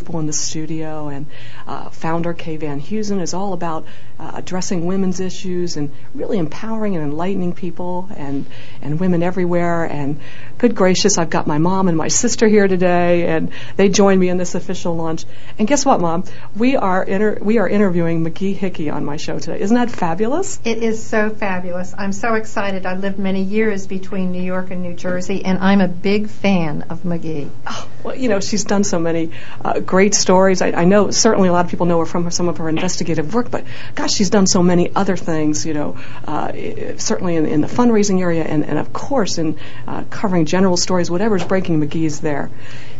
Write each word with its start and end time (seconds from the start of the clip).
people 0.00 0.20
in 0.20 0.26
the 0.26 0.32
studio, 0.32 1.08
and 1.08 1.26
uh, 1.66 1.90
founder 1.90 2.32
Kay 2.32 2.56
Van 2.56 2.80
Heusen 2.80 3.20
is 3.20 3.34
all 3.34 3.52
about 3.52 3.86
uh, 4.18 4.32
addressing 4.34 4.86
women's 4.86 5.20
issues 5.20 5.76
and 5.76 5.90
really 6.14 6.38
empowering 6.38 6.96
and 6.96 7.04
enlightening 7.04 7.52
people 7.52 8.08
and 8.16 8.46
and 8.82 8.98
women 8.98 9.22
everywhere. 9.22 9.84
And 9.84 10.20
good 10.58 10.74
gracious, 10.74 11.18
I've 11.18 11.30
got 11.30 11.46
my 11.46 11.58
mom 11.58 11.88
and 11.88 11.96
my 11.96 12.08
sister 12.08 12.48
here 12.48 12.66
today, 12.66 13.26
and 13.28 13.52
they 13.76 13.88
join 13.88 14.18
me 14.18 14.28
in 14.28 14.38
this 14.38 14.54
official 14.54 14.96
launch. 14.96 15.24
And 15.58 15.68
guess 15.68 15.84
what, 15.84 16.00
Mom? 16.00 16.24
We 16.56 16.76
are 16.76 17.02
inter- 17.02 17.38
we 17.40 17.58
are 17.58 17.68
interviewing 17.68 18.22
Magee 18.22 18.52
Hickey 18.52 18.90
on 18.90 19.04
my 19.04 19.16
show 19.16 19.38
today. 19.38 19.60
Isn't 19.60 19.76
that 19.76 19.90
fabulous? 19.90 20.60
It 20.64 20.82
is 20.82 21.02
so 21.02 21.30
fabulous. 21.30 21.94
I'm 21.96 22.12
so 22.12 22.34
excited. 22.34 22.86
I 22.86 22.94
lived 22.94 23.18
many 23.18 23.42
years 23.42 23.86
between 23.86 24.32
New 24.32 24.42
York 24.42 24.70
and 24.70 24.82
New 24.82 24.94
Jersey, 24.94 25.44
and 25.44 25.58
I'm 25.58 25.80
a 25.80 25.88
big 25.88 26.28
fan 26.28 26.82
of 26.90 27.04
Magee. 27.04 27.48
Oh, 27.66 27.88
well, 28.02 28.16
you 28.16 28.28
know, 28.28 28.40
she's 28.40 28.64
done 28.64 28.84
so 28.84 28.98
many 28.98 29.30
uh, 29.64 29.80
great 29.90 30.14
stories. 30.14 30.62
I, 30.62 30.70
I 30.70 30.84
know 30.84 31.10
certainly 31.10 31.48
a 31.48 31.52
lot 31.52 31.64
of 31.64 31.70
people 31.70 31.84
know 31.84 31.98
her 31.98 32.06
from 32.06 32.30
some 32.30 32.48
of 32.48 32.58
her 32.58 32.68
investigative 32.68 33.34
work, 33.34 33.50
but 33.50 33.64
gosh, 33.96 34.14
she's 34.14 34.30
done 34.30 34.46
so 34.46 34.62
many 34.62 34.94
other 34.94 35.16
things. 35.16 35.66
You 35.66 35.74
know, 35.74 35.98
uh, 36.28 36.52
certainly 36.96 37.34
in, 37.34 37.44
in, 37.44 37.60
the 37.60 37.66
fundraising 37.66 38.20
area, 38.20 38.44
and, 38.44 38.64
and 38.64 38.78
of 38.78 38.92
course 38.92 39.36
in 39.36 39.58
uh, 39.88 40.04
covering 40.08 40.46
general 40.46 40.76
stories. 40.76 41.10
Whatever's 41.10 41.44
breaking, 41.44 41.80
Magee's 41.80 42.20
there. 42.20 42.50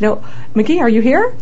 You 0.00 0.06
know, 0.06 0.24
Magee, 0.54 0.80
are 0.80 0.88
you 0.88 1.00
here? 1.00 1.32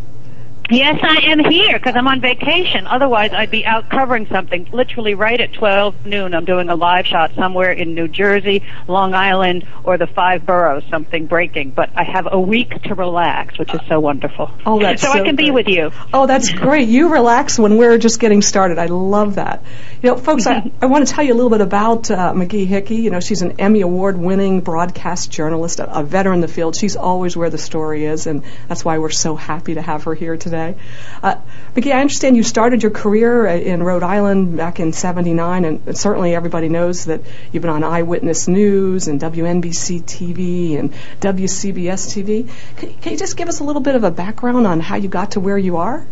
Yes, 0.71 1.01
I 1.03 1.31
am 1.31 1.39
here 1.39 1.79
because 1.79 1.97
I'm 1.97 2.07
on 2.09 2.21
vacation. 2.21 2.87
Otherwise, 2.87 3.33
I'd 3.33 3.51
be 3.51 3.65
out 3.65 3.89
covering 3.89 4.27
something. 4.27 4.69
Literally, 4.71 5.15
right 5.15 5.41
at 5.41 5.55
12 5.55 6.05
noon, 6.05 6.35
I'm 6.35 6.45
doing 6.45 6.69
a 6.69 6.77
live 6.77 7.07
shot 7.07 7.35
somewhere 7.35 7.73
in 7.73 7.95
New 7.95 8.07
Jersey, 8.07 8.63
Long 8.87 9.15
Island, 9.15 9.67
or 9.83 9.97
the 9.97 10.07
five 10.07 10.45
boroughs. 10.45 10.85
Something 10.91 11.25
breaking, 11.25 11.71
but 11.71 11.89
I 11.95 12.05
have 12.05 12.29
a 12.31 12.39
week 12.39 12.83
to 12.83 12.95
relax, 12.95 13.59
which 13.59 13.73
is 13.73 13.81
so 13.89 13.99
wonderful. 13.99 14.51
Oh, 14.67 14.79
that's 14.79 15.01
so, 15.01 15.09
so 15.09 15.15
I 15.15 15.17
can 15.23 15.37
great. 15.37 15.47
be 15.47 15.51
with 15.53 15.69
you. 15.69 15.91
Oh, 16.12 16.27
that's 16.27 16.53
great. 16.53 16.87
You 16.87 17.15
relax 17.15 17.59
when 17.59 17.79
we're 17.79 17.97
just 17.97 18.21
getting 18.21 18.43
started. 18.43 18.79
I 18.79 18.87
love 18.87 19.37
that. 19.37 19.64
You 20.03 20.11
know, 20.11 20.17
folks, 20.19 20.47
I, 20.47 20.70
I 20.83 20.87
want 20.87 21.09
to 21.09 21.14
tell 21.14 21.25
you 21.25 21.33
a 21.33 21.39
little 21.39 21.51
bit 21.51 21.62
about 21.62 22.11
uh, 22.11 22.35
Magee 22.35 22.67
Hickey. 22.67 22.97
You 22.97 23.09
know, 23.09 23.20
she's 23.20 23.41
an 23.41 23.59
Emmy 23.59 23.81
Award-winning 23.81 24.61
broadcast 24.61 25.31
journalist, 25.31 25.81
a, 25.81 26.01
a 26.01 26.03
veteran 26.03 26.37
in 26.37 26.41
the 26.42 26.48
field. 26.48 26.77
She's 26.77 26.97
always 26.97 27.39
where 27.39 27.48
the 27.48 27.57
story 27.57 28.05
is, 28.05 28.27
and 28.27 28.45
that's 28.69 28.85
why 28.85 28.98
we're 28.98 29.09
so 29.09 29.35
happy 29.35 29.73
to 29.73 29.81
have 29.81 30.05
her 30.05 30.14
here 30.14 30.37
today 30.37 30.58
today. 30.59 30.81
Uh, 31.23 31.37
Mickey, 31.75 31.92
I 31.92 32.01
understand 32.01 32.37
you 32.37 32.42
started 32.42 32.83
your 32.83 32.91
career 32.91 33.47
in 33.47 33.83
Rhode 33.83 34.03
Island 34.03 34.56
back 34.56 34.81
in 34.81 34.92
79, 34.92 35.64
and 35.64 35.97
certainly 35.97 36.34
everybody 36.34 36.69
knows 36.69 37.05
that 37.06 37.23
you've 37.53 37.62
been 37.62 37.70
on 37.70 37.84
Eyewitness 37.84 38.48
News 38.48 39.09
and 39.09 39.20
WNBC 39.20 40.03
TV 40.03 40.79
and 40.79 40.92
WCBS 41.20 42.09
TV. 42.12 42.51
Can, 42.77 42.95
can 42.95 43.12
you 43.12 43.19
just 43.19 43.36
give 43.36 43.48
us 43.48 43.61
a 43.61 43.64
little 43.64 43.83
bit 43.83 43.95
of 43.95 44.05
a 44.05 44.11
background 44.11 44.67
on 44.67 44.81
how 44.81 44.97
you 44.97 45.09
got 45.09 45.33
to 45.33 45.41
where 45.41 45.59
you 45.59 45.77
are? 45.77 46.06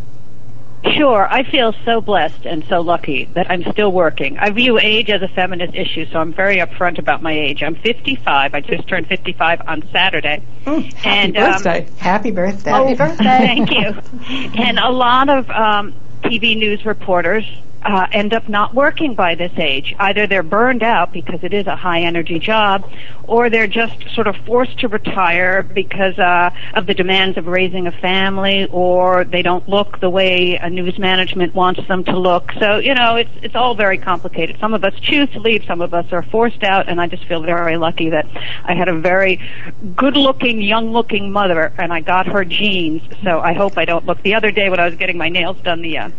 Sure. 0.84 1.26
I 1.30 1.42
feel 1.42 1.74
so 1.84 2.00
blessed 2.00 2.46
and 2.46 2.64
so 2.68 2.80
lucky 2.80 3.24
that 3.34 3.50
I'm 3.50 3.62
still 3.72 3.92
working. 3.92 4.38
I 4.38 4.50
view 4.50 4.78
age 4.78 5.10
as 5.10 5.22
a 5.22 5.28
feminist 5.28 5.74
issue, 5.74 6.06
so 6.06 6.20
I'm 6.20 6.32
very 6.32 6.56
upfront 6.56 6.98
about 6.98 7.22
my 7.22 7.32
age. 7.32 7.62
I'm 7.62 7.74
55. 7.74 8.54
I 8.54 8.60
just 8.60 8.86
turned 8.88 9.06
55 9.08 9.62
on 9.66 9.88
Saturday. 9.90 10.42
Mm, 10.64 10.92
happy 10.92 11.08
and, 11.08 11.34
birthday. 11.34 11.86
Um, 11.86 11.96
happy 11.96 12.30
birthday. 12.30 12.72
Oh, 12.72 12.84
happy 12.84 12.94
birthday. 12.94 13.24
Thank 13.24 13.70
you. 13.70 14.00
And 14.62 14.78
a 14.78 14.90
lot 14.90 15.28
of 15.28 15.50
um, 15.50 15.94
TV 16.22 16.56
news 16.56 16.84
reporters 16.84 17.44
uh, 17.86 18.06
end 18.10 18.34
up 18.34 18.48
not 18.48 18.74
working 18.74 19.14
by 19.14 19.36
this 19.36 19.52
age. 19.56 19.94
Either 19.98 20.26
they're 20.26 20.42
burned 20.42 20.82
out 20.82 21.12
because 21.12 21.42
it 21.44 21.54
is 21.54 21.66
a 21.66 21.76
high 21.76 22.02
energy 22.02 22.38
job, 22.38 22.90
or 23.24 23.48
they're 23.48 23.68
just 23.68 23.96
sort 24.14 24.26
of 24.26 24.36
forced 24.44 24.78
to 24.80 24.88
retire 24.88 25.62
because 25.62 26.18
uh, 26.18 26.50
of 26.74 26.86
the 26.86 26.94
demands 26.94 27.38
of 27.38 27.46
raising 27.46 27.86
a 27.86 27.92
family, 27.92 28.66
or 28.72 29.24
they 29.24 29.40
don't 29.40 29.68
look 29.68 30.00
the 30.00 30.10
way 30.10 30.56
a 30.56 30.68
news 30.68 30.98
management 30.98 31.54
wants 31.54 31.86
them 31.86 32.02
to 32.04 32.18
look. 32.18 32.52
So 32.58 32.78
you 32.78 32.94
know, 32.94 33.16
it's 33.16 33.30
it's 33.42 33.54
all 33.54 33.74
very 33.76 33.98
complicated. 33.98 34.58
Some 34.58 34.74
of 34.74 34.82
us 34.82 34.94
choose 35.00 35.30
to 35.30 35.38
leave, 35.38 35.64
some 35.64 35.80
of 35.80 35.94
us 35.94 36.12
are 36.12 36.22
forced 36.22 36.64
out, 36.64 36.88
and 36.88 37.00
I 37.00 37.06
just 37.06 37.24
feel 37.26 37.42
very 37.42 37.76
lucky 37.76 38.10
that 38.10 38.26
I 38.64 38.74
had 38.74 38.88
a 38.88 38.98
very 38.98 39.40
good-looking, 39.94 40.60
young-looking 40.60 41.30
mother, 41.30 41.72
and 41.78 41.92
I 41.92 42.00
got 42.00 42.26
her 42.26 42.44
genes. 42.44 43.02
So 43.22 43.40
I 43.40 43.52
hope 43.52 43.78
I 43.78 43.84
don't 43.84 44.04
look. 44.06 44.22
The 44.22 44.34
other 44.34 44.50
day 44.50 44.70
when 44.70 44.80
I 44.80 44.86
was 44.86 44.96
getting 44.96 45.16
my 45.16 45.28
nails 45.28 45.58
done, 45.62 45.82
the 45.82 45.98
uh, 45.98 46.10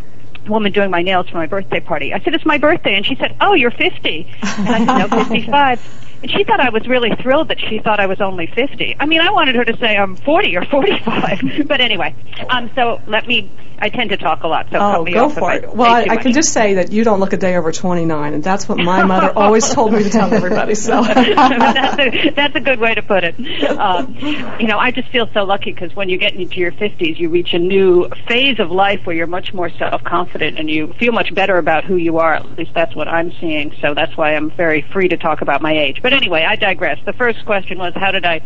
woman 0.50 0.72
doing 0.72 0.90
my 0.92 1.02
nails 1.02 1.30
for 1.30 1.38
my 1.38 1.46
birthday 1.46 1.80
party. 1.80 2.14
I 2.14 2.20
said, 2.20 2.34
it's 2.34 2.46
my 2.46 2.58
birthday. 2.58 2.96
And 2.96 3.06
she 3.06 3.16
said, 3.16 3.36
oh, 3.42 3.54
you're 3.54 3.72
50. 3.72 4.28
And 4.42 4.70
I 4.70 4.86
said, 4.86 5.10
no, 5.10 5.24
55. 5.24 6.04
And 6.24 6.32
she 6.32 6.44
thought 6.44 6.60
I 6.60 6.70
was 6.70 6.88
really 6.88 7.14
thrilled 7.22 7.50
that 7.50 7.60
she 7.60 7.80
thought 7.80 8.00
I 8.00 8.08
was 8.08 8.22
only 8.22 8.48
50. 8.48 8.96
I 9.00 9.06
mean, 9.06 9.22
I 9.22 9.32
wanted 9.32 9.56
her 9.56 9.66
to 9.66 9.78
say 9.78 9.98
I'm 9.98 10.16
40 10.16 10.58
or 10.58 10.66
45. 10.66 11.42
but 11.68 11.80
anyway, 11.80 12.16
um, 12.50 12.72
so 12.76 13.00
let 13.08 13.28
me, 13.28 13.52
I 13.80 13.90
tend 13.90 14.10
to 14.10 14.18
talk 14.18 14.44
a 14.44 14.48
lot, 14.48 14.68
so 14.72 14.80
oh, 14.80 15.06
go 15.06 15.30
for 15.30 15.52
I 15.52 15.56
it. 15.58 15.76
Well, 15.76 15.92
I, 15.92 16.08
I 16.10 16.18
can 16.18 16.34
just 16.34 16.52
say 16.52 16.76
that 16.76 16.92
you 16.92 17.04
don't 17.04 17.20
look 17.20 17.34
a 17.34 17.38
day 17.38 17.56
over 17.56 17.72
29, 17.72 18.34
and 18.34 18.44
that's 18.44 18.68
what 18.68 18.80
my 18.80 19.04
mother 19.04 19.32
always 19.36 19.70
told 19.70 19.94
me 19.94 20.04
to 20.04 20.10
tell 20.10 20.34
everybody. 20.34 20.74
So 20.74 21.02
that's, 21.04 22.00
a, 22.00 22.30
that's 22.32 22.56
a 22.56 22.60
good 22.60 22.80
way 22.80 22.96
to 22.96 23.02
put 23.04 23.24
it. 23.24 23.36
Um, 23.70 24.16
you 24.60 24.68
know, 24.68 24.80
I 24.80 24.92
just 24.92 25.10
feel 25.10 25.30
so 25.32 25.44
lucky 25.44 25.72
because 25.72 25.96
when 25.96 26.10
you 26.10 26.18
get 26.18 26.34
into 26.34 26.56
your 26.56 26.72
50s, 26.72 27.20
you 27.20 27.30
reach 27.30 27.54
a 27.54 27.60
new 27.60 28.10
phase 28.28 28.60
of 28.60 28.72
life 28.72 29.06
where 29.06 29.16
you're 29.16 29.28
much 29.28 29.54
more 29.54 29.70
self-confident 29.70 30.58
and 30.58 30.70
you 30.70 30.94
feel 30.94 31.12
much 31.12 31.34
better 31.36 31.58
about 31.58 31.84
who 31.84 31.98
you 31.98 32.18
are. 32.18 32.34
At 32.34 32.58
least 32.58 32.74
that's 32.74 32.96
what 32.96 33.08
I'm 33.08 33.32
seeing. 33.40 33.76
So 33.80 33.94
that's 33.94 34.18
why 34.18 34.36
I'm 34.36 34.50
very 34.52 34.82
free 34.82 35.10
to 35.10 35.18
talk 35.18 35.42
about 35.42 35.62
my 35.62 35.78
age. 35.78 36.02
But 36.02 36.14
anyway, 36.14 36.44
I 36.44 36.56
digress. 36.56 37.00
The 37.06 37.14
first 37.14 37.46
question 37.46 37.78
was, 37.78 37.94
how 37.94 38.12
did 38.12 38.26
I 38.26 38.42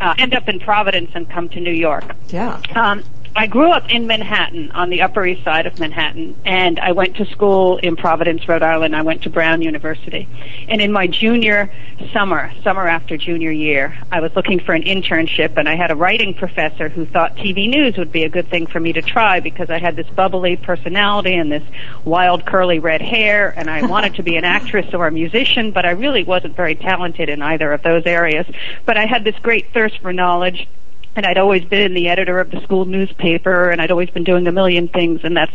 uh, 0.00 0.14
end 0.18 0.34
up 0.34 0.48
in 0.48 0.60
Providence 0.60 1.10
and 1.14 1.28
come 1.28 1.48
to 1.50 1.60
New 1.60 1.72
York? 1.72 2.14
Yeah. 2.28 2.60
Um, 2.74 3.02
I 3.34 3.46
grew 3.46 3.72
up 3.72 3.90
in 3.90 4.06
Manhattan, 4.06 4.72
on 4.72 4.90
the 4.90 5.00
Upper 5.00 5.24
East 5.24 5.42
Side 5.42 5.66
of 5.66 5.78
Manhattan, 5.78 6.36
and 6.44 6.78
I 6.78 6.92
went 6.92 7.16
to 7.16 7.24
school 7.24 7.78
in 7.78 7.96
Providence, 7.96 8.46
Rhode 8.46 8.62
Island. 8.62 8.94
I 8.94 9.00
went 9.00 9.22
to 9.22 9.30
Brown 9.30 9.62
University. 9.62 10.28
And 10.68 10.82
in 10.82 10.92
my 10.92 11.06
junior 11.06 11.72
summer, 12.12 12.52
summer 12.62 12.86
after 12.86 13.16
junior 13.16 13.50
year, 13.50 13.96
I 14.10 14.20
was 14.20 14.36
looking 14.36 14.60
for 14.60 14.74
an 14.74 14.82
internship, 14.82 15.56
and 15.56 15.66
I 15.66 15.76
had 15.76 15.90
a 15.90 15.96
writing 15.96 16.34
professor 16.34 16.90
who 16.90 17.06
thought 17.06 17.36
TV 17.36 17.70
news 17.70 17.96
would 17.96 18.12
be 18.12 18.24
a 18.24 18.28
good 18.28 18.50
thing 18.50 18.66
for 18.66 18.80
me 18.80 18.92
to 18.92 19.00
try 19.00 19.40
because 19.40 19.70
I 19.70 19.78
had 19.78 19.96
this 19.96 20.08
bubbly 20.10 20.56
personality 20.56 21.34
and 21.34 21.50
this 21.50 21.64
wild 22.04 22.44
curly 22.44 22.80
red 22.80 23.00
hair, 23.00 23.54
and 23.56 23.70
I 23.70 23.86
wanted 23.86 24.16
to 24.16 24.22
be 24.22 24.36
an 24.36 24.44
actress 24.44 24.92
or 24.92 25.06
a 25.06 25.10
musician, 25.10 25.72
but 25.72 25.86
I 25.86 25.92
really 25.92 26.22
wasn't 26.22 26.54
very 26.54 26.74
talented 26.74 27.30
in 27.30 27.40
either 27.40 27.72
of 27.72 27.82
those 27.82 28.04
areas. 28.04 28.46
But 28.84 28.98
I 28.98 29.06
had 29.06 29.24
this 29.24 29.38
great 29.38 29.72
thirst 29.72 30.00
for 30.00 30.12
knowledge 30.12 30.68
and 31.14 31.26
I'd 31.26 31.38
always 31.38 31.64
been 31.64 31.94
the 31.94 32.08
editor 32.08 32.40
of 32.40 32.50
the 32.50 32.60
school 32.62 32.84
newspaper, 32.84 33.70
and 33.70 33.80
I'd 33.82 33.90
always 33.90 34.10
been 34.10 34.24
doing 34.24 34.46
a 34.46 34.52
million 34.52 34.88
things, 34.88 35.20
and 35.24 35.36
that's 35.36 35.52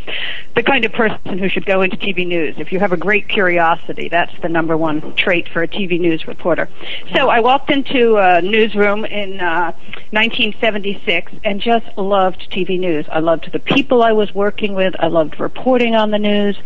the 0.56 0.64
kind 0.64 0.86
of 0.86 0.92
person 0.92 1.40
who 1.40 1.50
should 1.50 1.66
go 1.66 1.82
into 1.82 1.98
TV 1.98 2.28
news. 2.28 2.56
If 2.58 2.72
you 2.72 2.80
have 2.80 2.92
a 2.92 2.98
great 2.98 3.28
curiosity, 3.28 4.10
that's 4.10 4.34
the 4.42 4.50
number 4.50 4.78
one 4.78 5.16
trait 5.16 5.48
for 5.50 5.64
a 5.64 5.68
TV 5.68 6.00
news 6.00 6.28
reporter. 6.28 6.70
So 7.16 7.30
I 7.30 7.40
walked 7.40 7.72
into 7.72 8.18
a 8.18 8.42
newsroom 8.42 9.06
in 9.06 9.40
uh, 9.40 9.72
1976 10.12 11.32
and 11.44 11.60
just 11.60 11.86
loved 11.98 12.52
TV 12.52 12.80
news. 12.80 13.06
I 13.12 13.20
loved 13.20 13.52
the 13.52 13.60
people 13.60 14.04
I 14.04 14.12
was 14.12 14.34
working 14.34 14.74
with. 14.74 14.96
I 15.00 15.08
loved 15.08 15.40
reporting 15.40 15.96
on 15.96 16.12
the 16.12 16.20
news. 16.20 16.58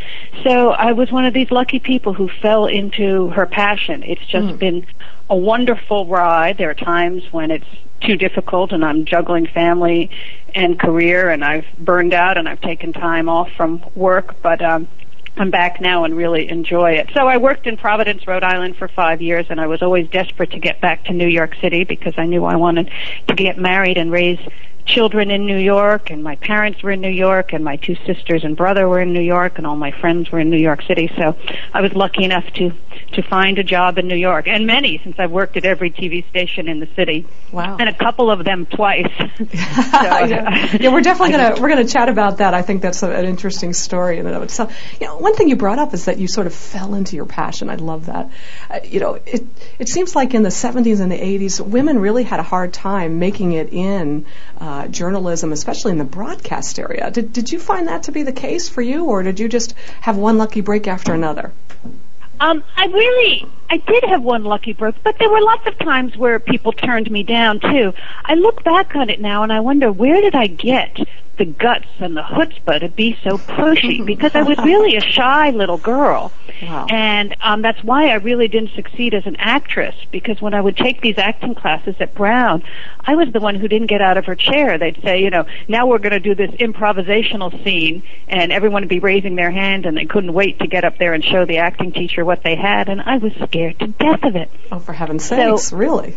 So 0.43 0.71
I 0.71 0.91
was 0.91 1.11
one 1.11 1.25
of 1.25 1.33
these 1.33 1.51
lucky 1.51 1.79
people 1.79 2.13
who 2.13 2.29
fell 2.41 2.65
into 2.65 3.29
her 3.29 3.45
passion. 3.45 4.03
It's 4.03 4.25
just 4.25 4.47
mm. 4.47 4.59
been 4.59 4.85
a 5.31 5.35
wonderful 5.35 6.05
ride. 6.07 6.57
There 6.57 6.69
are 6.69 6.75
times 6.75 7.23
when 7.31 7.51
it's 7.51 7.65
too 8.01 8.17
difficult 8.17 8.73
and 8.73 8.83
I'm 8.83 9.05
juggling 9.05 9.47
family 9.47 10.11
and 10.53 10.77
career 10.77 11.29
and 11.29 11.43
I've 11.43 11.65
burned 11.79 12.13
out 12.13 12.37
and 12.37 12.49
I've 12.49 12.59
taken 12.59 12.91
time 12.91 13.29
off 13.29 13.49
from 13.53 13.81
work, 13.95 14.35
but 14.43 14.61
um 14.61 14.87
I'm 15.37 15.49
back 15.49 15.79
now 15.79 16.03
and 16.03 16.17
really 16.17 16.49
enjoy 16.49 16.91
it. 16.91 17.09
So 17.13 17.25
I 17.25 17.37
worked 17.37 17.65
in 17.65 17.77
Providence, 17.77 18.27
Rhode 18.27 18.43
Island 18.43 18.75
for 18.75 18.89
five 18.89 19.21
years 19.21 19.45
and 19.49 19.61
I 19.61 19.67
was 19.67 19.81
always 19.81 20.09
desperate 20.09 20.51
to 20.51 20.59
get 20.59 20.81
back 20.81 21.05
to 21.05 21.13
New 21.13 21.27
York 21.27 21.55
City 21.61 21.85
because 21.85 22.15
I 22.17 22.25
knew 22.25 22.43
I 22.43 22.57
wanted 22.57 22.91
to 23.27 23.33
get 23.33 23.57
married 23.57 23.97
and 23.97 24.11
raise 24.11 24.39
children 24.85 25.31
in 25.31 25.45
New 25.45 25.57
York, 25.57 26.09
and 26.09 26.23
my 26.23 26.35
parents 26.37 26.83
were 26.83 26.91
in 26.91 27.01
New 27.01 27.09
York, 27.09 27.53
and 27.53 27.63
my 27.63 27.77
two 27.77 27.95
sisters 28.05 28.43
and 28.43 28.57
brother 28.57 28.89
were 28.89 28.99
in 28.99 29.13
New 29.13 29.21
York, 29.21 29.57
and 29.57 29.65
all 29.65 29.75
my 29.75 29.91
friends 29.91 30.31
were 30.31 30.39
in 30.39 30.49
New 30.49 30.57
York 30.57 30.81
City. 30.83 31.09
So 31.15 31.35
I 31.73 31.81
was 31.81 31.93
lucky 31.93 32.23
enough 32.23 32.45
to 32.53 32.71
to 33.13 33.21
find 33.21 33.59
a 33.59 33.63
job 33.63 33.97
in 33.97 34.07
New 34.07 34.15
York, 34.15 34.47
and 34.47 34.65
many 34.65 34.99
since 35.03 35.17
I've 35.19 35.31
worked 35.31 35.57
at 35.57 35.65
every 35.65 35.91
TV 35.91 36.27
station 36.29 36.67
in 36.67 36.79
the 36.79 36.87
city. 36.95 37.25
Wow! 37.51 37.77
And 37.79 37.89
a 37.89 37.93
couple 37.93 38.31
of 38.31 38.43
them 38.43 38.65
twice. 38.65 39.11
so, 39.17 39.45
yeah. 39.45 40.77
yeah, 40.79 40.93
we're 40.93 41.01
definitely 41.01 41.31
gonna 41.31 41.61
we're 41.61 41.69
gonna 41.69 41.87
chat 41.87 42.09
about 42.09 42.37
that. 42.37 42.53
I 42.53 42.61
think 42.61 42.81
that's 42.81 43.03
a, 43.03 43.11
an 43.11 43.25
interesting 43.25 43.73
story 43.73 44.19
in 44.19 44.27
and 44.27 44.35
of 44.35 44.43
itself. 44.43 44.75
You 44.99 45.07
know, 45.07 45.17
one 45.17 45.35
thing 45.35 45.49
you 45.49 45.55
brought 45.55 45.79
up 45.79 45.93
is 45.93 46.05
that 46.05 46.17
you 46.17 46.27
sort 46.27 46.47
of 46.47 46.53
fell 46.53 46.93
into 46.95 47.15
your 47.15 47.25
passion. 47.25 47.69
I 47.69 47.75
love 47.75 48.07
that. 48.07 48.29
Uh, 48.69 48.79
you 48.83 48.99
know, 48.99 49.15
it 49.25 49.45
it 49.79 49.89
seems 49.89 50.15
like 50.15 50.33
in 50.33 50.43
the 50.43 50.49
70s 50.49 51.01
and 51.01 51.11
the 51.11 51.17
80s, 51.17 51.59
women 51.59 51.99
really 51.99 52.23
had 52.23 52.39
a 52.39 52.43
hard 52.43 52.73
time 52.73 53.19
making 53.19 53.53
it 53.53 53.71
in. 53.71 54.25
Uh, 54.61 54.87
journalism, 54.87 55.51
especially 55.51 55.91
in 55.91 55.97
the 55.97 56.03
broadcast 56.03 56.77
area. 56.77 57.09
Did, 57.09 57.33
did 57.33 57.51
you 57.51 57.59
find 57.59 57.87
that 57.87 58.03
to 58.03 58.11
be 58.11 58.21
the 58.21 58.31
case 58.31 58.69
for 58.69 58.83
you, 58.83 59.05
or 59.05 59.23
did 59.23 59.39
you 59.39 59.49
just 59.49 59.73
have 60.01 60.17
one 60.17 60.37
lucky 60.37 60.61
break 60.61 60.87
after 60.87 61.15
another? 61.15 61.51
Um, 62.41 62.63
I 62.75 62.87
really, 62.87 63.45
I 63.69 63.77
did 63.77 64.03
have 64.05 64.23
one 64.23 64.43
lucky 64.43 64.73
break, 64.73 64.95
but 65.03 65.15
there 65.19 65.29
were 65.29 65.41
lots 65.41 65.67
of 65.67 65.77
times 65.77 66.17
where 66.17 66.39
people 66.39 66.71
turned 66.71 67.11
me 67.11 67.21
down 67.21 67.59
too. 67.59 67.93
I 68.25 68.33
look 68.33 68.63
back 68.63 68.95
on 68.95 69.11
it 69.11 69.21
now 69.21 69.43
and 69.43 69.53
I 69.53 69.59
wonder 69.59 69.91
where 69.91 70.19
did 70.19 70.33
I 70.33 70.47
get 70.47 70.97
the 71.37 71.45
guts 71.45 71.87
and 71.99 72.15
the 72.15 72.21
chutzpah 72.21 72.79
to 72.81 72.89
be 72.89 73.17
so 73.23 73.37
pushy 73.37 74.05
because 74.05 74.35
I 74.35 74.43
was 74.43 74.57
really 74.59 74.95
a 74.95 75.01
shy 75.01 75.49
little 75.51 75.77
girl. 75.77 76.31
Wow. 76.61 76.85
And 76.89 77.35
um, 77.41 77.61
that's 77.61 77.83
why 77.83 78.09
I 78.09 78.15
really 78.15 78.47
didn't 78.47 78.71
succeed 78.75 79.13
as 79.13 79.25
an 79.25 79.37
actress 79.37 79.95
because 80.11 80.41
when 80.41 80.53
I 80.53 80.61
would 80.61 80.77
take 80.77 81.01
these 81.01 81.17
acting 81.17 81.55
classes 81.55 81.95
at 81.99 82.13
Brown, 82.13 82.63
I 82.99 83.15
was 83.15 83.31
the 83.31 83.39
one 83.39 83.55
who 83.55 83.67
didn't 83.67 83.87
get 83.87 84.01
out 84.01 84.17
of 84.17 84.25
her 84.25 84.35
chair. 84.35 84.77
They'd 84.77 85.01
say, 85.01 85.23
you 85.23 85.29
know, 85.29 85.45
now 85.67 85.87
we're 85.87 85.99
going 85.99 86.11
to 86.11 86.19
do 86.19 86.35
this 86.35 86.51
improvisational 86.51 87.63
scene 87.63 88.03
and 88.27 88.51
everyone 88.51 88.83
would 88.83 88.89
be 88.89 88.99
raising 88.99 89.35
their 89.35 89.51
hand 89.51 89.85
and 89.85 89.97
they 89.97 90.05
couldn't 90.05 90.33
wait 90.33 90.59
to 90.59 90.67
get 90.67 90.83
up 90.83 90.97
there 90.97 91.13
and 91.13 91.23
show 91.23 91.45
the 91.45 91.57
acting 91.57 91.91
teacher 91.91 92.23
what 92.25 92.43
they 92.43 92.55
had 92.55 92.89
and 92.89 93.01
I 93.01 93.17
was 93.17 93.33
scared 93.45 93.79
to 93.79 93.87
death 93.87 94.23
of 94.23 94.35
it. 94.35 94.51
Oh, 94.71 94.79
for 94.79 94.93
heaven's 94.93 95.25
sakes, 95.25 95.69
So- 95.69 95.77
really? 95.77 96.15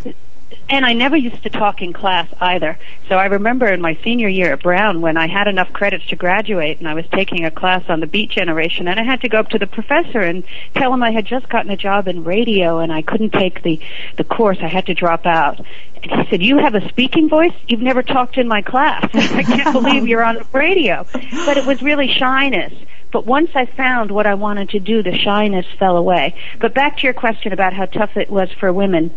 And 0.69 0.87
I 0.87 0.94
never 0.94 1.17
used 1.17 1.43
to 1.43 1.50
talk 1.50 1.82
in 1.82 1.93
class 1.93 2.29
either. 2.41 2.79
So 3.08 3.17
I 3.17 3.26
remember 3.26 3.67
in 3.67 3.81
my 3.81 3.99
senior 4.02 4.29
year 4.29 4.52
at 4.55 4.62
Brown 4.62 5.02
when 5.02 5.17
I 5.17 5.26
had 5.26 5.46
enough 5.46 5.73
credits 5.73 6.06
to 6.06 6.17
graduate 6.17 6.79
and 6.79 6.88
I 6.88 6.94
was 6.94 7.05
taking 7.12 7.44
a 7.44 7.50
class 7.50 7.85
on 7.88 8.00
the 8.00 8.06
beat 8.06 8.31
generation 8.31 8.88
and 8.88 8.99
I 8.99 9.02
had 9.02 9.20
to 9.23 9.29
go 9.29 9.38
up 9.38 9.50
to 9.50 9.58
the 9.58 9.67
professor 9.67 10.20
and 10.20 10.43
tell 10.75 10.93
him 10.93 11.02
I 11.02 11.11
had 11.11 11.26
just 11.26 11.49
gotten 11.49 11.70
a 11.70 11.76
job 11.76 12.08
in 12.08 12.25
radio 12.25 12.79
and 12.79 12.93
I 12.93 13.02
couldn't 13.02 13.32
take 13.32 13.62
the, 13.62 13.81
the 14.17 14.25
course. 14.25 14.58
I 14.62 14.69
had 14.69 14.87
to 14.87 14.94
drop 14.94 15.26
out. 15.26 15.61
And 16.02 16.11
he 16.11 16.31
said, 16.31 16.43
you 16.43 16.58
have 16.58 16.75
a 16.75 16.88
speaking 16.88 17.29
voice? 17.29 17.55
You've 17.69 17.82
never 17.82 18.02
talked 18.02 18.38
in 18.38 18.49
my 18.49 18.62
class. 18.62 19.08
I 19.14 19.43
can't 19.43 19.73
believe 19.73 20.06
you're 20.06 20.25
on 20.25 20.47
radio. 20.52 21.06
But 21.12 21.58
it 21.58 21.67
was 21.67 21.82
really 21.82 22.08
shyness. 22.08 22.73
But 23.12 23.26
once 23.26 23.50
I 23.55 23.67
found 23.67 24.11
what 24.11 24.26
I 24.26 24.35
wanted 24.35 24.70
to 24.70 24.81
do, 24.81 25.02
the 25.02 25.17
shyness 25.17 25.67
fell 25.79 25.97
away. 25.97 26.35
But 26.58 26.75
back 26.75 26.97
to 26.99 27.02
your 27.05 27.12
question 27.12 27.52
about 27.52 27.73
how 27.73 27.87
tough 27.87 28.17
it 28.17 28.31
was 28.31 28.50
for 28.52 28.73
women 28.73 29.14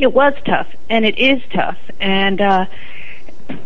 it 0.00 0.12
was 0.12 0.34
tough 0.44 0.68
and 0.88 1.04
it 1.04 1.18
is 1.18 1.42
tough 1.52 1.78
and 2.00 2.40
uh 2.40 2.66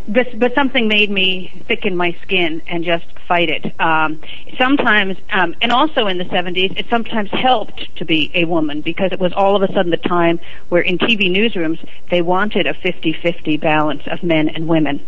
but, 0.08 0.38
but 0.38 0.54
something 0.54 0.88
made 0.88 1.10
me 1.10 1.62
thicken 1.66 1.96
my 1.96 2.16
skin 2.22 2.62
and 2.66 2.84
just 2.84 3.06
fight 3.28 3.48
it. 3.48 3.80
Um, 3.80 4.20
sometimes, 4.58 5.16
um, 5.30 5.54
and 5.60 5.70
also 5.70 6.06
in 6.06 6.18
the 6.18 6.24
70s, 6.24 6.76
it 6.76 6.86
sometimes 6.88 7.30
helped 7.30 7.94
to 7.96 8.04
be 8.04 8.30
a 8.34 8.44
woman 8.44 8.80
because 8.80 9.12
it 9.12 9.20
was 9.20 9.32
all 9.34 9.54
of 9.54 9.62
a 9.62 9.72
sudden 9.72 9.90
the 9.90 9.96
time 9.96 10.40
where 10.68 10.82
in 10.82 10.98
TV 10.98 11.30
newsrooms 11.30 11.78
they 12.10 12.22
wanted 12.22 12.66
a 12.66 12.74
50-50 12.74 13.60
balance 13.60 14.02
of 14.06 14.22
men 14.22 14.48
and 14.48 14.66
women. 14.66 15.04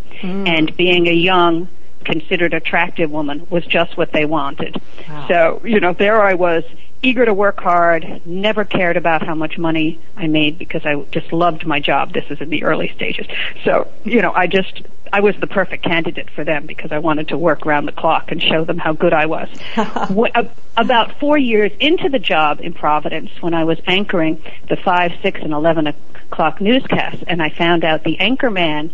And 0.46 0.76
being 0.76 1.08
a 1.08 1.12
young, 1.12 1.68
considered 2.04 2.54
attractive 2.54 3.10
woman 3.10 3.46
was 3.50 3.64
just 3.66 3.96
what 3.96 4.12
they 4.12 4.24
wanted. 4.24 4.80
Wow. 5.08 5.28
So, 5.28 5.62
you 5.64 5.80
know, 5.80 5.92
there 5.92 6.22
I 6.22 6.34
was 6.34 6.64
eager 7.02 7.24
to 7.24 7.32
work 7.32 7.60
hard, 7.60 8.22
never 8.26 8.64
cared 8.64 8.96
about 8.96 9.22
how 9.24 9.34
much 9.34 9.56
money 9.56 9.98
I 10.16 10.26
made 10.26 10.58
because 10.58 10.84
I 10.84 11.00
just 11.12 11.32
loved 11.32 11.66
my 11.66 11.80
job. 11.80 12.12
This 12.12 12.24
is 12.30 12.40
in 12.40 12.50
the 12.50 12.64
early 12.64 12.88
stages. 12.94 13.26
So, 13.64 13.90
you 14.04 14.20
know, 14.20 14.32
I 14.32 14.46
just, 14.46 14.82
I 15.12 15.20
was 15.20 15.34
the 15.36 15.46
perfect 15.46 15.82
candidate 15.82 16.30
for 16.30 16.44
them 16.44 16.66
because 16.66 16.92
I 16.92 16.98
wanted 16.98 17.28
to 17.28 17.38
work 17.38 17.66
around 17.66 17.86
the 17.86 17.92
clock 17.92 18.30
and 18.30 18.42
show 18.42 18.64
them 18.64 18.78
how 18.78 18.92
good 18.92 19.12
I 19.12 19.26
was. 19.26 19.48
Wh- 19.74 20.30
ab- 20.34 20.52
about 20.76 21.18
four 21.18 21.38
years 21.38 21.72
into 21.80 22.08
the 22.08 22.18
job 22.18 22.60
in 22.60 22.74
Providence, 22.74 23.30
when 23.40 23.54
I 23.54 23.64
was 23.64 23.78
anchoring 23.86 24.42
the 24.68 24.76
5, 24.76 25.12
6, 25.22 25.40
and 25.40 25.52
11 25.52 25.86
o'clock 25.86 26.60
newscasts, 26.60 27.24
and 27.26 27.42
I 27.42 27.48
found 27.50 27.84
out 27.84 28.04
the 28.04 28.18
anchor 28.20 28.50
man 28.50 28.92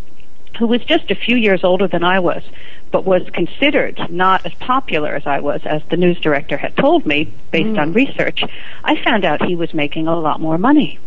who 0.58 0.66
was 0.66 0.82
just 0.84 1.10
a 1.10 1.14
few 1.14 1.36
years 1.36 1.64
older 1.64 1.86
than 1.86 2.02
I 2.02 2.20
was, 2.20 2.42
but 2.96 3.04
was 3.04 3.28
considered 3.34 4.00
not 4.08 4.46
as 4.46 4.54
popular 4.54 5.14
as 5.14 5.26
I 5.26 5.40
was, 5.40 5.60
as 5.66 5.82
the 5.90 5.98
news 5.98 6.18
director 6.18 6.56
had 6.56 6.74
told 6.78 7.04
me 7.04 7.30
based 7.50 7.66
mm. 7.66 7.78
on 7.78 7.92
research, 7.92 8.42
I 8.84 8.96
found 9.04 9.22
out 9.22 9.44
he 9.44 9.54
was 9.54 9.74
making 9.74 10.06
a 10.06 10.18
lot 10.18 10.40
more 10.40 10.56
money. 10.56 10.98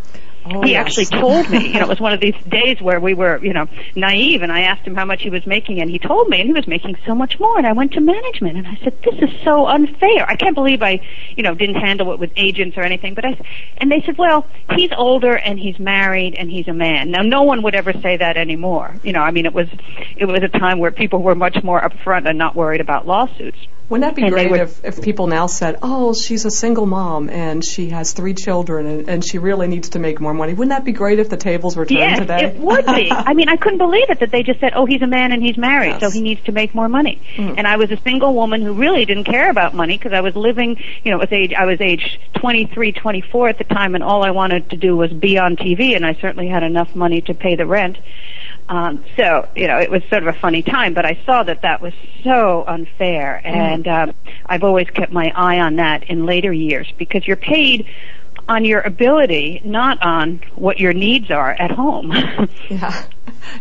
Oh, 0.52 0.62
he 0.64 0.72
yes. 0.72 0.82
actually 0.82 1.06
told 1.06 1.50
me, 1.50 1.68
you 1.68 1.80
know, 1.80 1.82
it 1.82 1.90
was 1.90 2.00
one 2.00 2.14
of 2.14 2.20
these 2.20 2.36
days 2.48 2.82
where 2.82 3.00
we 3.00 3.14
were, 3.14 3.44
you 3.44 3.54
know, 3.54 3.68
naive 3.96 4.42
and 4.42 4.52
I 4.52 4.62
asked 4.62 4.86
him 4.86 4.96
how 4.96 5.06
much 5.06 5.22
he 5.22 5.30
was 5.30 5.46
making 5.46 5.80
and 5.80 5.90
he 5.90 6.00
told 6.00 6.28
me 6.30 6.40
and 6.40 6.48
he 6.48 6.54
was 6.54 6.68
making 6.68 6.98
so 7.06 7.14
much 7.14 7.40
more 7.40 7.58
and 7.58 7.68
I 7.68 7.74
went 7.74 7.94
to 7.94 8.02
management 8.02 8.58
and 8.58 8.68
I 8.68 8.76
said, 8.84 8.98
this 9.04 9.16
is 9.22 9.30
so 9.44 9.68
unfair. 9.68 10.28
I 10.28 10.36
can't 10.36 10.56
believe 10.56 10.82
I, 10.82 11.06
you 11.36 11.44
know, 11.44 11.54
didn't 11.54 11.76
handle 11.76 12.12
it 12.14 12.20
with 12.20 12.32
agents 12.36 12.78
or 12.78 12.82
anything, 12.82 13.14
but 13.14 13.26
I, 13.26 13.40
and 13.78 13.92
they 13.92 14.02
said, 14.02 14.18
well, 14.18 14.48
he's 14.76 14.92
older 14.98 15.38
and 15.38 15.60
he's 15.60 15.78
married 15.78 16.34
and 16.36 16.50
he's 16.50 16.68
a 16.68 16.74
man. 16.74 17.12
Now 17.12 17.22
no 17.22 17.44
one 17.44 17.62
would 17.64 17.76
ever 17.76 17.94
say 17.94 18.18
that 18.18 18.36
anymore. 18.36 18.96
You 19.04 19.14
know, 19.14 19.22
I 19.22 19.32
mean, 19.32 19.46
it 19.46 19.54
was, 19.54 19.68
it 20.18 20.26
was 20.26 20.42
a 20.42 20.50
time 20.50 20.80
where 20.80 20.92
people 20.92 21.22
were 21.22 21.36
much 21.36 21.64
more 21.64 21.80
upfront 21.80 22.28
and 22.28 22.38
not 22.38 22.56
worried 22.56 22.82
about 22.82 23.06
lawsuits. 23.06 23.60
Wouldn't 23.90 24.08
that 24.10 24.16
be 24.16 24.22
And 24.24 24.32
great 24.32 24.52
would- 24.52 24.60
if, 24.62 24.86
if 24.86 25.02
people 25.02 25.28
now 25.28 25.48
said, 25.48 25.80
oh, 25.82 26.14
she's 26.14 26.46
a 26.46 26.52
single 26.52 26.86
mom 26.86 27.30
and 27.30 27.66
she 27.66 27.90
has 27.90 28.14
three 28.14 28.34
children 28.36 28.86
and, 28.86 29.10
and 29.10 29.26
she 29.26 29.40
really 29.40 29.68
needs 29.68 29.90
to 29.90 30.00
make 30.00 30.20
more 30.22 30.34
money? 30.34 30.54
Wouldn't 30.54 30.70
that 30.70 30.86
be 30.86 30.92
great 30.92 31.18
if 31.20 31.30
the 31.30 31.38
tables 31.38 31.76
were 31.76 31.86
turned 31.86 32.00
Yes, 32.00 32.20
today? 32.20 32.46
it 32.46 32.58
would 32.58 32.86
be. 32.86 33.12
I 33.12 33.34
mean, 33.34 33.50
I 33.50 33.56
couldn't 33.56 33.80
believe 33.80 34.10
it 34.10 34.20
that 34.20 34.32
they 34.32 34.44
just 34.44 34.60
said, 34.60 34.74
"Oh, 34.76 34.86
he's 34.86 35.02
a 35.02 35.08
man 35.08 35.32
and 35.32 35.42
he's 35.42 35.58
married, 35.58 35.94
Yes. 35.94 36.02
so 36.02 36.10
he 36.12 36.22
needs 36.22 36.42
to 36.44 36.52
make 36.52 36.76
more 36.76 36.88
money." 36.88 37.20
Mm. 37.36 37.56
And 37.58 37.68
I 37.68 37.78
was 37.78 37.90
a 37.92 37.98
single 38.02 38.34
woman 38.36 38.62
who 38.62 38.74
really 38.74 39.06
didn't 39.06 39.24
care 39.26 39.50
about 39.50 39.74
money 39.74 39.98
because 39.98 40.14
I 40.14 40.22
was 40.22 40.36
living, 40.36 40.78
you 41.04 41.12
know, 41.12 41.18
it 41.18 41.30
was 41.30 41.32
age 41.32 41.54
I 41.54 41.66
was 41.66 41.82
age 41.82 42.20
23, 42.36 42.92
24 42.92 43.50
at 43.50 43.58
the 43.58 43.64
time, 43.64 43.96
and 43.96 44.04
all 44.04 44.24
I 44.24 44.32
wanted 44.32 44.70
to 44.70 44.78
do 44.78 44.96
was 44.96 45.12
be 45.12 45.38
on 45.40 45.56
TV, 45.56 45.96
and 45.96 46.06
I 46.06 46.14
certainly 46.14 46.48
had 46.48 46.62
enough 46.64 46.96
money 46.96 47.22
to 47.22 47.34
pay 47.34 47.56
the 47.56 47.66
rent. 47.66 47.98
Um, 48.70 49.04
so, 49.18 49.48
you 49.56 49.68
know, 49.68 49.80
it 49.80 49.90
was 49.90 50.04
sort 50.10 50.22
of 50.22 50.28
a 50.34 50.40
funny 50.40 50.62
time, 50.62 50.94
but 50.94 51.04
I 51.06 51.20
saw 51.26 51.42
that 51.44 51.64
that 51.64 51.82
was 51.82 51.94
so 52.24 52.64
unfair, 52.68 53.42
and 53.44 53.88
um, 53.88 54.14
I've 54.46 54.64
always 54.64 54.88
kept 54.92 55.12
my 55.12 55.34
eye 55.36 55.60
on 55.60 55.78
that 55.78 56.04
in 56.04 56.26
later 56.28 56.54
years 56.54 56.88
because 56.98 57.26
you're 57.26 57.36
paid 57.36 57.88
on 58.48 58.66
your 58.66 58.82
ability, 58.82 59.62
not 59.66 60.02
on 60.04 60.42
what 60.56 60.80
your 60.80 60.94
needs 60.94 61.30
are 61.32 61.52
at 61.52 61.72
home. 61.72 62.12
Yeah. 62.70 63.04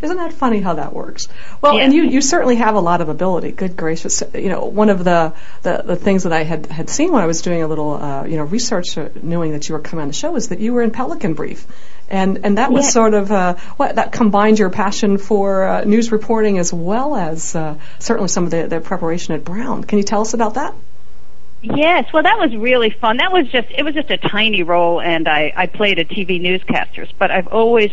Isn't 0.02 0.16
that 0.19 0.34
funny 0.34 0.60
how 0.60 0.75
that 0.75 0.93
works? 0.93 1.28
Well, 1.62 1.75
Yeah. 1.75 1.84
and 1.84 1.94
you, 1.94 2.02
you 2.02 2.20
certainly 2.20 2.56
have 2.56 2.75
a 2.75 2.81
lot 2.81 3.00
of 3.00 3.08
ability. 3.08 3.52
Good 3.52 3.75
gracious. 3.76 4.22
You 4.34 4.50
know, 4.50 4.66
one 4.66 4.90
of 4.90 5.02
the, 5.05 5.32
the, 5.62 5.82
the 5.84 5.96
things 5.96 6.25
that 6.25 6.32
I 6.32 6.43
had, 6.43 6.66
had 6.66 6.90
seen 6.90 7.10
when 7.12 7.22
I 7.22 7.26
was 7.26 7.40
doing 7.40 7.62
a 7.62 7.66
little, 7.69 7.94
uh, 7.94 8.25
you 8.25 8.37
know, 8.37 8.43
research, 8.43 8.99
uh, 8.99 9.08
knowing 9.22 9.52
that 9.52 9.66
you 9.69 9.75
were 9.75 9.81
coming 9.81 10.02
on 10.02 10.08
the 10.08 10.14
show, 10.14 10.37
is 10.37 10.49
that 10.49 10.58
you 10.58 10.75
were 10.75 10.82
in 10.82 10.90
Pelican 10.90 11.32
Brief. 11.34 11.66
And, 12.10 12.40
and 12.44 12.58
that 12.58 12.72
was 12.72 12.84
Yeah. 12.87 12.90
sort 12.90 13.14
of, 13.14 13.31
uh, 13.31 13.55
what, 13.76 13.96
that 13.96 14.12
combined 14.12 14.58
your 14.58 14.70
passion 14.70 15.19
for 15.19 15.64
uh, 15.64 15.84
news 15.84 16.10
reporting 16.10 16.58
as 16.58 16.72
well 16.72 17.14
as 17.16 17.55
uh, 17.55 17.75
certainly 17.99 18.28
some 18.28 18.44
of 18.44 18.50
the, 18.50 18.66
the 18.66 18.81
preparation 18.81 19.34
at 19.34 19.44
Brown. 19.44 19.84
Can 19.84 19.99
you 19.99 20.05
tell 20.05 20.22
us 20.22 20.32
about 20.34 20.55
that? 20.55 20.75
Yes, 21.60 22.12
well, 22.12 22.22
that 22.22 22.38
was 22.38 22.55
really 22.56 22.90
fun. 22.90 23.16
That 23.16 23.32
was 23.32 23.49
just 23.49 23.69
it 23.76 23.82
was 23.82 23.93
just 23.93 24.10
a 24.10 24.16
tiny 24.16 24.62
role, 24.62 25.00
and 25.00 25.26
I 25.26 25.52
I 25.56 25.66
played 25.66 25.99
a 25.99 26.05
TV 26.05 26.40
newscaster, 26.40 27.06
But 27.19 27.32
I've 27.32 27.49
always 27.49 27.90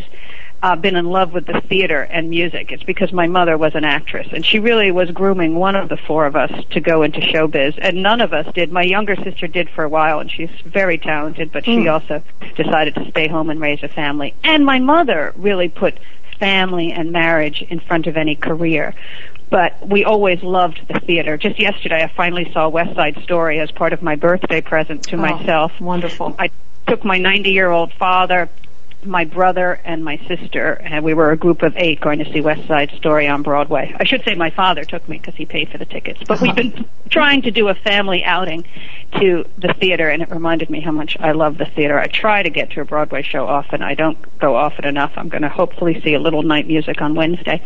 uh, 0.62 0.74
been 0.76 0.96
in 0.96 1.06
love 1.06 1.32
with 1.32 1.46
the 1.46 1.60
theater 1.60 2.02
and 2.02 2.30
music. 2.30 2.72
It's 2.72 2.82
because 2.82 3.12
my 3.12 3.26
mother 3.26 3.56
was 3.58 3.74
an 3.74 3.84
actress, 3.84 4.26
and 4.32 4.44
she 4.44 4.58
really 4.58 4.90
was 4.90 5.10
grooming 5.10 5.54
one 5.54 5.76
of 5.76 5.88
the 5.88 5.96
four 5.96 6.26
of 6.26 6.34
us 6.36 6.50
to 6.70 6.80
go 6.80 7.02
into 7.02 7.20
showbiz, 7.20 7.78
and 7.80 8.02
none 8.02 8.20
of 8.20 8.32
us 8.32 8.52
did. 8.54 8.72
My 8.72 8.82
younger 8.82 9.16
sister 9.16 9.46
did 9.46 9.68
for 9.70 9.84
a 9.84 9.88
while, 9.88 10.18
and 10.20 10.30
she's 10.30 10.50
very 10.64 10.98
talented, 10.98 11.52
but 11.52 11.64
she 11.64 11.86
also 11.88 12.22
decided 12.56 12.94
to 12.96 13.10
stay 13.10 13.28
home 13.28 13.50
and 13.50 13.60
raise 13.60 13.82
a 13.82 13.88
family. 13.88 14.34
And 14.42 14.64
my 14.64 14.78
mother 14.78 15.32
really 15.36 15.68
put 15.68 15.98
family 16.40 16.92
and 16.92 17.12
marriage 17.12 17.62
in 17.62 17.80
front 17.80 18.06
of 18.06 18.16
any 18.16 18.34
career. 18.34 18.94
But 19.48 19.86
we 19.86 20.04
always 20.04 20.42
loved 20.42 20.80
the 20.88 20.98
theater. 21.00 21.36
Just 21.36 21.60
yesterday, 21.60 22.02
I 22.02 22.08
finally 22.08 22.50
saw 22.52 22.68
West 22.68 22.96
Side 22.96 23.22
Story 23.22 23.60
as 23.60 23.70
part 23.70 23.92
of 23.92 24.02
my 24.02 24.16
birthday 24.16 24.60
present 24.60 25.04
to 25.04 25.16
Oh, 25.16 25.20
myself. 25.20 25.80
Wonderful. 25.80 26.34
I 26.38 26.50
took 26.88 27.04
my 27.04 27.18
90 27.18 27.50
year 27.50 27.70
old 27.70 27.92
father, 27.92 28.48
my 29.06 29.24
brother, 29.24 29.80
and 29.84 30.04
my 30.04 30.18
sister, 30.28 30.72
and 30.72 31.04
we 31.04 31.14
were 31.14 31.30
a 31.30 31.36
group 31.36 31.62
of 31.62 31.76
eight 31.76 32.00
going 32.00 32.18
to 32.18 32.32
see 32.32 32.40
West 32.40 32.66
Side 32.66 32.90
Story 32.96 33.26
on 33.26 33.42
Broadway. 33.42 33.94
I 33.98 34.04
should 34.04 34.24
say 34.24 34.34
my 34.34 34.50
father 34.50 34.84
took 34.84 35.08
me 35.08 35.18
because 35.18 35.34
he 35.34 35.46
paid 35.46 35.70
for 35.70 35.78
the 35.78 35.84
tickets. 35.84 36.20
But 36.26 36.40
we've 36.40 36.54
been 36.54 36.88
trying 37.10 37.42
to 37.42 37.50
do 37.50 37.68
a 37.68 37.74
family 37.74 38.24
outing 38.24 38.64
to 39.20 39.44
the 39.58 39.74
theater, 39.74 40.08
and 40.08 40.22
it 40.22 40.30
reminded 40.30 40.70
me 40.70 40.80
how 40.80 40.92
much 40.92 41.16
I 41.20 41.32
love 41.32 41.58
the 41.58 41.66
theater. 41.66 41.98
I 41.98 42.06
try 42.06 42.42
to 42.42 42.50
get 42.50 42.70
to 42.72 42.80
a 42.80 42.84
Broadway 42.84 43.22
show 43.22 43.46
often. 43.46 43.82
I 43.82 43.94
don't 43.94 44.18
go 44.38 44.56
often 44.56 44.84
enough. 44.84 45.12
I'm 45.16 45.28
going 45.28 45.42
to 45.42 45.48
hopefully 45.48 46.00
see 46.02 46.14
a 46.14 46.20
little 46.20 46.42
night 46.42 46.66
music 46.66 47.00
on 47.00 47.14
Wednesday 47.14 47.58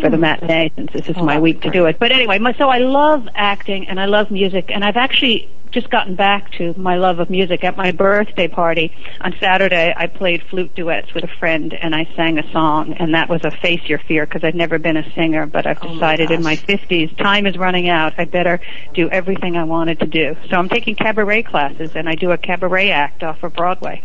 for 0.00 0.10
the 0.10 0.16
mm. 0.16 0.20
matinee 0.20 0.70
since 0.76 0.92
this 0.92 1.08
is 1.08 1.16
Oh, 1.16 1.24
my 1.24 1.38
week 1.38 1.60
be 1.60 1.68
to 1.68 1.72
do 1.72 1.86
it. 1.86 1.98
But 1.98 2.12
anyway, 2.12 2.38
my, 2.38 2.52
so 2.54 2.68
I 2.68 2.78
love 2.78 3.28
acting 3.34 3.88
and 3.88 4.00
I 4.00 4.06
love 4.06 4.30
music, 4.30 4.70
and 4.70 4.84
I've 4.84 4.96
actually 4.96 5.48
just 5.72 5.90
gotten 5.90 6.14
back 6.14 6.52
to 6.52 6.74
my 6.76 6.96
love 6.96 7.18
of 7.18 7.30
music. 7.30 7.64
At 7.64 7.76
my 7.76 7.90
birthday 7.92 8.46
party 8.46 8.94
on 9.20 9.34
Saturday, 9.40 9.92
I 9.96 10.06
played 10.06 10.42
flute 10.44 10.74
duets 10.74 11.12
with 11.14 11.24
a 11.24 11.30
friend, 11.38 11.72
and 11.74 11.94
I 11.94 12.08
sang 12.14 12.38
a 12.38 12.52
song, 12.52 12.92
and 12.94 13.14
that 13.14 13.28
was 13.28 13.42
a 13.44 13.50
Face 13.50 13.82
Your 13.86 13.98
Fear 13.98 14.26
because 14.26 14.44
I'd 14.44 14.54
never 14.54 14.78
been 14.78 14.96
a 14.96 15.12
singer, 15.14 15.46
but 15.46 15.66
I've 15.66 15.78
Oh 15.82 15.88
my 15.88 15.94
decided 15.94 16.30
in 16.30 16.42
my 16.42 16.56
50s, 16.56 17.16
time 17.16 17.46
is 17.46 17.56
running 17.56 17.88
out. 17.88 18.14
I 18.18 18.24
better 18.26 18.60
do 18.94 19.08
everything 19.08 19.56
I 19.56 19.64
wanted 19.64 20.00
to 20.00 20.06
do. 20.06 20.36
So 20.50 20.56
I'm 20.56 20.68
taking 20.68 20.94
cabaret 20.94 21.42
classes, 21.44 21.92
and 21.96 22.08
I 22.08 22.14
do 22.14 22.30
a 22.30 22.38
cabaret 22.38 22.90
act 22.90 23.22
off 23.22 23.42
of 23.42 23.54
Broadway. 23.54 24.02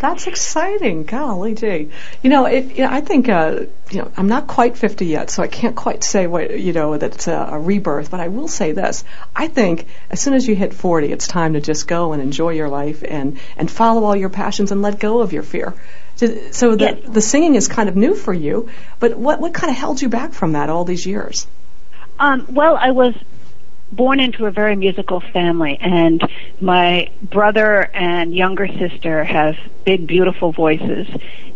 That's 0.00 0.26
exciting. 0.28 1.04
Golly 1.04 1.54
gee. 1.54 1.90
You 2.22 2.30
know, 2.30 2.46
it, 2.46 2.76
you 2.76 2.84
know 2.84 2.90
I 2.90 3.00
think, 3.00 3.28
uh, 3.28 3.64
you 3.90 4.00
know, 4.00 4.12
I'm 4.16 4.28
not 4.28 4.46
quite 4.46 4.76
50 4.76 5.06
yet, 5.06 5.30
so 5.30 5.42
I 5.42 5.46
can't 5.46 5.74
quite 5.76 6.04
say 6.04 6.26
what, 6.26 6.58
you 6.58 6.72
know, 6.72 6.96
that 6.96 7.14
it's 7.14 7.28
a, 7.28 7.48
a 7.52 7.58
rebirth, 7.58 8.10
but 8.10 8.20
I 8.20 8.28
will 8.28 8.48
say 8.48 8.72
this. 8.72 9.04
I 9.34 9.48
think 9.48 9.86
as 10.10 10.20
soon 10.20 10.34
as 10.34 10.46
you 10.46 10.54
hit 10.54 10.74
40, 10.74 11.10
it's 11.12 11.26
time 11.26 11.54
to 11.54 11.60
just 11.60 11.86
go 11.88 12.12
and 12.12 12.22
enjoy 12.22 12.50
your 12.50 12.68
life 12.68 13.02
and, 13.06 13.38
and 13.56 13.70
follow 13.70 14.04
all 14.04 14.16
your 14.16 14.28
passions 14.28 14.72
and 14.72 14.82
let 14.82 14.98
go 14.98 15.20
of 15.20 15.32
your 15.32 15.42
fear. 15.42 15.74
So- 16.16 16.74
the, 16.76 16.84
Yes. 16.84 16.98
the 17.08 17.20
singing 17.20 17.54
is 17.54 17.68
kind 17.68 17.88
of 17.88 17.96
new 17.96 18.14
for 18.14 18.34
you, 18.34 18.68
but 18.98 19.16
what, 19.16 19.40
what 19.40 19.54
kind 19.54 19.70
of 19.70 19.76
held 19.76 20.02
you 20.02 20.08
back 20.08 20.32
from 20.32 20.52
that 20.52 20.68
all 20.68 20.84
these 20.84 21.06
years? 21.06 21.46
Um, 22.18 22.46
well, 22.50 22.76
I 22.76 22.90
was 22.90 23.14
born 23.92 24.20
into 24.20 24.44
a 24.46 24.50
very 24.50 24.76
musical 24.76 25.20
family, 25.20 25.78
and 25.80 26.22
my 26.60 27.10
brother 27.22 27.88
and 27.94 28.34
younger 28.34 28.66
sister 28.66 29.24
have 29.24 29.56
big, 29.84 30.06
beautiful 30.06 30.52
voices. 30.52 31.06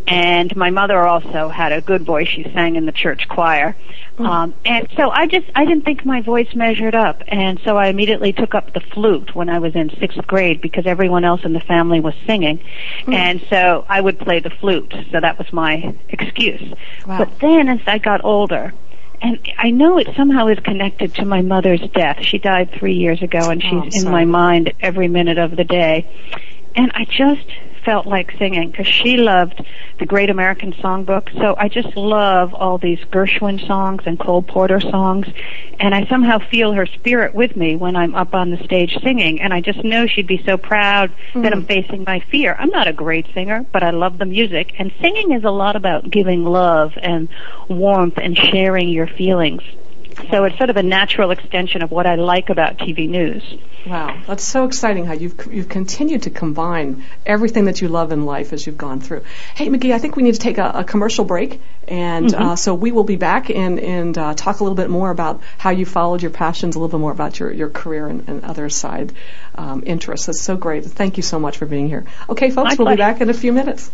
And 0.07 0.55
my 0.57 0.71
mother 0.71 0.99
also 1.07 1.49
had 1.49 1.73
a 1.73 1.81
good 1.81 2.03
voice. 2.03 2.29
She 2.29 2.43
sang 2.53 2.77
in 2.77 2.87
the 2.87 2.93
church 2.93 3.29
choir. 3.29 3.77
Mm. 4.19 4.27
Um, 4.27 4.55
and 4.65 4.89
so 4.97 5.11
I 5.11 5.27
just, 5.27 5.47
I 5.55 5.65
didn't 5.65 5.85
think 5.85 6.05
my 6.05 6.21
voice 6.21 6.55
measured 6.55 6.95
up. 6.95 7.23
And 7.29 7.61
so 7.65 7.77
I 7.77 7.87
immediately 7.87 8.33
took 8.33 8.55
up 8.55 8.75
the 8.75 8.81
flute 8.81 9.35
when 9.35 9.49
I 9.49 9.59
was 9.59 9.75
in 9.75 9.91
sixth 9.99 10.27
grade 10.27 10.61
because 10.61 10.87
everyone 10.87 11.25
else 11.25 11.45
in 11.45 11.53
the 11.53 11.61
family 11.61 12.01
was 12.01 12.15
singing. 12.27 12.59
Mm. 13.07 13.15
And 13.15 13.47
so 13.49 13.87
I 13.89 14.01
would 14.01 14.19
play 14.19 14.41
the 14.41 14.51
flute. 14.51 14.93
So 15.13 15.21
that 15.21 15.39
was 15.39 15.53
my 15.53 15.95
excuse. 16.09 16.63
Wow. 17.07 17.19
But 17.19 17.39
then 17.41 17.69
as 17.69 17.81
I 17.87 17.99
got 17.99 18.25
older, 18.25 18.75
and 19.23 19.39
I 19.57 19.71
know 19.71 19.99
it 19.99 20.09
somehow 20.17 20.49
is 20.49 20.59
connected 20.59 21.15
to 21.15 21.25
my 21.25 21.43
mother's 21.43 21.81
death. 21.95 22.19
She 22.23 22.39
died 22.39 22.73
three 22.73 22.95
years 22.95 23.23
ago, 23.23 23.51
and 23.51 23.63
Oh, 23.65 23.85
she's 23.85 24.03
I'm 24.03 24.09
in 24.09 24.13
my 24.13 24.25
mind 24.25 24.73
every 24.81 25.07
minute 25.07 25.39
of 25.39 25.57
the 25.57 25.65
day. 25.65 26.09
And 26.75 26.91
I 26.93 27.05
just 27.05 27.47
felt 27.85 28.07
like 28.07 28.33
singing 28.39 28.71
because 28.71 28.87
she 28.87 29.17
loved 29.17 29.65
the 29.99 30.07
Great 30.07 30.31
American 30.31 30.73
Songbook. 30.73 31.33
So 31.39 31.55
I 31.59 31.69
just 31.69 31.97
love 31.97 32.55
all 32.55 32.79
these 32.79 32.99
Gershwin 33.11 33.67
songs 33.67 34.03
and 34.07 34.19
Cole 34.19 34.43
Porter 34.43 34.81
songs, 34.81 35.27
and 35.79 35.95
I 35.95 36.07
somehow 36.07 36.39
feel 36.39 36.73
her 36.73 36.87
spirit 36.87 37.35
with 37.35 37.57
me 37.57 37.77
when 37.77 37.97
I'm 37.97 38.15
up 38.15 38.35
on 38.35 38.51
the 38.51 38.63
stage 38.65 38.97
singing. 39.03 39.41
And 39.41 39.53
I 39.53 39.61
just 39.61 39.83
know 39.85 40.07
she'd 40.07 40.27
be 40.27 40.43
so 40.45 40.57
proud 40.57 41.13
that 41.35 41.53
I'm 41.53 41.65
mm. 41.65 41.69
facing 41.69 42.05
my 42.05 42.21
fear. 42.31 42.57
I'm 42.59 42.71
not 42.71 42.89
a 42.89 42.93
great 42.93 43.27
singer, 43.35 43.67
but 43.73 43.83
I 43.83 43.91
love 43.91 44.19
the 44.19 44.27
music, 44.27 44.75
and 44.79 44.93
singing 45.01 45.33
is 45.33 45.45
a 45.45 45.51
lot 45.51 45.77
about 45.77 46.11
giving 46.11 46.45
love 46.45 46.93
and 47.01 47.29
warmth 47.69 48.19
and 48.19 48.37
sharing 48.37 48.89
your 48.89 49.07
feelings. 49.07 49.63
So 50.31 50.45
it's 50.45 50.57
sort 50.57 50.71
of 50.71 50.77
a 50.77 50.83
natural 50.83 51.31
extension 51.31 51.83
of 51.83 51.91
what 51.91 52.07
I 52.07 52.17
like 52.17 52.49
about 52.51 52.79
TV 52.79 53.09
news. 53.09 53.43
Wow, 53.87 54.23
that's 54.27 54.45
so 54.45 54.65
exciting 54.65 55.07
how 55.07 55.15
you've 55.15 55.53
you've 55.53 55.69
continued 55.69 56.23
to 56.23 56.31
combine 56.31 57.05
everything 57.27 57.65
that 57.65 57.81
you 57.81 57.89
love 57.89 58.13
in 58.13 58.25
life 58.25 58.53
as 58.53 58.67
you've 58.67 58.79
gone 58.79 59.01
through. 59.01 59.25
Hey, 59.55 59.69
Magee, 59.69 59.93
I 59.93 59.99
think 59.99 60.17
we 60.17 60.23
need 60.23 60.35
to 60.35 60.41
take 60.41 60.59
a, 60.59 60.71
a 60.77 60.85
commercial 60.85 61.25
break, 61.25 61.61
and 61.89 62.33
uh, 62.35 62.57
so 62.57 62.75
we 62.75 62.93
will 62.93 63.05
be 63.05 63.17
back 63.17 63.51
and 63.51 63.81
and 63.81 64.17
uh, 64.17 64.35
talk 64.35 64.61
a 64.61 64.65
little 64.65 64.77
bit 64.77 64.91
more 64.91 65.11
about 65.11 65.43
how 65.59 65.71
you 65.71 65.85
followed 65.85 66.23
your 66.23 66.31
passions, 66.31 66.77
a 66.77 66.79
little 66.79 66.97
bit 66.97 67.01
more 67.01 67.13
about 67.13 67.41
your 67.41 67.51
your 67.51 67.71
career 67.71 68.07
and, 68.07 68.29
and 68.29 68.45
other 68.45 68.69
side 68.69 69.13
um, 69.57 69.83
interests. 69.85 70.27
That's 70.27 70.41
so 70.41 70.57
great. 70.57 70.85
Thank 70.85 71.17
you 71.17 71.23
so 71.23 71.39
much 71.39 71.59
for 71.59 71.67
being 71.67 71.89
here. 71.89 72.07
Okay, 72.29 72.51
folks, 72.51 72.79
My 72.79 72.85
we'll 72.85 72.95
be 72.95 72.99
back 72.99 73.21
in 73.21 73.31
a 73.31 73.35
few 73.35 73.53
minutes. 73.53 73.91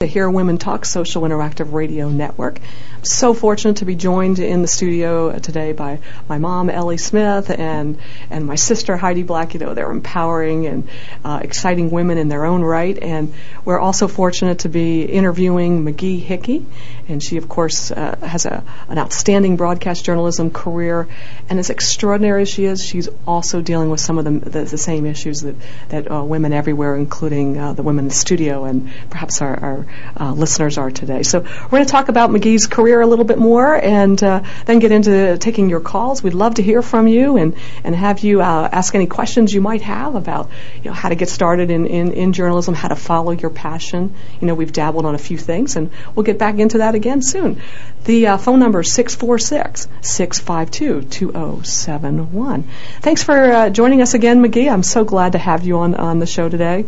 The 0.00 0.06
Hear 0.06 0.30
Women 0.30 0.58
Talk 0.58 0.84
Social 0.84 1.22
Interactive 1.22 1.72
Radio 1.72 2.08
Network. 2.08 2.60
I'm 2.96 3.04
so 3.04 3.34
fortunate 3.34 3.78
to 3.78 3.84
be 3.84 3.96
joined 3.96 4.38
in 4.38 4.62
the 4.62 4.68
studio 4.68 5.36
today 5.40 5.72
by 5.72 5.98
my 6.28 6.38
mom, 6.38 6.70
Ellie 6.70 6.98
Smith, 6.98 7.50
and, 7.50 7.98
and 8.30 8.46
my 8.46 8.54
sister, 8.54 8.96
Heidi 8.96 9.24
Black. 9.24 9.54
You 9.54 9.58
know, 9.58 9.74
they're 9.74 9.90
empowering 9.90 10.68
and 10.68 10.88
uh, 11.24 11.40
exciting 11.42 11.90
women 11.90 12.16
in 12.16 12.28
their 12.28 12.44
own 12.44 12.62
right. 12.62 12.96
And 12.96 13.34
we're 13.64 13.80
also 13.80 14.06
fortunate 14.06 14.60
to 14.60 14.68
be 14.68 15.02
interviewing 15.02 15.82
Magee 15.82 16.20
Hickey. 16.20 16.64
And 17.08 17.22
she, 17.22 17.38
of 17.38 17.48
course, 17.48 17.90
uh, 17.90 18.16
has 18.22 18.44
a, 18.44 18.62
an 18.88 18.98
outstanding 18.98 19.56
broadcast 19.56 20.04
journalism 20.04 20.50
career. 20.50 21.08
And 21.48 21.58
as 21.58 21.70
extraordinary 21.70 22.42
as 22.42 22.50
she 22.50 22.66
is, 22.66 22.84
she's 22.84 23.08
also 23.26 23.62
dealing 23.62 23.90
with 23.90 24.00
some 24.00 24.18
of 24.18 24.24
the, 24.24 24.50
the, 24.50 24.64
the 24.64 24.78
same 24.78 25.06
issues 25.06 25.40
that, 25.40 25.56
that 25.88 26.10
uh, 26.10 26.22
women 26.22 26.52
everywhere, 26.52 26.96
including 26.96 27.56
uh, 27.56 27.72
the 27.72 27.82
women 27.82 28.04
in 28.04 28.08
the 28.08 28.14
studio 28.14 28.64
and 28.64 28.92
perhaps 29.10 29.40
our, 29.40 29.58
our 29.58 29.86
uh, 30.20 30.32
listeners 30.32 30.76
are 30.76 30.90
today. 30.90 31.22
So 31.22 31.40
we're 31.40 31.68
going 31.68 31.84
to 31.84 31.90
talk 31.90 32.08
about 32.08 32.30
Magee's 32.30 32.66
career 32.66 33.00
a 33.00 33.06
little 33.06 33.24
bit 33.24 33.38
more 33.38 33.74
and 33.74 34.22
uh, 34.22 34.42
then 34.66 34.78
get 34.78 34.92
into 34.92 35.38
taking 35.38 35.70
your 35.70 35.80
calls. 35.80 36.22
We'd 36.22 36.34
love 36.34 36.56
to 36.56 36.62
hear 36.62 36.82
from 36.82 37.08
you 37.08 37.36
and, 37.38 37.56
and 37.84 37.94
have 37.94 38.20
you 38.20 38.42
uh, 38.42 38.68
ask 38.70 38.94
any 38.94 39.06
questions 39.06 39.52
you 39.52 39.60
might 39.60 39.82
have 39.82 40.14
about 40.14 40.50
you 40.82 40.90
know, 40.90 40.92
how 40.92 41.08
to 41.08 41.14
get 41.14 41.28
started 41.28 41.70
in, 41.70 41.86
in, 41.86 42.12
in 42.12 42.32
journalism, 42.32 42.74
how 42.74 42.88
to 42.88 42.96
follow 42.96 43.32
your 43.32 43.50
passion. 43.50 44.14
You 44.40 44.46
know, 44.46 44.54
we've 44.54 44.72
dabbled 44.72 45.06
on 45.06 45.14
a 45.14 45.18
few 45.18 45.38
things 45.38 45.76
and 45.76 45.90
we'll 46.14 46.24
get 46.24 46.38
back 46.38 46.58
into 46.58 46.78
that 46.78 46.94
again 46.98 47.22
soon. 47.22 47.62
The 48.04 48.26
uh, 48.26 48.36
phone 48.36 48.58
number 48.58 48.80
is 48.80 48.92
646 48.92 49.88
652 50.02 51.08
2071. 51.08 52.64
Thanks 53.00 53.22
for 53.22 53.38
uh, 53.38 53.70
joining 53.70 54.02
us 54.02 54.12
again, 54.12 54.42
Magee. 54.42 54.68
I'm 54.68 54.82
so 54.82 55.04
glad 55.04 55.32
to 55.32 55.38
have 55.38 55.64
you 55.64 55.78
on, 55.78 55.94
on 55.94 56.18
the 56.18 56.26
show 56.26 56.50
today. 56.50 56.84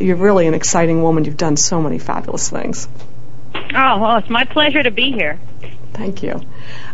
You're 0.00 0.16
really 0.16 0.46
an 0.46 0.54
exciting 0.54 1.02
woman. 1.02 1.24
You've 1.24 1.36
done 1.36 1.56
so 1.56 1.82
many 1.82 1.98
fabulous 1.98 2.48
things. 2.48 2.88
Oh, 3.54 3.98
well, 4.00 4.16
it's 4.18 4.30
my 4.30 4.44
pleasure 4.44 4.82
to 4.82 4.90
be 4.90 5.10
here. 5.12 5.40
Thank 5.96 6.22
you. 6.22 6.42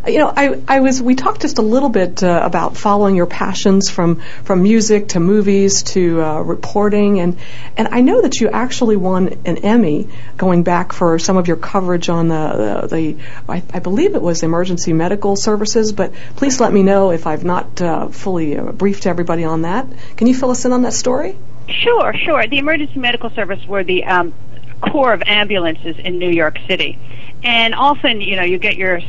You 0.07 0.19
know, 0.19 0.33
I, 0.35 0.61
I 0.69 0.79
was 0.79 1.03
we 1.03 1.17
talked 1.17 1.43
just 1.43 1.59
a 1.59 1.63
little 1.63 1.89
bit 1.89 2.23
uh, 2.23 2.41
about 2.45 2.77
following 2.77 3.17
your 3.17 3.27
passions 3.27 3.91
from 3.91 4.21
from 4.45 4.63
music 4.63 5.09
to 5.09 5.21
movies 5.21 5.83
to 5.95 6.23
uh, 6.23 6.41
reporting, 6.41 7.19
and 7.19 7.37
and 7.77 7.89
I 7.89 8.03
know 8.03 8.23
that 8.23 8.41
you 8.41 8.49
actually 8.49 8.97
won 8.97 9.41
an 9.45 9.59
Emmy 9.59 10.09
going 10.37 10.63
back 10.63 10.93
for 10.93 11.19
some 11.19 11.37
of 11.37 11.49
your 11.49 11.57
coverage 11.57 12.09
on 12.09 12.29
the 12.29 12.87
the, 12.89 12.97
the 12.97 13.17
I, 13.49 13.63
I 13.75 13.81
believe 13.81 14.15
it 14.15 14.23
was 14.23 14.45
emergency 14.45 14.93
medical 14.93 15.35
services. 15.35 15.93
But 15.93 16.15
please 16.37 16.61
let 16.61 16.73
me 16.73 16.85
know 16.85 17.11
if 17.11 17.27
I've 17.27 17.45
not 17.45 17.83
uh, 17.83 18.07
fully 18.07 18.57
uh, 18.57 18.71
briefed 18.71 19.07
everybody 19.07 19.43
on 19.43 19.63
that. 19.63 19.87
Can 20.17 20.29
you 20.29 20.35
fill 20.35 20.53
us 20.53 20.65
in 20.65 20.71
on 20.71 20.83
that 20.83 20.93
story? 20.93 21.37
Sure, 21.69 22.15
sure. 22.15 22.47
The 22.47 22.59
emergency 22.59 23.01
medical 23.01 23.31
service 23.31 23.67
were 23.67 23.83
the 23.83 24.05
um, 24.05 24.33
corps 24.81 25.13
of 25.13 25.23
ambulances 25.27 25.99
in 25.99 26.21
New 26.21 26.31
York 26.31 26.59
City. 26.69 26.99
And 27.43 27.75
often, 27.75 28.21
you 28.21 28.37
know, 28.37 28.45
you 28.45 28.59
get 28.59 28.77
your 28.77 29.01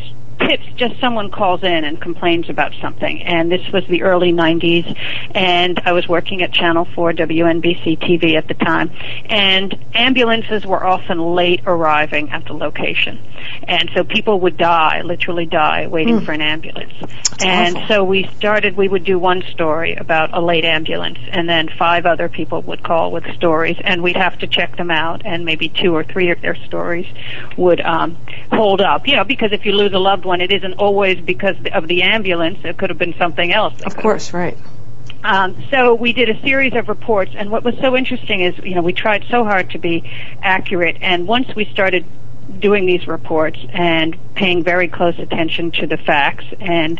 tips 0.47 0.65
just 0.75 0.99
someone 0.99 1.31
calls 1.31 1.63
in 1.63 1.83
and 1.83 2.01
complains 2.01 2.49
about 2.49 2.73
something. 2.81 3.21
And 3.23 3.51
this 3.51 3.67
was 3.71 3.85
the 3.87 4.03
early 4.03 4.31
90s, 4.31 4.97
and 5.31 5.79
I 5.85 5.93
was 5.93 6.07
working 6.07 6.41
at 6.41 6.51
Channel 6.51 6.85
4 6.85 7.13
WNBC 7.13 7.99
TV 7.99 8.35
at 8.35 8.47
the 8.47 8.53
time. 8.53 8.91
And 9.25 9.77
ambulances 9.93 10.65
were 10.65 10.83
often 10.83 11.19
late 11.19 11.61
arriving 11.65 12.31
at 12.31 12.45
the 12.45 12.53
location. 12.53 13.19
And 13.63 13.89
so 13.93 14.03
people 14.03 14.39
would 14.41 14.57
die, 14.57 15.01
literally 15.01 15.45
die, 15.45 15.87
waiting 15.87 16.21
for 16.21 16.31
an 16.31 16.41
ambulance. 16.41 16.93
and 17.43 17.75
awful. 17.75 17.87
so 17.87 18.03
we 18.03 18.27
started, 18.37 18.77
we 18.77 18.87
would 18.87 19.03
do 19.03 19.19
one 19.19 19.41
story 19.51 19.95
about 19.95 20.33
a 20.33 20.41
late 20.41 20.65
ambulance, 20.65 21.19
and 21.31 21.47
then 21.49 21.69
five 21.77 22.05
other 22.05 22.29
people 22.29 22.61
would 22.63 22.83
call 22.83 23.11
with 23.11 23.25
stories, 23.35 23.77
and 23.83 24.01
we'd 24.01 24.15
have 24.15 24.37
to 24.39 24.47
check 24.47 24.75
them 24.77 24.91
out, 24.91 25.21
and 25.25 25.45
maybe 25.45 25.69
two 25.69 25.95
or 25.95 26.03
three 26.03 26.31
of 26.31 26.41
their 26.41 26.55
stories 26.55 27.07
would 27.57 27.81
um, 27.81 28.17
hold 28.51 28.81
up. 28.81 29.07
You 29.07 29.15
know, 29.15 29.23
because 29.23 29.51
if 29.51 29.65
you 29.65 29.73
lose 29.73 29.93
a 29.93 29.99
loved 29.99 30.25
one, 30.25 30.32
it 30.41 30.51
isn't 30.51 30.73
always 30.73 31.19
because 31.21 31.55
of 31.73 31.87
the 31.87 32.03
ambulance. 32.03 32.59
It 32.63 32.77
could 32.77 32.89
have 32.89 32.99
been 32.99 33.15
something 33.17 33.51
else. 33.51 33.81
Of 33.83 33.95
course, 33.95 34.33
right. 34.33 34.57
Um, 35.23 35.63
so 35.71 35.93
we 35.93 36.11
did 36.11 36.29
a 36.29 36.41
series 36.41 36.73
of 36.73 36.89
reports, 36.89 37.31
and 37.35 37.49
what 37.49 37.63
was 37.63 37.75
so 37.79 37.95
interesting 37.95 38.41
is, 38.41 38.57
you 38.63 38.75
know, 38.75 38.81
we 38.81 38.91
tried 38.93 39.25
so 39.29 39.45
hard 39.45 39.69
to 39.71 39.77
be 39.77 40.03
accurate, 40.41 40.97
and 41.01 41.27
once 41.27 41.55
we 41.55 41.65
started 41.65 42.05
doing 42.59 42.85
these 42.85 43.07
reports 43.07 43.59
and 43.71 44.17
paying 44.35 44.63
very 44.63 44.87
close 44.87 45.17
attention 45.19 45.71
to 45.71 45.87
the 45.87 45.97
facts, 45.97 46.45
and 46.59 46.99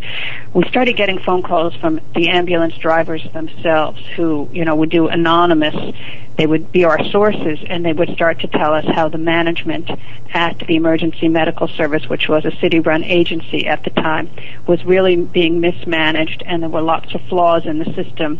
we 0.54 0.64
started 0.70 0.96
getting 0.96 1.20
phone 1.20 1.42
calls 1.42 1.76
from 1.76 2.00
the 2.16 2.30
ambulance 2.30 2.78
drivers 2.78 3.24
themselves, 3.34 4.02
who, 4.16 4.50
you 4.52 4.66
know, 4.66 4.76
would 4.76 4.90
do 4.90 5.08
anonymous. 5.08 5.96
They 6.38 6.48
would 6.48 6.72
be 6.72 6.84
our 6.84 7.04
sources, 7.06 7.60
and 7.68 7.86
they 7.86 7.94
would 7.94 8.10
start 8.10 8.40
to 8.42 8.48
tell 8.48 8.74
us 8.74 8.86
how 8.86 9.10
the 9.10 9.18
management 9.18 9.90
at 10.34 10.58
the 10.60 10.76
Emergency 10.76 11.28
Medical 11.28 11.68
Service, 11.68 12.10
which 12.10 12.28
was 12.28 12.46
a 12.46 12.56
city-run 12.58 13.04
agency 13.04 13.68
at 13.68 13.84
the 13.84 13.92
time, 13.92 14.30
was 14.68 14.84
really 14.86 15.16
being 15.16 15.60
mismanaged, 15.60 16.44
and 16.46 16.64
there 16.64 16.70
were 16.70 16.82
lots 16.82 17.14
of 17.14 17.22
flaws 17.24 17.66
in 17.66 17.80
the 17.80 17.94
system 17.94 18.40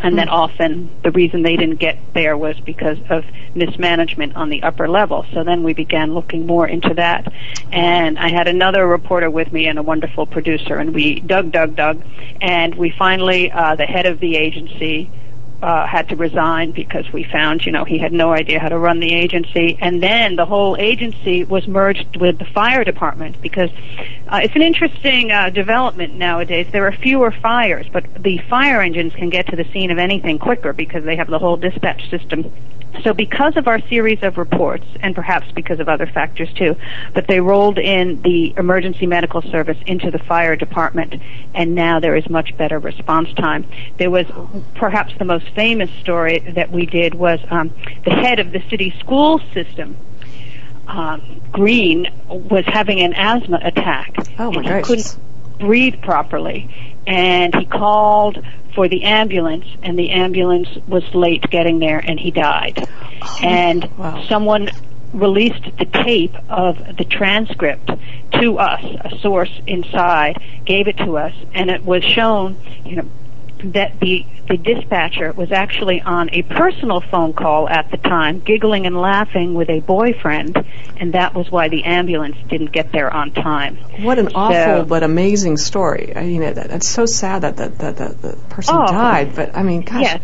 and 0.00 0.18
that 0.18 0.28
often 0.28 0.90
the 1.02 1.10
reason 1.10 1.42
they 1.42 1.56
didn't 1.56 1.76
get 1.76 1.98
there 2.14 2.36
was 2.36 2.58
because 2.60 2.98
of 3.10 3.24
mismanagement 3.54 4.36
on 4.36 4.48
the 4.48 4.62
upper 4.62 4.88
level. 4.88 5.26
So 5.32 5.42
then 5.44 5.62
we 5.62 5.74
began 5.74 6.14
looking 6.14 6.46
more 6.46 6.66
into 6.66 6.94
that. 6.94 7.32
And 7.72 8.18
I 8.18 8.28
had 8.28 8.48
another 8.48 8.86
reporter 8.86 9.30
with 9.30 9.52
me 9.52 9.66
and 9.66 9.78
a 9.78 9.82
wonderful 9.82 10.26
producer, 10.26 10.76
and 10.76 10.94
we 10.94 11.20
dug, 11.20 11.52
dug, 11.52 11.74
dug, 11.74 12.02
and 12.40 12.74
we 12.74 12.90
finally, 12.90 13.50
uh, 13.50 13.74
the 13.74 13.86
head 13.86 14.06
of 14.06 14.20
the 14.20 14.36
agency, 14.36 15.10
had 15.60 16.08
to 16.08 16.16
resign 16.16 16.72
because 16.72 17.12
we 17.12 17.24
found, 17.24 17.66
you 17.66 17.72
know, 17.72 17.84
he 17.84 17.98
had 17.98 18.12
no 18.12 18.32
idea 18.32 18.60
how 18.60 18.68
to 18.68 18.78
run 18.78 19.00
the 19.00 19.12
agency. 19.12 19.76
And 19.80 20.02
then 20.02 20.36
the 20.36 20.46
whole 20.46 20.76
agency 20.78 21.44
was 21.44 21.66
merged 21.66 22.16
with 22.16 22.38
the 22.38 22.44
fire 22.44 22.84
department 22.84 23.40
because 23.42 23.70
uh, 24.28 24.40
it's 24.42 24.54
an 24.54 24.62
interesting 24.62 25.32
uh, 25.32 25.50
development 25.50 26.14
nowadays. 26.14 26.66
There 26.70 26.86
are 26.86 26.92
fewer 26.92 27.30
fires, 27.30 27.86
but 27.92 28.04
the 28.22 28.38
fire 28.48 28.80
engines 28.80 29.14
can 29.14 29.30
get 29.30 29.46
to 29.48 29.56
the 29.56 29.64
scene 29.72 29.90
of 29.90 29.98
anything 29.98 30.38
quicker 30.38 30.72
because 30.72 31.04
they 31.04 31.16
have 31.16 31.28
the 31.28 31.38
whole 31.38 31.56
dispatch 31.56 32.08
system. 32.10 32.52
So 33.02 33.12
because 33.14 33.56
of 33.56 33.68
our 33.68 33.80
series 33.88 34.22
of 34.22 34.38
reports, 34.38 34.84
and 35.00 35.14
perhaps 35.14 35.50
because 35.52 35.78
of 35.78 35.88
other 35.88 36.06
factors 36.06 36.52
too, 36.54 36.76
but 37.14 37.26
they 37.28 37.40
rolled 37.40 37.78
in 37.78 38.20
the 38.22 38.54
emergency 38.56 39.06
medical 39.06 39.42
service 39.42 39.78
into 39.86 40.10
the 40.10 40.18
fire 40.18 40.56
department, 40.56 41.14
and 41.54 41.74
now 41.74 42.00
there 42.00 42.16
is 42.16 42.28
much 42.28 42.56
better 42.56 42.78
response 42.78 43.32
time. 43.34 43.66
There 43.98 44.10
was 44.10 44.26
perhaps 44.74 45.14
the 45.18 45.24
most 45.24 45.48
famous 45.50 45.90
story 46.00 46.40
that 46.40 46.70
we 46.70 46.86
did 46.86 47.14
was 47.14 47.40
um, 47.50 47.72
the 48.04 48.10
head 48.10 48.40
of 48.40 48.52
the 48.52 48.62
city 48.68 48.94
school 48.98 49.40
system 49.52 49.96
um, 50.88 51.42
Green 51.52 52.08
was 52.28 52.64
having 52.66 53.00
an 53.00 53.14
asthma 53.14 53.60
attack. 53.62 54.14
Oh 54.38 54.50
my 54.50 54.62
and 54.62 54.76
he 54.76 54.82
couldn't 54.82 55.16
breathe 55.58 56.00
properly, 56.02 56.68
and 57.08 57.54
he 57.54 57.64
called 57.64 58.38
for 58.74 58.86
the 58.86 59.02
ambulance, 59.04 59.64
and 59.82 59.98
the 59.98 60.10
ambulance 60.10 60.68
was 60.86 61.02
late 61.14 61.42
getting 61.50 61.78
there, 61.80 61.98
and 61.98 62.20
he 62.20 62.30
died. 62.30 62.86
Oh, 63.22 63.38
and 63.42 63.84
Oh, 63.84 63.90
wow. 63.96 64.24
someone 64.28 64.70
released 65.12 65.64
the 65.78 65.86
tape 65.86 66.36
of 66.50 66.76
the 66.98 67.04
transcript 67.04 67.90
to 68.40 68.58
us, 68.58 68.84
a 69.00 69.18
source 69.20 69.50
inside 69.66 70.36
gave 70.66 70.86
it 70.86 70.98
to 70.98 71.16
us, 71.16 71.32
and 71.54 71.70
it 71.70 71.84
was 71.84 72.04
shown, 72.04 72.56
you 72.84 72.96
know, 72.96 73.08
that 73.64 73.98
the 74.00 74.26
the 74.48 74.56
dispatcher 74.56 75.32
was 75.32 75.52
actually 75.52 76.00
on 76.00 76.30
a 76.32 76.40
personal 76.40 77.02
phone 77.02 77.34
call 77.34 77.68
at 77.68 77.90
the 77.90 77.98
time, 77.98 78.40
giggling 78.40 78.86
and 78.86 78.96
laughing 78.96 79.52
with 79.52 79.68
a 79.68 79.80
boyfriend, 79.80 80.56
and 80.96 81.12
that 81.12 81.34
was 81.34 81.50
why 81.50 81.68
the 81.68 81.84
ambulance 81.84 82.36
didn't 82.48 82.72
get 82.72 82.90
there 82.90 83.12
on 83.12 83.30
time. 83.30 83.76
What 83.98 84.18
an 84.18 84.28
awful 84.34 84.84
but 84.86 85.02
amazing 85.02 85.58
story. 85.58 86.14
I 86.16 86.24
mean, 86.24 86.42
it, 86.42 86.56
it's 86.56 86.88
so 86.88 87.04
sad 87.04 87.42
that 87.42 87.58
the, 87.58 87.68
that 87.68 87.96
the, 87.98 88.08
the 88.28 88.36
person 88.48 88.76
Oh. 88.78 88.86
died, 88.86 89.34
but 89.34 89.54
I 89.54 89.62
mean, 89.62 89.82
gosh, 89.82 90.18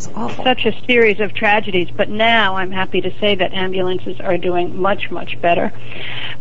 It's 0.00 0.08
awful. 0.14 0.44
Such 0.44 0.64
a 0.64 0.72
series 0.86 1.20
of 1.20 1.34
tragedies, 1.34 1.90
but 1.94 2.08
now 2.08 2.56
I'm 2.56 2.70
happy 2.70 3.02
to 3.02 3.12
say 3.18 3.34
that 3.34 3.52
ambulances 3.52 4.18
are 4.18 4.38
doing 4.38 4.80
much, 4.80 5.10
much 5.10 5.38
better. 5.42 5.74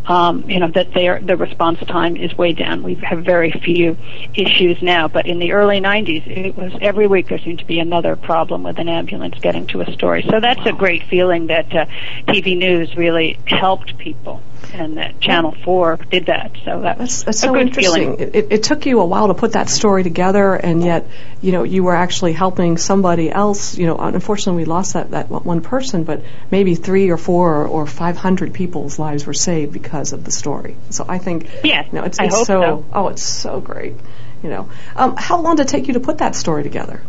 Um, 0.06 0.50
you 0.50 0.62
know 0.62 0.70
that 0.70 0.94
their 0.94 1.20
the 1.20 1.36
response 1.36 1.80
time 1.82 2.16
is 2.16 2.38
way 2.38 2.54
down. 2.54 2.84
We 2.84 2.96
have 2.96 3.26
very 3.26 3.52
few 3.52 3.98
issues 4.34 4.82
now, 4.82 5.10
but 5.10 5.26
in 5.26 5.40
the 5.40 5.52
early 5.52 5.82
90s, 5.82 6.26
it 6.26 6.56
was 6.56 6.72
every 6.80 7.06
week 7.06 7.28
there 7.28 7.38
seemed 7.40 7.60
to 7.60 7.66
be 7.66 7.82
another 7.82 8.16
problem 8.16 8.64
with 8.64 8.80
an 8.80 8.88
ambulance 8.88 9.38
getting 9.40 9.68
to 9.68 9.82
a 9.82 9.92
story. 9.92 10.26
So 10.30 10.40
that's 10.40 10.66
a 10.66 10.72
great 10.72 11.04
feeling 11.10 11.48
that 11.48 11.76
uh, 11.76 11.86
TV 12.30 12.58
news 12.58 12.96
really 12.96 13.38
helped 13.46 13.98
people, 13.98 14.42
and 14.74 14.98
that 14.98 15.20
Channel 15.20 15.56
4 15.64 15.98
did 16.10 16.28
that. 16.28 16.52
So 16.66 16.82
that's, 16.82 17.00
That's, 17.00 17.24
that's 17.24 17.38
a 17.38 17.42
so 17.42 17.54
good 17.54 17.68
interesting. 17.68 18.18
feeling. 18.18 18.32
It, 18.34 18.48
it, 18.52 18.64
took 18.64 18.86
you 18.86 19.00
a 19.00 19.06
while 19.06 19.28
to 19.28 19.34
put 19.34 19.54
that 19.54 19.70
story 19.70 20.04
together, 20.04 20.54
and 20.54 20.84
yet, 20.84 21.08
you 21.42 21.52
know, 21.52 21.64
you 21.64 21.84
were 21.84 21.96
actually 21.96 22.34
helping 22.34 22.78
somebody 22.78 23.32
else. 23.32 23.78
You 23.78 23.88
know, 23.88 23.98
unfortunately, 23.98 24.64
we 24.64 24.66
lost 24.66 24.94
that, 24.94 25.12
that 25.12 25.30
one 25.30 25.62
person, 25.62 26.04
but 26.04 26.24
maybe 26.52 26.76
three 26.76 27.10
or 27.10 27.18
four 27.18 27.56
or, 27.56 27.68
or 27.68 27.88
500 27.88 28.54
people's 28.54 29.00
lives 29.00 29.26
were 29.26 29.34
saved 29.34 29.74
because 29.74 30.14
of 30.14 30.24
the 30.24 30.32
story. 30.32 30.76
So 30.90 31.06
I 31.08 31.18
think, 31.18 31.50
Yes, 31.64 31.88
you 31.88 32.00
know, 32.00 32.06
it's, 32.06 32.20
I 32.20 32.26
it's 32.26 32.36
hope 32.36 32.48
so, 32.48 32.62
so. 32.62 32.86
oh, 32.94 33.08
it's 33.10 33.24
so 33.24 33.60
great. 33.60 33.96
You 34.44 34.50
know, 34.50 34.70
um, 34.96 35.16
how 35.18 35.42
long 35.42 35.58
did 35.58 35.66
it 35.66 35.70
take 35.70 35.88
you 35.88 35.94
to 35.96 36.00
put 36.00 36.20
that 36.20 36.36
story 36.36 36.64
together? 36.64 37.02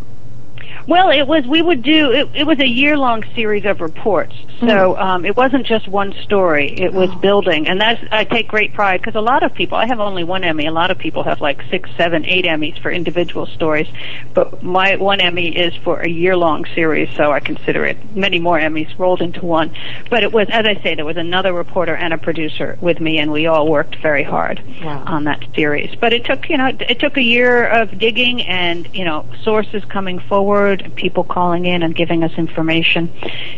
Well, 0.87 1.11
it 1.11 1.27
was. 1.27 1.47
We 1.47 1.63
would 1.63 1.83
do. 1.83 2.11
It, 2.11 2.29
it 2.35 2.45
was 2.45 2.59
a 2.59 2.67
year-long 2.67 3.25
series 3.35 3.65
of 3.65 3.81
reports, 3.81 4.35
so 4.61 4.97
um, 4.99 5.25
it 5.25 5.37
wasn't 5.37 5.67
just 5.67 5.89
one 5.89 6.13
story. 6.23 6.73
It 6.73 6.93
was 6.93 7.11
building, 7.17 7.67
and 7.69 7.81
that's. 7.81 8.03
I 8.11 8.25
take 8.25 8.49
great 8.49 8.75
pride 8.75 9.01
because 9.01 9.15
a 9.15 9.21
lot 9.21 9.43
of 9.43 9.55
people. 9.55 9.77
I 9.79 9.87
have 9.87 10.01
only 10.01 10.25
one 10.25 10.45
Emmy. 10.45 10.67
A 10.67 10.73
lot 10.73 10.91
of 10.91 10.99
people 10.99 11.23
have 11.25 11.41
like 11.41 11.63
six, 11.71 11.91
seven, 11.97 12.25
eight 12.27 12.45
Emmys 12.45 12.81
for 12.81 12.91
individual 12.91 13.47
stories, 13.47 13.89
but 14.35 14.63
my 14.63 14.97
one 14.97 15.21
Emmy 15.21 15.49
is 15.57 15.75
for 15.77 16.01
a 16.01 16.09
year-long 16.09 16.65
series, 16.75 17.09
so 17.17 17.33
I 17.33 17.41
consider 17.41 17.85
it 17.85 17.97
many 18.15 18.39
more 18.39 18.59
Emmys 18.59 18.97
rolled 18.99 19.23
into 19.23 19.45
one. 19.45 19.75
But 20.11 20.23
it 20.23 20.33
was, 20.33 20.49
as 20.51 20.67
I 20.67 20.75
say, 20.83 20.95
there 20.95 21.05
was 21.05 21.17
another 21.17 21.53
reporter 21.53 21.95
and 21.95 22.13
a 22.13 22.19
producer 22.19 22.77
with 22.81 23.01
me, 23.01 23.19
and 23.19 23.33
we 23.33 23.47
all 23.47 23.69
worked 23.69 23.97
very 23.97 24.23
hard 24.23 24.63
Wow. 24.83 25.05
on 25.07 25.25
that 25.25 25.45
series. 25.55 25.95
But 25.95 26.13
it 26.13 26.25
took, 26.25 26.49
you 26.49 26.57
know, 26.57 26.67
it 26.69 26.99
took 26.99 27.17
a 27.17 27.23
year 27.23 27.67
of 27.67 27.99
digging 27.99 28.43
and, 28.43 28.89
you 28.95 29.05
know, 29.05 29.27
sources 29.43 29.85
coming 29.87 30.19
forward, 30.19 30.93
people 30.97 31.25
calling 31.25 31.67
in 31.67 31.83
and 31.83 31.95
giving 31.95 32.23
us 32.25 32.33
information. 32.39 33.13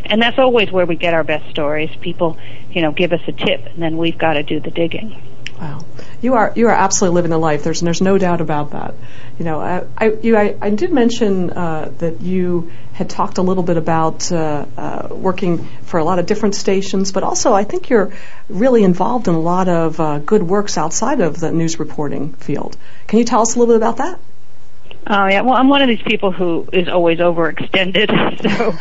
And 0.05 0.21
that's 0.21 0.37
always 0.37 0.71
where 0.71 0.85
we 0.85 0.92
get 0.95 1.13
our 1.13 1.23
best 1.23 1.49
stories. 1.49 1.89
People, 2.01 2.37
you 2.71 2.81
know, 2.81 2.91
give 2.91 3.13
us 3.13 3.21
a 3.27 3.31
tip 3.31 3.65
and 3.65 3.81
then 3.81 3.97
we've 3.97 4.17
got 4.17 4.33
to 4.33 4.43
do 4.43 4.59
the 4.59 4.71
digging. 4.71 5.21
Wow, 5.59 5.85
you 6.21 6.33
are 6.33 6.51
you 6.55 6.67
are 6.67 6.73
absolutely 6.73 7.15
living 7.15 7.31
the 7.31 7.37
life. 7.37 7.63
There's 7.63 7.79
there's 7.79 8.01
no 8.01 8.17
doubt 8.17 8.41
about 8.41 8.71
that. 8.71 8.95
You 9.37 9.45
know, 9.45 9.61
I 9.61 9.83
I, 9.97 10.11
you, 10.21 10.35
I, 10.35 10.55
I 10.61 10.71
did 10.71 10.91
mention 10.91 11.51
uh, 11.51 11.91
that 11.99 12.21
you 12.21 12.71
had 12.93 13.09
talked 13.09 13.37
a 13.37 13.41
little 13.41 13.63
bit 13.63 13.77
about 13.77 14.31
uh, 14.31 14.65
uh, 14.77 15.07
working 15.11 15.65
for 15.83 15.99
a 15.99 16.03
lot 16.03 16.19
of 16.19 16.25
different 16.25 16.55
stations, 16.55 17.11
but 17.11 17.23
also 17.23 17.53
I 17.53 17.63
think 17.63 17.89
you're 17.89 18.13
really 18.49 18.83
involved 18.83 19.27
in 19.27 19.35
a 19.35 19.39
lot 19.39 19.69
of 19.69 19.99
uh, 19.99 20.19
good 20.19 20.43
works 20.43 20.77
outside 20.77 21.21
of 21.21 21.39
the 21.39 21.51
news 21.51 21.79
reporting 21.79 22.33
field. 22.33 22.75
Can 23.07 23.19
you 23.19 23.25
tell 23.25 23.41
us 23.41 23.55
a 23.55 23.59
little 23.59 23.73
bit 23.73 23.77
about 23.77 23.97
that? 23.97 24.19
Oh 25.05 25.27
yeah, 25.27 25.41
well 25.41 25.55
I'm 25.55 25.67
one 25.67 25.81
of 25.81 25.87
these 25.87 26.01
people 26.01 26.31
who 26.31 26.67
is 26.71 26.87
always 26.87 27.19
overextended. 27.19 28.11
So 28.43 28.75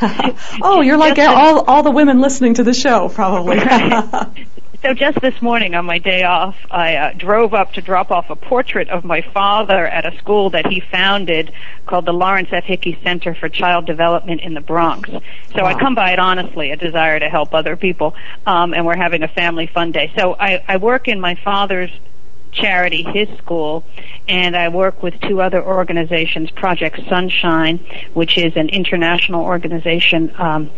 oh, 0.63 0.81
you're 0.81 0.97
like 0.97 1.17
Just 1.17 1.29
all 1.29 1.65
all 1.65 1.83
the 1.83 1.91
women 1.91 2.21
listening 2.21 2.55
to 2.55 2.65
the 2.65 2.75
show, 2.75 3.09
probably. 3.09 3.59
So 4.83 4.95
just 4.95 5.21
this 5.21 5.41
morning 5.41 5.77
on 5.77 5.85
my 5.85 5.99
day 5.99 6.25
off, 6.25 6.57
I 6.69 6.97
uh, 6.97 7.13
drove 7.13 7.55
up 7.55 7.75
to 7.75 7.81
drop 7.81 8.11
off 8.11 8.31
a 8.31 8.35
portrait 8.35 8.89
of 8.89 9.05
my 9.05 9.23
father 9.33 9.87
at 9.87 10.05
a 10.05 10.19
school 10.19 10.51
that 10.51 10.67
he 10.67 10.81
founded 10.81 11.53
called 11.87 12.05
the 12.05 12.13
Lawrence 12.13 12.49
F. 12.51 12.65
Hickey 12.65 12.99
Center 13.05 13.33
for 13.33 13.49
Child 13.49 13.87
Development 13.87 14.41
in 14.41 14.55
the 14.55 14.61
Bronx. 14.61 15.09
So 15.55 15.65
I 15.65 15.79
come 15.79 15.95
by 15.95 16.15
it 16.15 16.19
honestly, 16.19 16.73
a 16.73 16.77
desire 16.77 17.21
to 17.21 17.29
help 17.29 17.55
other 17.55 17.77
people, 17.77 18.17
um, 18.45 18.75
and 18.75 18.85
we're 18.85 18.97
having 18.97 19.23
a 19.23 19.29
family 19.29 19.69
fun 19.69 19.93
day. 19.93 20.13
So 20.19 20.35
I, 20.35 20.65
I 20.67 20.79
work 20.79 21.07
in 21.07 21.21
my 21.21 21.37
father's 21.37 21.93
charity, 22.53 23.03
his 23.03 23.29
school, 23.39 23.85
and 24.29 24.57
I 24.57 24.69
work 24.69 25.03
with 25.03 25.19
two 25.23 25.41
other 25.41 25.63
organizations, 25.65 26.51
Project 26.51 27.01
Sunshine, 27.09 27.79
which 28.15 28.39
is 28.39 28.57
an 28.57 28.69
international 28.69 29.43
organization 29.43 30.33
um, 30.39 30.71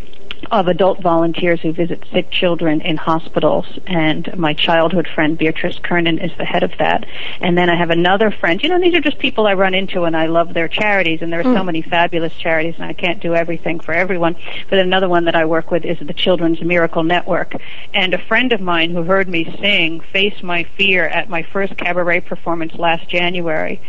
of 0.51 0.69
adult 0.69 1.01
volunteers 1.01 1.61
who 1.61 1.73
visit 1.73 2.05
sick 2.13 2.31
children 2.31 2.81
in 2.81 2.97
hospitals. 2.97 3.67
And 3.87 4.37
my 4.37 4.55
childhood 4.55 5.09
friend 5.09 5.37
Beatrice 5.37 5.79
Kernan 5.79 6.19
is 6.19 6.33
the 6.37 6.45
head 6.45 6.63
of 6.63 6.73
that. 6.79 7.07
And 7.41 7.57
then 7.57 7.71
I 7.71 7.77
have 7.77 7.91
another 7.91 8.31
friend. 8.31 8.63
You 8.63 8.69
know, 8.69 8.81
these 8.81 8.95
are 8.95 9.01
just 9.01 9.19
people 9.19 9.47
I 9.47 9.55
run 9.55 9.75
into, 9.75 10.05
and 10.05 10.17
I 10.17 10.27
love 10.27 10.55
their 10.55 10.69
charities. 10.69 11.23
And 11.23 11.33
there 11.33 11.41
are 11.41 11.45
so 11.45 11.55
mm. 11.55 11.65
many 11.67 11.83
fabulous 11.83 12.35
charities, 12.35 12.75
and 12.77 12.85
I 12.85 12.93
can't 12.93 13.21
do 13.21 13.35
everything 13.35 13.81
for 13.81 13.93
everyone. 13.93 14.37
But 14.71 14.79
another 14.79 15.09
one 15.09 15.25
that 15.27 15.35
I 15.35 15.45
work 15.45 15.71
with 15.71 15.85
is 15.85 15.99
the 15.99 16.15
Children's 16.15 16.61
Miracle 16.61 17.03
Network. 17.03 17.55
And 17.93 18.15
a 18.15 18.19
friend 18.19 18.53
of 18.53 18.61
mine 18.61 18.91
who 18.91 19.03
heard 19.03 19.29
me 19.29 19.45
sing 19.61 20.01
"Face 20.01 20.43
My 20.43 20.65
Fear" 20.65 21.09
at 21.09 21.29
my 21.29 21.43
first 21.43 21.77
cabaret 21.77 22.21
performance 22.21 22.75
last 22.75 23.09
January 23.09 23.81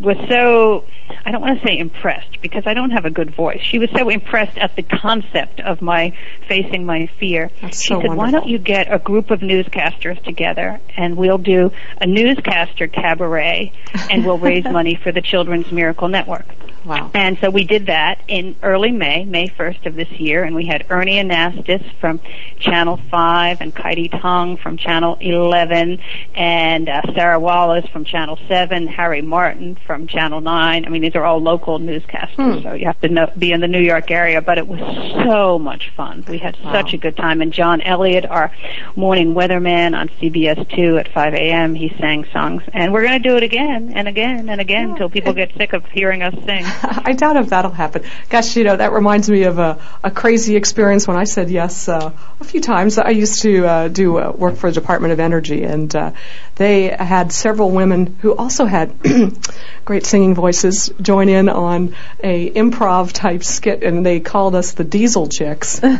was 0.00 0.16
so 0.28 0.84
I 1.24 1.30
don't 1.30 1.40
want 1.40 1.60
to 1.60 1.66
say 1.66 1.78
impressed 1.78 2.40
because 2.40 2.64
I 2.66 2.74
don't 2.74 2.90
have 2.90 3.04
a 3.04 3.10
good 3.10 3.34
voice. 3.34 3.60
She 3.62 3.78
was 3.78 3.90
so 3.90 4.08
impressed 4.08 4.58
at 4.58 4.76
the 4.76 4.82
concept 4.82 5.60
of 5.60 5.82
my 5.82 6.16
facing 6.48 6.86
my 6.86 7.08
fear. 7.18 7.50
That's 7.60 7.80
she 7.80 7.94
so 7.94 8.00
said, 8.00 8.14
"Why 8.14 8.30
don't 8.30 8.48
you 8.48 8.58
get 8.58 8.92
a 8.92 8.98
group 8.98 9.30
of 9.30 9.40
newscasters 9.40 10.22
together 10.22 10.80
and 10.96 11.16
we'll 11.16 11.38
do 11.38 11.72
a 12.00 12.06
newscaster 12.06 12.88
cabaret 12.88 13.72
and 14.10 14.24
we'll 14.24 14.38
raise 14.50 14.64
money 14.64 14.94
for 14.94 15.12
the 15.12 15.22
Children's 15.22 15.70
Miracle 15.70 16.08
Network." 16.08 16.46
wow. 16.84 17.10
And 17.14 17.38
so 17.40 17.50
we 17.50 17.64
did 17.64 17.86
that 17.86 18.20
in 18.28 18.56
early 18.62 18.90
May, 18.90 19.24
May 19.24 19.48
1st 19.48 19.86
of 19.86 19.94
this 19.94 20.10
year, 20.12 20.44
and 20.44 20.54
we 20.54 20.66
had 20.66 20.86
Ernie 20.90 21.22
Anastos 21.22 21.84
from 21.96 22.20
Channel 22.58 23.00
5 23.10 23.60
and 23.60 23.74
Kaity 23.74 24.10
Tong 24.20 24.56
from 24.56 24.76
Channel 24.76 25.16
11 25.20 26.00
and 26.34 26.88
uh, 26.88 27.02
Sarah 27.14 27.40
Wallace 27.40 27.86
from 27.90 28.04
Channel 28.04 28.38
7, 28.48 28.86
Harry 28.86 29.22
Martin 29.22 29.76
from 29.86 30.06
Channel 30.06 30.40
9. 30.40 30.84
I 30.84 30.88
mean, 30.88 31.01
these 31.02 31.14
are 31.14 31.24
all 31.24 31.40
local 31.40 31.78
newscasters, 31.78 32.62
so 32.62 32.74
you 32.74 32.86
have 32.86 33.00
to 33.00 33.08
know, 33.08 33.30
be 33.36 33.52
in 33.52 33.60
the 33.60 33.68
New 33.68 33.80
York 33.80 34.10
area, 34.10 34.40
but 34.40 34.58
it 34.58 34.66
was 34.66 34.80
so 35.24 35.58
much 35.58 35.92
fun. 35.96 36.24
We 36.28 36.38
had 36.38 36.56
such 36.62 36.94
a 36.94 36.96
good 36.96 37.16
time. 37.16 37.42
And 37.42 37.52
John 37.52 37.80
Elliott, 37.80 38.26
our 38.26 38.52
morning 38.96 39.34
weatherman 39.34 39.96
on 39.96 40.08
CBS 40.08 40.68
2 40.74 40.98
at 40.98 41.12
5 41.12 41.34
a.m., 41.34 41.74
he 41.74 41.94
sang 41.98 42.24
songs. 42.32 42.62
And 42.72 42.92
we're 42.92 43.02
going 43.02 43.22
to 43.22 43.28
do 43.28 43.36
it 43.36 43.42
again 43.42 43.92
and 43.94 44.08
again 44.08 44.48
and 44.48 44.60
again 44.60 44.90
until 44.90 45.08
people 45.08 45.32
get 45.32 45.54
sick 45.56 45.72
of 45.72 45.84
hearing 45.86 46.22
us 46.22 46.34
sing. 46.34 46.64
I 46.82 47.12
doubt 47.12 47.36
if 47.36 47.50
that'll 47.50 47.70
happen. 47.70 48.04
Gosh, 48.28 48.56
you 48.56 48.64
know, 48.64 48.76
that 48.76 48.92
reminds 48.92 49.28
me 49.28 49.44
of 49.44 49.58
a, 49.58 49.78
a 50.02 50.10
crazy 50.10 50.56
experience 50.56 51.06
when 51.06 51.16
I 51.16 51.24
said 51.24 51.50
yes 51.50 51.88
uh, 51.88 52.12
a 52.40 52.44
few 52.44 52.60
times. 52.60 52.98
I 52.98 53.10
used 53.10 53.42
to 53.42 53.66
uh, 53.66 53.88
do 53.88 54.18
uh, 54.18 54.32
work 54.32 54.56
for 54.56 54.70
the 54.70 54.74
Department 54.74 55.12
of 55.12 55.20
Energy, 55.20 55.64
and 55.64 55.94
uh, 55.94 56.12
they 56.56 56.88
had 56.88 57.32
several 57.32 57.70
women 57.70 58.18
who 58.20 58.34
also 58.34 58.64
had 58.64 58.94
great 59.84 60.06
singing 60.06 60.34
voices 60.34 60.81
join 61.00 61.28
in 61.28 61.48
on 61.48 61.94
a 62.22 62.50
improv 62.50 63.12
type 63.12 63.44
skit, 63.44 63.82
and 63.82 64.04
they 64.04 64.20
called 64.20 64.54
us 64.54 64.72
the 64.72 64.84
Diesel 64.84 65.28
Chicks. 65.28 65.80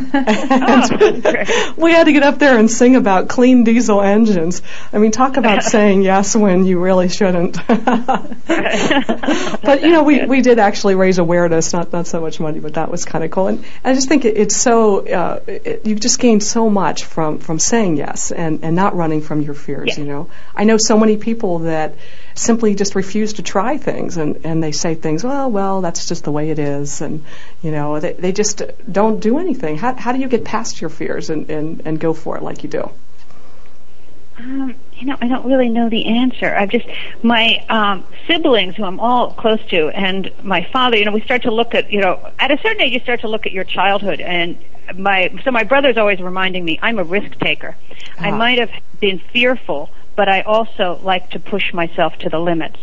Oh, 0.65 1.73
we 1.77 1.91
had 1.91 2.05
to 2.05 2.13
get 2.13 2.23
up 2.23 2.39
there 2.39 2.57
and 2.57 2.69
sing 2.69 2.95
about 2.95 3.27
clean 3.27 3.63
diesel 3.63 4.01
engines. 4.01 4.61
I 4.91 4.97
mean, 4.97 5.11
talk 5.11 5.37
about 5.37 5.63
saying 5.73 6.01
yes 6.01 6.35
when 6.35 6.65
you 6.65 6.79
really 6.79 7.09
shouldn't. 7.09 7.57
but 7.67 7.81
you 9.81 9.89
know, 9.89 10.03
we, 10.03 10.25
we 10.25 10.41
did 10.41 10.59
actually 10.59 10.95
raise 10.95 11.17
awareness, 11.17 11.73
not 11.73 11.91
not 11.91 12.07
so 12.07 12.21
much 12.21 12.39
money, 12.39 12.59
but 12.59 12.75
that 12.75 12.91
was 12.91 13.05
kind 13.05 13.23
of 13.23 13.31
cool. 13.31 13.47
And 13.47 13.65
I 13.83 13.93
just 13.93 14.07
think 14.07 14.25
it, 14.25 14.37
it's 14.37 14.55
so 14.55 15.07
uh, 15.07 15.39
it, 15.47 15.85
you've 15.85 15.99
just 15.99 16.19
gained 16.19 16.43
so 16.43 16.69
much 16.69 17.05
from 17.05 17.39
from 17.39 17.59
saying 17.59 17.97
yes 17.97 18.31
and 18.31 18.63
and 18.63 18.75
not 18.75 18.95
running 18.95 19.21
from 19.21 19.41
your 19.41 19.55
fears. 19.55 19.89
Yes. 19.89 19.97
You 19.97 20.05
know, 20.05 20.29
I 20.55 20.63
know 20.63 20.77
so 20.77 20.97
many 20.97 21.17
people 21.17 21.59
that 21.59 21.95
simply 22.35 22.75
just 22.75 22.95
refuse 22.95 23.33
to 23.33 23.41
try 23.43 23.77
things 23.77 24.17
and 24.17 24.45
and 24.45 24.63
they 24.63 24.71
say 24.71 24.95
things. 24.95 25.23
Well, 25.23 25.49
well, 25.51 25.81
that's 25.81 26.07
just 26.07 26.23
the 26.23 26.31
way 26.31 26.49
it 26.49 26.59
is, 26.59 27.01
and 27.01 27.23
you 27.61 27.71
know, 27.71 27.99
they 27.99 28.13
they 28.13 28.31
just 28.31 28.61
don't 28.91 29.19
do 29.19 29.37
anything. 29.39 29.77
How 29.77 29.93
how 29.95 30.11
do 30.11 30.19
you 30.19 30.27
get 30.27 30.43
past 30.43 30.81
your 30.81 30.89
fears 30.89 31.29
and 31.29 31.49
and 31.49 31.81
and 31.85 31.99
go 31.99 32.13
for 32.13 32.37
it 32.37 32.43
like 32.43 32.63
you 32.63 32.69
do? 32.69 32.89
Um, 34.37 34.73
you 34.95 35.05
know, 35.05 35.15
I 35.21 35.27
don't 35.27 35.45
really 35.45 35.69
know 35.69 35.89
the 35.89 36.05
answer. 36.05 36.53
I've 36.55 36.69
just 36.69 36.87
my 37.21 37.63
um, 37.69 38.03
siblings, 38.27 38.75
who 38.75 38.83
I'm 38.83 38.99
all 38.99 39.31
close 39.33 39.63
to, 39.69 39.89
and 39.89 40.31
my 40.43 40.63
father. 40.73 40.97
You 40.97 41.05
know, 41.05 41.11
we 41.11 41.21
start 41.21 41.43
to 41.43 41.51
look 41.51 41.75
at 41.75 41.91
you 41.91 42.01
know 42.01 42.31
at 42.39 42.49
a 42.51 42.57
certain 42.57 42.81
age, 42.81 42.93
you 42.93 42.99
start 42.99 43.21
to 43.21 43.27
look 43.27 43.45
at 43.45 43.51
your 43.51 43.63
childhood, 43.63 44.21
and 44.21 44.57
my 44.95 45.31
so 45.43 45.51
my 45.51 45.63
brother's 45.63 45.97
always 45.97 46.19
reminding 46.19 46.65
me 46.65 46.79
I'm 46.81 46.97
a 46.97 47.03
risk 47.03 47.37
taker. 47.39 47.75
I 48.19 48.31
Ah. 48.31 48.37
might 48.37 48.57
have 48.57 48.71
been 48.99 49.19
fearful, 49.19 49.91
but 50.15 50.29
I 50.29 50.41
also 50.41 50.99
like 51.03 51.31
to 51.31 51.39
push 51.39 51.73
myself 51.73 52.17
to 52.19 52.29
the 52.29 52.39
limits. 52.39 52.79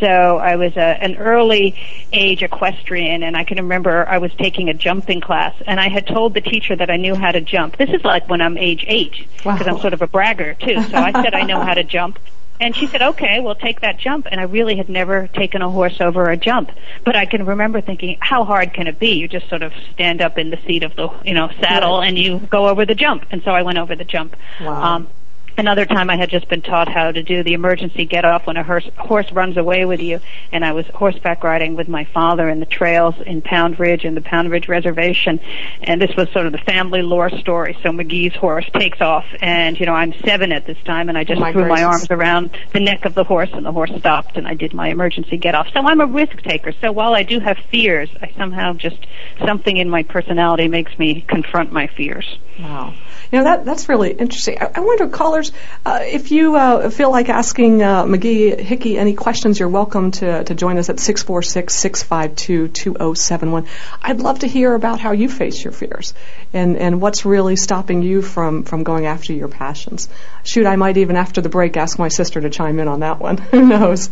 So 0.00 0.38
I 0.38 0.56
was 0.56 0.76
a, 0.76 0.80
an 1.02 1.16
early 1.16 1.78
age 2.12 2.42
equestrian, 2.42 3.22
and 3.22 3.36
I 3.36 3.44
can 3.44 3.58
remember 3.58 4.06
I 4.08 4.18
was 4.18 4.32
taking 4.34 4.68
a 4.68 4.74
jumping 4.74 5.20
class, 5.20 5.54
and 5.66 5.78
I 5.78 5.88
had 5.88 6.06
told 6.06 6.34
the 6.34 6.40
teacher 6.40 6.74
that 6.76 6.90
I 6.90 6.96
knew 6.96 7.14
how 7.14 7.32
to 7.32 7.40
jump. 7.40 7.76
This 7.76 7.90
is 7.90 8.04
like 8.04 8.28
when 8.28 8.40
I'm 8.40 8.58
age 8.58 8.84
eight, 8.88 9.26
because 9.36 9.44
Wow. 9.66 9.74
I'm 9.74 9.78
sort 9.80 9.92
of 9.92 10.02
a 10.02 10.06
bragger 10.08 10.54
too. 10.54 10.82
So 10.82 10.96
I 10.96 11.12
said 11.12 11.34
I 11.34 11.42
know 11.42 11.60
how 11.60 11.74
to 11.74 11.84
jump. 11.84 12.18
And 12.60 12.74
she 12.74 12.86
said, 12.86 13.02
okay, 13.02 13.40
we'll 13.40 13.56
take 13.56 13.80
that 13.80 13.98
jump. 13.98 14.28
And 14.30 14.40
I 14.40 14.44
really 14.44 14.76
had 14.76 14.88
never 14.88 15.26
taken 15.26 15.60
a 15.60 15.68
horse 15.68 16.00
over 16.00 16.30
a 16.30 16.36
jump. 16.36 16.70
But 17.04 17.16
I 17.16 17.26
can 17.26 17.44
remember 17.44 17.80
thinking, 17.80 18.16
how 18.20 18.44
hard 18.44 18.72
can 18.72 18.86
it 18.86 19.00
be? 19.00 19.14
You 19.14 19.26
just 19.26 19.48
sort 19.48 19.62
of 19.62 19.72
stand 19.92 20.22
up 20.22 20.38
in 20.38 20.50
the 20.50 20.58
seat 20.64 20.84
of 20.84 20.94
the, 20.94 21.08
you 21.24 21.34
know, 21.34 21.50
saddle 21.60 22.00
and 22.00 22.16
you 22.16 22.38
go 22.38 22.68
over 22.68 22.86
the 22.86 22.94
jump. 22.94 23.26
And 23.32 23.42
so 23.42 23.50
I 23.50 23.62
went 23.62 23.78
over 23.78 23.96
the 23.96 24.04
jump. 24.04 24.36
Wow. 24.60 24.82
Um, 24.82 25.08
Another 25.56 25.86
time 25.86 26.10
I 26.10 26.16
had 26.16 26.30
just 26.30 26.48
been 26.48 26.62
taught 26.62 26.88
how 26.88 27.12
to 27.12 27.22
do 27.22 27.44
the 27.44 27.54
emergency 27.54 28.06
get 28.06 28.24
off 28.24 28.44
when 28.46 28.56
a 28.56 28.64
horse, 28.64 28.88
horse 28.96 29.30
runs 29.30 29.56
away 29.56 29.84
with 29.84 30.00
you. 30.00 30.18
And 30.50 30.64
I 30.64 30.72
was 30.72 30.84
horseback 30.86 31.44
riding 31.44 31.76
with 31.76 31.86
my 31.86 32.04
father 32.06 32.48
in 32.48 32.58
the 32.58 32.66
trails 32.66 33.14
in 33.24 33.40
Pound 33.40 33.78
Ridge 33.78 34.04
and 34.04 34.16
the 34.16 34.20
Pound 34.20 34.50
Ridge 34.50 34.66
Reservation. 34.66 35.38
And 35.82 36.02
this 36.02 36.10
was 36.16 36.28
sort 36.30 36.46
of 36.46 36.52
the 36.52 36.58
family 36.58 37.02
lore 37.02 37.30
story. 37.30 37.78
So 37.84 37.90
Magee's 37.90 38.34
horse 38.34 38.68
takes 38.74 39.00
off 39.00 39.26
and, 39.40 39.78
you 39.78 39.86
know, 39.86 39.94
I'm 39.94 40.12
seven 40.24 40.50
at 40.50 40.66
this 40.66 40.78
time 40.84 41.08
and 41.08 41.16
I 41.16 41.22
just 41.22 41.38
Oh, 41.38 41.42
my 41.42 41.52
threw 41.52 41.68
my 41.68 41.84
arms 41.84 42.10
around 42.10 42.50
the 42.72 42.80
neck 42.80 43.04
of 43.04 43.14
the 43.14 43.24
horse 43.24 43.50
and 43.52 43.64
the 43.64 43.72
horse 43.72 43.92
stopped 43.96 44.36
and 44.36 44.48
I 44.48 44.54
did 44.54 44.74
my 44.74 44.88
emergency 44.88 45.36
get 45.36 45.54
off. 45.54 45.68
So 45.72 45.80
I'm 45.80 46.00
a 46.00 46.06
risk 46.06 46.42
taker. 46.42 46.72
So 46.80 46.90
while 46.90 47.14
I 47.14 47.22
do 47.22 47.38
have 47.38 47.58
fears, 47.70 48.10
I 48.20 48.32
somehow 48.36 48.72
just, 48.72 48.98
something 49.38 49.76
in 49.76 49.88
my 49.88 50.02
personality 50.02 50.66
makes 50.66 50.98
me 50.98 51.20
confront 51.20 51.70
my 51.70 51.86
fears. 51.86 52.38
Wow. 52.58 52.94
You 53.32 53.38
know, 53.38 53.44
that, 53.44 53.64
that's 53.64 53.88
really 53.88 54.12
interesting. 54.12 54.58
I, 54.60 54.70
I 54.76 54.80
wonder, 54.80 55.08
callers, 55.08 55.50
uh, 55.84 55.98
if 56.02 56.30
you 56.30 56.54
uh, 56.54 56.90
feel 56.90 57.10
like 57.10 57.28
asking 57.28 57.82
uh, 57.82 58.06
Magee 58.06 58.62
Hickey 58.62 58.96
any 58.96 59.14
questions, 59.14 59.58
you're 59.58 59.68
welcome 59.68 60.12
to, 60.12 60.44
to 60.44 60.54
join 60.54 60.78
us 60.78 60.88
at 60.88 60.96
646-652-2071. 60.96 63.66
I'd 64.02 64.20
love 64.20 64.38
to 64.40 64.46
hear 64.46 64.72
about 64.72 65.00
how 65.00 65.10
you 65.10 65.28
face 65.28 65.64
your 65.64 65.72
fears 65.72 66.14
and, 66.54 66.76
and 66.76 67.00
what's 67.00 67.24
really 67.24 67.56
stopping 67.56 68.02
you 68.02 68.22
from, 68.22 68.62
from 68.62 68.84
going 68.84 69.06
after 69.06 69.32
your 69.32 69.48
passions. 69.48 70.08
Shoot, 70.44 70.66
I 70.66 70.76
might 70.76 70.96
even 70.96 71.16
after 71.16 71.40
the 71.40 71.48
break 71.48 71.76
ask 71.76 71.98
my 71.98 72.08
sister 72.08 72.40
to 72.40 72.48
chime 72.48 72.78
in 72.78 72.86
on 72.86 73.00
that 73.00 73.18
one. 73.18 73.38
Who 73.50 73.66
knows? 73.66 74.08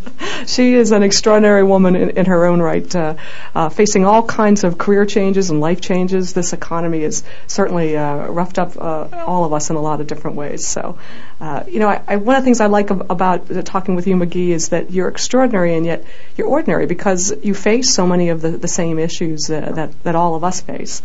She 0.46 0.74
is 0.74 0.90
an 0.90 1.04
extraordinary 1.04 1.62
woman 1.62 1.94
in, 1.94 2.10
in 2.10 2.26
her 2.26 2.44
own 2.46 2.60
right, 2.60 2.94
uh, 2.96 3.14
uh, 3.54 3.68
facing 3.68 4.04
all 4.04 4.24
kinds 4.24 4.64
of 4.64 4.76
career 4.76 5.06
changes 5.06 5.50
and 5.50 5.60
life 5.60 5.80
changes. 5.80 6.32
This 6.32 6.52
economy 6.52 7.04
is 7.04 7.22
certainly 7.46 7.96
uh, 7.96 8.26
roughed 8.26 8.58
up 8.58 8.76
uh, 8.76 9.24
all 9.24 9.44
of 9.44 9.52
us 9.52 9.70
in 9.70 9.76
a 9.76 9.80
lot 9.80 10.00
of 10.00 10.08
different 10.08 10.36
ways. 10.36 10.66
So, 10.66 10.98
uh, 11.40 11.62
you 11.68 11.78
know, 11.78 11.88
I, 11.88 12.02
I, 12.08 12.16
one 12.16 12.34
of 12.34 12.42
the 12.42 12.44
things 12.44 12.60
I 12.60 12.66
like 12.66 12.90
ab- 12.90 13.06
about 13.08 13.48
talking 13.64 13.94
with 13.94 14.08
you, 14.08 14.16
Magee, 14.16 14.50
is 14.50 14.70
that 14.70 14.90
you're 14.90 15.08
extraordinary 15.08 15.76
and 15.76 15.86
yet 15.86 16.04
you're 16.36 16.48
ordinary 16.48 16.86
because 16.86 17.32
you 17.44 17.54
face 17.54 17.94
so 17.94 18.04
many 18.04 18.30
of 18.30 18.40
the, 18.40 18.50
the 18.50 18.68
same 18.68 18.98
issues 18.98 19.46
that, 19.46 19.92
that 20.02 20.16
all 20.16 20.34
of 20.34 20.42
us 20.42 20.60
face. 20.60 21.02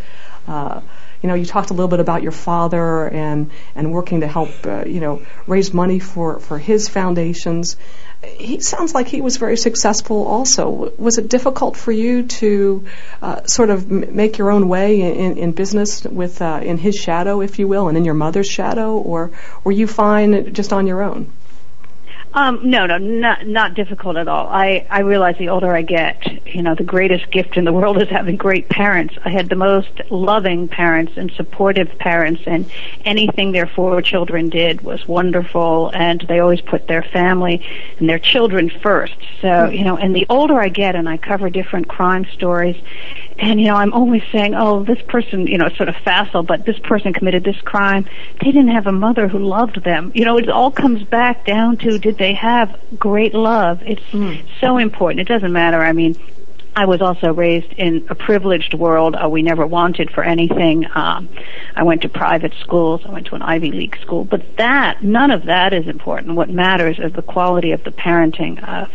Uh, 0.47 0.81
you 1.21 1.29
know, 1.29 1.35
you 1.35 1.45
talked 1.45 1.69
a 1.69 1.73
little 1.73 1.87
bit 1.87 1.99
about 1.99 2.23
your 2.23 2.31
father 2.31 3.07
and, 3.07 3.49
and 3.75 3.91
working 3.91 4.21
to 4.21 4.27
help, 4.27 4.51
uh, 4.65 4.85
you 4.85 4.99
know, 4.99 5.21
raise 5.47 5.73
money 5.73 5.99
for, 5.99 6.39
for 6.39 6.57
his 6.59 6.87
foundations. 6.87 7.77
He 8.23 8.59
sounds 8.59 8.93
like 8.93 9.07
he 9.07 9.21
was 9.21 9.37
very 9.37 9.57
successful 9.57 10.25
also. 10.25 10.91
Was 10.97 11.17
it 11.17 11.29
difficult 11.29 11.77
for 11.77 11.91
you 11.91 12.23
to 12.23 12.85
uh, 13.21 13.45
sort 13.45 13.69
of 13.69 13.91
m- 13.91 14.15
make 14.15 14.37
your 14.37 14.51
own 14.51 14.67
way 14.67 15.01
in, 15.01 15.13
in, 15.15 15.37
in 15.37 15.51
business 15.51 16.03
with 16.03 16.41
uh, 16.41 16.61
in 16.63 16.77
his 16.77 16.95
shadow, 16.95 17.41
if 17.41 17.59
you 17.59 17.67
will, 17.67 17.87
and 17.87 17.97
in 17.97 18.05
your 18.05 18.15
mother's 18.15 18.49
shadow, 18.49 18.97
or 18.97 19.31
were 19.63 19.71
you 19.71 19.87
fine 19.87 20.53
just 20.53 20.73
on 20.73 20.87
your 20.87 21.03
own? 21.03 21.31
Um, 22.37 22.69
no, 22.69 22.85
no, 22.85 22.99
not 22.99 23.47
not 23.47 23.73
difficult 23.73 24.15
at 24.15 24.27
all. 24.27 24.47
I 24.47 24.85
I 24.91 24.99
realize 24.99 25.37
the 25.39 25.49
older 25.49 25.75
I 25.75 25.81
get, 25.81 26.45
you 26.45 26.61
know, 26.61 26.75
the 26.75 26.83
greatest 26.83 27.31
gift 27.31 27.57
in 27.57 27.65
the 27.65 27.73
world 27.79 27.99
is 27.99 28.09
having 28.09 28.37
great 28.37 28.69
parents. 28.69 29.15
I 29.25 29.29
had 29.29 29.49
the 29.49 29.55
most 29.55 29.89
loving 30.11 30.67
parents 30.67 31.13
and 31.15 31.31
supportive 31.31 31.97
parents, 31.97 32.43
and 32.45 32.71
anything 33.05 33.53
their 33.53 33.65
four 33.65 34.03
children 34.03 34.49
did 34.49 34.81
was 34.81 35.07
wonderful, 35.07 35.89
and 35.95 36.23
they 36.27 36.37
always 36.37 36.61
put 36.61 36.85
their 36.87 37.01
family 37.01 37.65
and 37.97 38.07
their 38.07 38.19
children 38.19 38.69
first. 38.69 39.17
So, 39.41 39.69
you 39.69 39.83
know, 39.83 39.97
and 39.97 40.15
the 40.15 40.27
older 40.29 40.61
I 40.61 40.69
get, 40.69 40.95
and 40.95 41.09
I 41.09 41.17
cover 41.17 41.49
different 41.49 41.87
crime 41.87 42.27
stories, 42.33 42.75
and 43.39 43.59
you 43.59 43.67
know, 43.67 43.75
I'm 43.75 43.93
always 43.93 44.23
saying, 44.31 44.55
oh, 44.55 44.83
this 44.83 45.01
person, 45.03 45.47
you 45.47 45.57
know, 45.57 45.69
sort 45.69 45.89
of 45.89 45.95
facile, 45.97 46.43
but 46.43 46.65
this 46.65 46.79
person 46.79 47.13
committed 47.13 47.43
this 47.43 47.59
crime. 47.61 48.05
They 48.41 48.51
didn't 48.51 48.69
have 48.69 48.87
a 48.87 48.91
mother 48.91 49.27
who 49.27 49.39
loved 49.39 49.83
them. 49.83 50.11
You 50.15 50.25
know, 50.25 50.37
it 50.37 50.49
all 50.49 50.71
comes 50.71 51.03
back 51.03 51.45
down 51.45 51.77
to 51.77 51.99
did 51.99 52.17
they 52.17 52.33
have 52.33 52.79
great 52.97 53.33
love? 53.33 53.81
It's 53.83 54.03
so 54.59 54.77
important. 54.77 55.19
It 55.21 55.27
doesn't 55.27 55.53
matter. 55.53 55.79
I 55.79 55.93
mean, 55.93 56.15
I 56.75 56.85
was 56.85 57.01
also 57.01 57.33
raised 57.33 57.73
in 57.73 58.05
a 58.09 58.15
privileged 58.15 58.75
world. 58.75 59.15
Uh, 59.15 59.27
we 59.27 59.41
never 59.41 59.65
wanted 59.65 60.11
for 60.11 60.23
anything. 60.23 60.85
Um, 60.93 61.27
I 61.75 61.81
went 61.81 62.03
to 62.03 62.09
private 62.09 62.53
schools. 62.59 63.01
I 63.03 63.09
went 63.09 63.25
to 63.27 63.35
an 63.35 63.41
Ivy 63.41 63.71
League 63.71 63.97
school. 64.01 64.25
But 64.25 64.57
that, 64.57 65.03
none 65.03 65.31
of 65.31 65.45
that 65.45 65.73
is 65.73 65.87
important. 65.87 66.35
What 66.35 66.51
matters 66.51 66.99
is 66.99 67.13
the 67.13 67.23
quality 67.23 67.71
of 67.71 67.83
the 67.83 67.91
parenting 67.91 68.63
of 68.63 68.91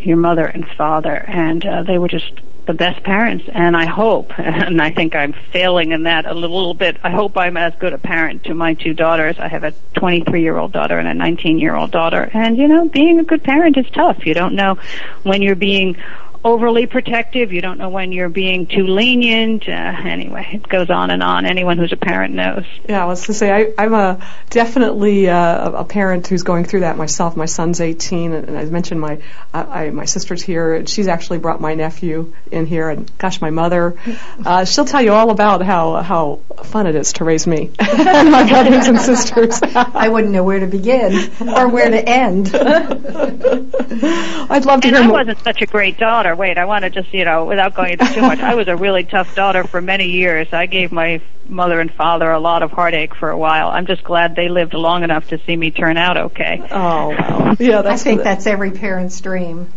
your 0.00 0.18
mother 0.18 0.44
and 0.44 0.68
father. 0.68 1.24
And 1.26 1.64
uh, 1.64 1.82
they 1.82 1.96
were 1.96 2.08
just 2.08 2.30
the 2.66 2.74
best 2.74 3.02
parents. 3.02 3.44
And 3.52 3.76
I 3.76 3.86
hope, 3.86 4.32
and 4.38 4.80
I 4.80 4.90
think 4.90 5.14
I'm 5.14 5.34
failing 5.52 5.92
in 5.92 6.04
that 6.04 6.26
a 6.26 6.34
little 6.34 6.74
bit, 6.74 6.98
I 7.02 7.10
hope 7.10 7.36
I'm 7.36 7.56
as 7.56 7.74
good 7.78 7.92
a 7.92 7.98
parent 7.98 8.44
to 8.44 8.54
my 8.54 8.74
two 8.74 8.94
daughters. 8.94 9.38
I 9.38 9.48
have 9.48 9.64
a 9.64 9.72
23 9.94 10.42
year 10.42 10.56
old 10.56 10.72
daughter 10.72 10.98
and 10.98 11.08
a 11.08 11.14
19 11.14 11.58
year 11.58 11.74
old 11.74 11.90
daughter. 11.90 12.30
And, 12.32 12.56
you 12.56 12.68
know, 12.68 12.88
being 12.88 13.18
a 13.20 13.24
good 13.24 13.42
parent 13.42 13.76
is 13.76 13.86
tough. 13.90 14.26
You 14.26 14.34
don't 14.34 14.54
know 14.54 14.78
when 15.22 15.42
you're 15.42 15.54
being 15.54 15.96
overly 16.44 16.86
protective. 16.86 17.52
You 17.52 17.60
don't 17.62 17.78
know 17.78 17.88
when 17.88 18.12
you're 18.12 18.28
being 18.28 18.66
too 18.66 18.86
lenient. 18.86 19.68
Uh, 19.68 19.72
anyway, 19.72 20.48
it 20.52 20.68
goes 20.68 20.90
on 20.90 21.10
and 21.10 21.22
on. 21.22 21.46
Anyone 21.46 21.78
who's 21.78 21.92
a 21.92 21.96
parent 21.96 22.34
knows. 22.34 22.64
Yeah, 22.88 23.02
I 23.02 23.06
was 23.06 23.26
to 23.26 23.34
say 23.34 23.50
I, 23.50 23.72
I'm 23.82 23.94
a 23.94 24.20
definitely 24.50 25.28
uh, 25.28 25.70
a 25.70 25.84
parent 25.84 26.26
who's 26.26 26.42
going 26.42 26.64
through 26.64 26.80
that 26.80 26.96
myself. 26.96 27.36
My 27.36 27.46
son's 27.46 27.80
18, 27.80 28.32
and 28.34 28.58
I 28.58 28.64
mentioned 28.66 29.00
my 29.00 29.20
I, 29.52 29.86
I, 29.86 29.90
my 29.90 30.04
sister's 30.04 30.42
here, 30.42 30.74
and 30.74 30.88
she's 30.88 31.08
actually 31.08 31.38
brought 31.38 31.60
my 31.60 31.74
nephew 31.74 32.34
in 32.52 32.66
here. 32.66 32.90
And 32.90 33.10
gosh, 33.18 33.40
my 33.40 33.50
mother, 33.50 33.96
uh, 34.44 34.64
she'll 34.66 34.84
tell 34.84 35.02
you 35.02 35.12
all 35.12 35.30
about 35.30 35.62
how 35.62 36.02
how 36.02 36.40
fun 36.64 36.86
it 36.86 36.94
is 36.94 37.14
to 37.14 37.24
raise 37.24 37.46
me 37.46 37.70
and 37.78 38.30
my 38.30 38.46
brothers 38.48 38.86
and 38.88 39.00
sisters. 39.00 39.60
I 39.62 40.08
wouldn't 40.08 40.32
know 40.32 40.44
where 40.44 40.60
to 40.60 40.66
begin 40.66 41.30
or 41.40 41.68
where 41.68 41.88
to 41.90 42.08
end. 42.08 42.50
I'd 42.54 44.64
love 44.66 44.80
to 44.82 44.88
And 44.88 44.96
hear 44.96 45.04
I 45.04 45.06
more. 45.06 45.18
wasn't 45.18 45.38
such 45.42 45.62
a 45.62 45.66
great 45.66 45.98
daughter. 45.98 46.33
Wait, 46.34 46.58
I 46.58 46.64
want 46.64 46.84
to 46.84 46.90
just, 46.90 47.12
you 47.12 47.24
know, 47.24 47.44
without 47.44 47.74
going 47.74 47.92
into 47.92 48.06
too 48.12 48.22
much, 48.22 48.40
I 48.40 48.54
was 48.54 48.68
a 48.68 48.76
really 48.76 49.04
tough 49.04 49.34
daughter 49.34 49.64
for 49.64 49.80
many 49.80 50.06
years. 50.06 50.52
I 50.52 50.66
gave 50.66 50.92
my 50.92 51.20
mother 51.48 51.80
and 51.80 51.92
father 51.92 52.30
a 52.30 52.40
lot 52.40 52.62
of 52.62 52.70
heartache 52.70 53.14
for 53.14 53.30
a 53.30 53.38
while. 53.38 53.68
I'm 53.68 53.86
just 53.86 54.04
glad 54.04 54.34
they 54.36 54.48
lived 54.48 54.74
long 54.74 55.02
enough 55.04 55.28
to 55.28 55.38
see 55.38 55.56
me 55.56 55.70
turn 55.70 55.96
out 55.96 56.16
okay. 56.16 56.60
Oh, 56.70 57.08
wow. 57.10 57.56
Yeah, 57.58 57.82
that's 57.82 57.86
I 57.86 57.90
that's 57.90 58.02
think 58.02 58.22
that's 58.22 58.46
every 58.46 58.70
parent's 58.70 59.20
dream. 59.20 59.72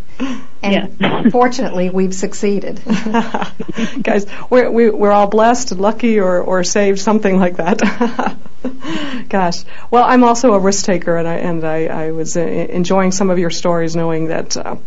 And 0.63 0.98
Yeah. 1.00 1.30
fortunately, 1.32 1.89
we've 1.89 2.13
succeeded. 2.13 2.82
Guys, 4.02 4.26
we're, 4.50 4.72
we, 4.72 4.89
we're 4.89 5.12
all 5.12 5.28
blessed, 5.28 5.74
lucky, 5.74 6.20
or, 6.20 6.41
or 6.41 6.63
saved, 6.63 7.00
something 7.00 7.38
like 7.38 7.58
that. 7.58 8.38
Gosh. 9.30 9.63
Well, 9.91 10.04
I'm 10.04 10.24
also 10.24 10.54
a 10.54 10.60
risk 10.60 10.86
taker, 10.86 11.15
and 11.17 11.28
I, 11.28 11.36
and 11.36 11.63
I, 11.63 11.86
I 11.86 12.12
was 12.12 12.36
uh, 12.36 12.41
enjoying 12.41 13.12
some 13.12 13.30
of 13.30 13.38
your 13.38 13.52
stories 13.52 13.96
knowing 13.96 14.30
that, 14.30 14.58
uh, 14.58 14.78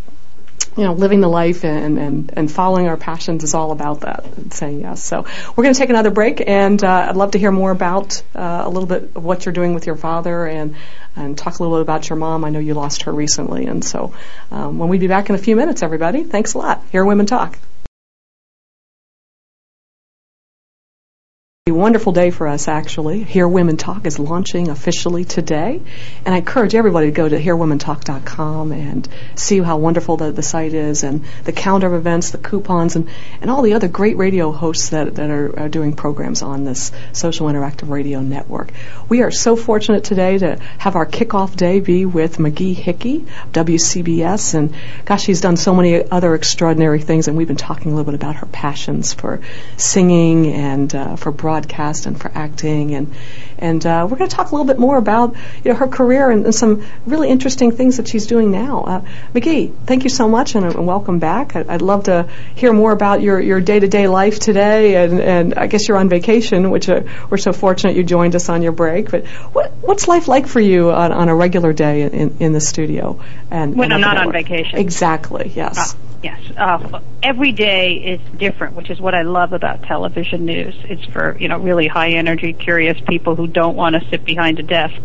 you 0.76 0.84
know, 0.84 0.92
living 0.92 1.20
the 1.20 1.28
life 1.28 1.64
and, 1.64 1.98
and, 1.98 2.32
and 2.34 2.50
following 2.50 2.86
our 2.88 2.96
passions 2.96 3.42
is 3.42 3.54
all 3.54 3.72
about 3.72 4.00
that, 4.00 4.24
saying 4.52 4.80
yes. 4.80 5.02
So 5.02 5.26
we're 5.56 5.64
going 5.64 5.74
to 5.74 5.78
take 5.78 5.90
another 5.90 6.10
break, 6.10 6.42
and 6.46 6.82
uh, 6.82 7.06
I'd 7.08 7.16
love 7.16 7.32
to 7.32 7.38
hear 7.38 7.50
more 7.50 7.70
about 7.70 8.22
uh, 8.34 8.62
a 8.64 8.68
little 8.68 8.86
bit 8.86 9.16
of 9.16 9.24
what 9.24 9.44
you're 9.44 9.52
doing 9.52 9.74
with 9.74 9.86
your 9.86 9.96
father 9.96 10.46
and, 10.46 10.76
and 11.16 11.36
talk 11.36 11.58
a 11.58 11.62
little 11.62 11.78
bit 11.78 11.82
about 11.82 12.08
your 12.08 12.16
mom. 12.16 12.44
I 12.44 12.50
know 12.50 12.60
you 12.60 12.74
lost 12.74 13.02
her 13.02 13.12
recently, 13.12 13.66
and 13.66 13.84
so 13.84 14.14
um, 14.50 14.78
when 14.78 14.88
we 14.88 14.98
be 14.98 15.08
back 15.08 15.28
in 15.28 15.34
a 15.34 15.38
few 15.38 15.56
minutes, 15.56 15.82
everybody, 15.82 16.24
thanks 16.24 16.54
a 16.54 16.58
lot. 16.58 16.82
Hear, 16.92 17.04
Women 17.04 17.26
Talk. 17.26 17.58
A 21.68 21.72
wonderful 21.72 22.12
day 22.12 22.30
for 22.30 22.48
us, 22.48 22.68
actually. 22.68 23.22
Hear 23.22 23.46
Women 23.46 23.76
Talk 23.76 24.06
is 24.06 24.18
launching 24.18 24.70
officially 24.70 25.26
today, 25.26 25.82
and 26.24 26.34
I 26.34 26.38
encourage 26.38 26.74
everybody 26.74 27.08
to 27.08 27.12
go 27.12 27.28
to 27.28 27.38
hearwomentalk.com 27.38 28.72
and 28.72 29.06
see 29.34 29.60
how 29.60 29.76
wonderful 29.76 30.16
the, 30.16 30.32
the 30.32 30.42
site 30.42 30.72
is, 30.72 31.04
and 31.04 31.22
the 31.44 31.52
calendar 31.52 31.86
of 31.88 31.92
events, 31.92 32.30
the 32.30 32.38
coupons, 32.38 32.96
and, 32.96 33.10
and 33.42 33.50
all 33.50 33.60
the 33.60 33.74
other 33.74 33.88
great 33.88 34.16
radio 34.16 34.52
hosts 34.52 34.88
that, 34.88 35.16
that 35.16 35.28
are, 35.28 35.60
are 35.60 35.68
doing 35.68 35.92
programs 35.92 36.40
on 36.40 36.64
this 36.64 36.92
social 37.12 37.46
interactive 37.46 37.90
radio 37.90 38.20
network. 38.20 38.72
We 39.10 39.20
are 39.20 39.30
so 39.30 39.54
fortunate 39.54 40.02
today 40.02 40.38
to 40.38 40.58
have 40.78 40.96
our 40.96 41.04
kickoff 41.04 41.56
day 41.56 41.80
be 41.80 42.06
with 42.06 42.38
Magee 42.38 42.72
Hickey, 42.72 43.26
WCBS, 43.52 44.54
and 44.54 44.74
gosh, 45.04 45.24
she's 45.24 45.42
done 45.42 45.58
so 45.58 45.74
many 45.74 46.10
other 46.10 46.34
extraordinary 46.34 47.00
things, 47.00 47.28
and 47.28 47.36
we've 47.36 47.48
been 47.48 47.56
talking 47.56 47.92
a 47.92 47.94
little 47.94 48.10
bit 48.10 48.18
about 48.18 48.36
her 48.36 48.46
passions 48.46 49.12
for 49.12 49.42
singing 49.76 50.46
and 50.46 50.94
uh, 50.94 51.16
for 51.16 51.30
broadcast 51.50 52.06
and 52.06 52.20
for 52.20 52.30
acting, 52.32 52.94
and 52.94 53.12
and 53.58 53.84
uh, 53.84 54.06
we're 54.08 54.16
going 54.16 54.30
to 54.30 54.36
talk 54.36 54.52
a 54.52 54.54
little 54.54 54.66
bit 54.72 54.78
more 54.78 54.96
about 54.96 55.34
you 55.64 55.72
know 55.72 55.76
her 55.76 55.88
career 55.88 56.30
and, 56.30 56.44
and 56.44 56.54
some 56.54 56.86
really 57.06 57.28
interesting 57.28 57.72
things 57.72 57.96
that 57.96 58.06
she's 58.06 58.28
doing 58.28 58.52
now. 58.52 58.84
Uh, 58.84 59.00
Magee, 59.34 59.72
thank 59.84 60.04
you 60.04 60.10
so 60.10 60.28
much 60.28 60.54
and, 60.54 60.64
and 60.64 60.86
welcome 60.86 61.18
back. 61.18 61.56
I, 61.56 61.62
would 61.62 61.82
love 61.82 62.04
to 62.04 62.28
hear 62.54 62.72
more 62.72 62.92
about 62.92 63.20
your 63.20 63.40
your 63.40 63.60
day 63.60 63.80
to 63.80 63.88
day 63.88 64.06
life 64.06 64.38
today, 64.38 64.94
and 65.02 65.20
and 65.20 65.54
I 65.54 65.66
guess 65.66 65.88
you're 65.88 65.98
on 65.98 66.08
vacation, 66.08 66.70
which 66.70 66.88
uh, 66.88 67.02
we're 67.28 67.38
so 67.38 67.52
fortunate 67.52 67.96
you 67.96 68.04
joined 68.04 68.36
us 68.36 68.48
on 68.48 68.62
your 68.62 68.72
break. 68.72 69.10
But 69.10 69.26
what 69.56 69.72
what's 69.80 70.06
life 70.06 70.28
like 70.28 70.46
for 70.46 70.60
you 70.60 70.92
on, 70.92 71.10
on 71.10 71.28
a 71.28 71.34
regular 71.34 71.72
day 71.72 72.02
in, 72.02 72.36
in 72.38 72.52
the 72.52 72.60
studio? 72.60 73.20
And 73.50 73.76
when 73.76 73.92
I'm 73.92 74.00
not 74.00 74.18
on 74.18 74.30
vacation. 74.30 74.78
Exactly. 74.78 75.50
Yes. 75.52 75.96
Ah. 75.96 76.09
Yes. 76.22 76.38
Uh, 76.56 77.00
every 77.22 77.52
day 77.52 77.94
is 77.94 78.20
different, 78.38 78.74
which 78.74 78.90
is 78.90 79.00
what 79.00 79.14
I 79.14 79.22
love 79.22 79.52
about 79.52 79.82
television 79.82 80.44
news. 80.44 80.74
It's 80.84 81.04
for, 81.06 81.36
you 81.38 81.48
know, 81.48 81.58
really 81.58 81.86
high 81.86 82.10
energy, 82.10 82.52
curious 82.52 83.00
people 83.08 83.36
who 83.36 83.46
don't 83.46 83.74
want 83.74 83.94
to 83.94 84.06
sit 84.10 84.24
behind 84.24 84.58
a 84.58 84.62
desk. 84.62 85.00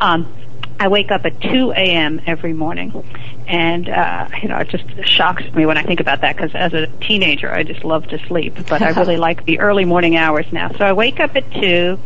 Um, 0.00 0.32
I 0.78 0.88
wake 0.88 1.10
up 1.10 1.26
at 1.26 1.40
2 1.40 1.72
a.m. 1.72 2.20
every 2.26 2.52
morning. 2.52 3.04
And, 3.46 3.88
uh, 3.88 4.28
you 4.40 4.48
know, 4.48 4.58
it 4.58 4.68
just 4.68 5.08
shocks 5.08 5.42
me 5.54 5.66
when 5.66 5.76
I 5.76 5.82
think 5.82 6.00
about 6.00 6.20
that 6.20 6.36
because 6.36 6.54
as 6.54 6.72
a 6.74 6.86
teenager, 7.00 7.52
I 7.52 7.64
just 7.64 7.84
love 7.84 8.06
to 8.08 8.18
sleep. 8.26 8.56
But 8.68 8.82
I 8.82 8.90
really 9.00 9.16
like 9.16 9.44
the 9.44 9.60
early 9.60 9.84
morning 9.84 10.16
hours 10.16 10.46
now. 10.52 10.70
So 10.76 10.84
I 10.84 10.92
wake 10.92 11.18
up 11.18 11.36
at 11.36 11.50
2 11.52 11.98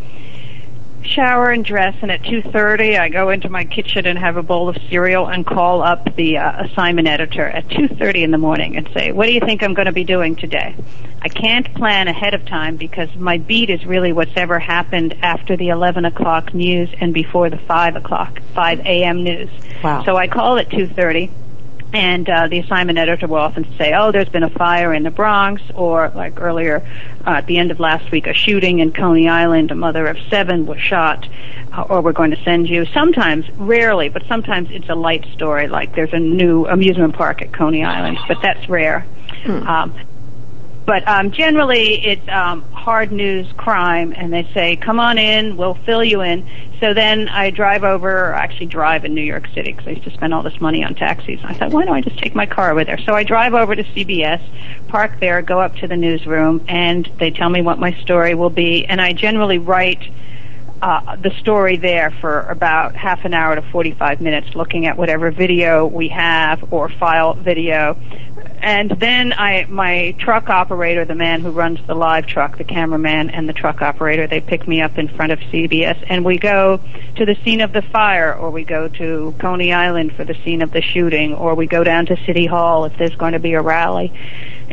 shower 1.07 1.51
and 1.51 1.65
dress, 1.65 1.95
and 2.03 2.11
at 2.11 2.23
2:30 2.23 2.99
I 2.99 3.09
go 3.09 3.31
into 3.31 3.49
my 3.49 3.65
kitchen 3.65 4.07
and 4.07 4.19
have 4.19 4.37
a 4.37 4.43
bowl 4.43 4.69
of 4.69 4.77
cereal 4.89 5.27
and 5.29 5.47
call 5.47 5.83
up 5.83 6.15
the 6.17 6.39
uh, 6.39 6.65
assignment 6.65 7.09
editor 7.09 7.49
at 7.49 7.69
2:30 7.69 8.23
in 8.23 8.31
the 8.31 8.39
morning 8.39 8.77
and 8.77 8.89
say, 8.95 9.13
"What 9.13 9.27
do 9.27 9.33
you 9.33 9.41
think 9.41 9.63
I'm 9.63 9.75
going 9.75 9.87
to 9.87 9.93
be 9.93 10.05
doing 10.05 10.37
today?" 10.37 10.75
I 11.23 11.29
can't 11.29 11.73
plan 11.75 12.09
ahead 12.09 12.35
of 12.35 12.45
time 12.45 12.77
because 12.77 13.15
my 13.17 13.39
beat 13.39 13.71
is 13.71 13.85
really 13.85 14.13
what's 14.13 14.37
ever 14.37 14.59
happened 14.59 15.17
after 15.23 15.57
the 15.57 15.71
11 15.71 16.05
o'clock 16.05 16.55
news 16.55 16.89
and 17.01 17.13
before 17.13 17.51
the 17.51 17.59
5 17.59 17.97
o'clock 17.97 18.41
5 18.55 18.81
a.m. 18.81 19.25
news. 19.25 19.51
Wow. 19.83 20.05
So 20.05 20.17
I 20.17 20.29
call 20.29 20.59
at 20.59 20.69
2:30 20.71 21.31
and 21.93 22.29
uh, 22.29 22.49
the 22.49 22.59
assignment 22.59 22.99
editor 22.99 23.27
will 23.27 23.37
often 23.37 23.67
say, 23.77 23.93
"Oh, 23.95 24.13
there's 24.13 24.29
been 24.29 24.43
a 24.43 24.51
fire 24.51 24.93
in 24.93 25.03
the 25.03 25.11
Bronx," 25.11 25.63
or 25.75 26.11
like 26.15 26.41
earlier 26.41 26.87
uh, 27.27 27.31
at 27.31 27.47
the 27.47 27.59
end 27.59 27.71
of 27.71 27.81
last 27.81 28.11
week, 28.11 28.27
a 28.27 28.35
shooting 28.35 28.81
in 28.81 28.93
Coney 28.93 29.29
Island. 29.29 29.71
A 29.71 29.75
mother 29.75 30.07
of 30.07 30.19
seven 30.29 30.67
was 30.67 30.81
shot, 30.81 31.29
uh, 31.73 31.83
or 31.83 32.01
we're 32.03 32.13
going 32.13 32.33
to 32.33 32.43
send 32.43 32.69
you. 32.69 32.87
Sometimes, 32.87 33.47
rarely, 33.57 34.09
but 34.09 34.23
sometimes 34.27 34.69
it's 34.71 34.89
a 34.89 34.95
light 34.95 35.25
story, 35.33 35.69
like 35.69 35.95
there's 35.95 36.13
a 36.13 36.19
new 36.19 36.67
amusement 36.67 37.15
park 37.15 37.43
at 37.43 37.53
Coney 37.53 37.85
Island, 37.85 38.19
but 38.29 38.39
that's 38.43 38.69
rare. 38.69 39.07
Hmm. 39.45 39.67
Um, 39.67 39.95
but 40.87 41.07
um, 41.09 41.33
generally, 41.33 42.05
it's 42.07 42.27
um, 42.29 42.63
hard 42.73 43.11
news 43.11 43.47
crime, 43.57 44.15
and 44.17 44.33
they 44.33 44.49
say, 44.55 44.77
"Come 44.77 45.01
on 45.01 45.19
in, 45.19 45.57
we'll 45.57 45.75
fill 45.75 46.05
you 46.05 46.21
in." 46.23 46.47
So 46.79 46.95
then 46.95 47.29
I 47.29 47.51
drive 47.51 47.85
over, 47.85 48.29
or 48.31 48.35
actually 48.35 48.67
drive 48.67 49.05
in 49.05 49.15
New 49.15 49.23
York 49.23 49.49
City 49.55 49.73
because 49.73 49.87
I 49.89 49.91
used 49.91 50.05
to 50.05 50.11
spend 50.13 50.33
all 50.33 50.43
this 50.43 50.61
money 50.61 50.85
on 50.85 50.95
taxis. 50.95 51.41
I 51.43 51.55
thought, 51.55 51.71
why 51.71 51.85
don't 51.85 51.95
I 51.95 52.03
just 52.03 52.19
take 52.19 52.35
my 52.35 52.47
car 52.47 52.71
over 52.71 52.85
there? 52.85 52.99
So 52.99 53.15
I 53.15 53.25
drive 53.25 53.55
over 53.55 53.75
to 53.75 53.83
CBS, 53.83 54.43
park 54.87 55.19
there, 55.19 55.43
go 55.43 55.59
up 55.59 55.75
to 55.77 55.89
the 55.89 55.97
newsroom, 55.97 56.65
and 56.69 57.11
they 57.19 57.31
tell 57.31 57.49
me 57.49 57.63
what 57.63 57.79
my 57.79 57.93
story 58.03 58.35
will 58.35 58.51
be, 58.51 58.87
and 58.87 59.01
I 59.01 59.13
generally 59.13 59.59
write 59.59 60.03
Uh, 60.83 61.17
the 61.17 61.31
story 61.41 61.79
there 61.79 62.11
for 62.21 62.41
about 62.43 62.95
half 62.95 63.25
an 63.25 63.33
hour 63.33 63.55
to 63.55 63.63
45 63.63 64.21
minutes, 64.21 64.55
looking 64.55 64.85
at 64.85 64.99
whatever 64.99 65.31
video 65.31 65.87
we 65.87 66.09
have 66.09 66.71
or 66.71 66.91
file 66.91 67.33
video. 67.33 67.97
And 68.61 68.91
then 68.91 69.33
I, 69.33 69.65
my 69.71 70.15
truck 70.19 70.51
operator, 70.51 71.07
the 71.07 71.15
man 71.15 71.41
who 71.41 71.51
runs 71.51 71.79
the 71.87 71.95
live 71.95 72.27
truck, 72.27 72.59
the 72.59 72.65
cameraman 72.65 73.31
and 73.31 73.49
the 73.49 73.55
truck 73.55 73.81
operator, 73.81 74.27
they 74.27 74.43
pick 74.43 74.69
me 74.69 74.83
up 74.83 74.99
in 74.99 75.09
front 75.09 75.33
of 75.33 75.39
CBS 75.41 76.05
and 76.11 76.25
we 76.27 76.37
go 76.37 76.79
to 77.17 77.25
the 77.25 77.37
scene 77.43 77.63
of 77.63 77.73
the 77.73 77.83
fire 77.83 78.35
or 78.35 78.51
we 78.51 78.65
go 78.65 78.87
to 78.89 79.35
Coney 79.39 79.73
Island 79.73 80.15
for 80.15 80.25
the 80.25 80.35
scene 80.45 80.61
of 80.61 80.73
the 80.73 80.83
shooting 80.83 81.35
or 81.35 81.55
we 81.55 81.67
go 81.67 81.85
down 81.85 82.05
to 82.07 82.17
City 82.27 82.45
Hall 82.45 82.85
if 82.85 82.97
there's 82.99 83.17
going 83.17 83.33
to 83.33 83.39
be 83.39 83.55
a 83.55 83.63
rally. 83.63 84.13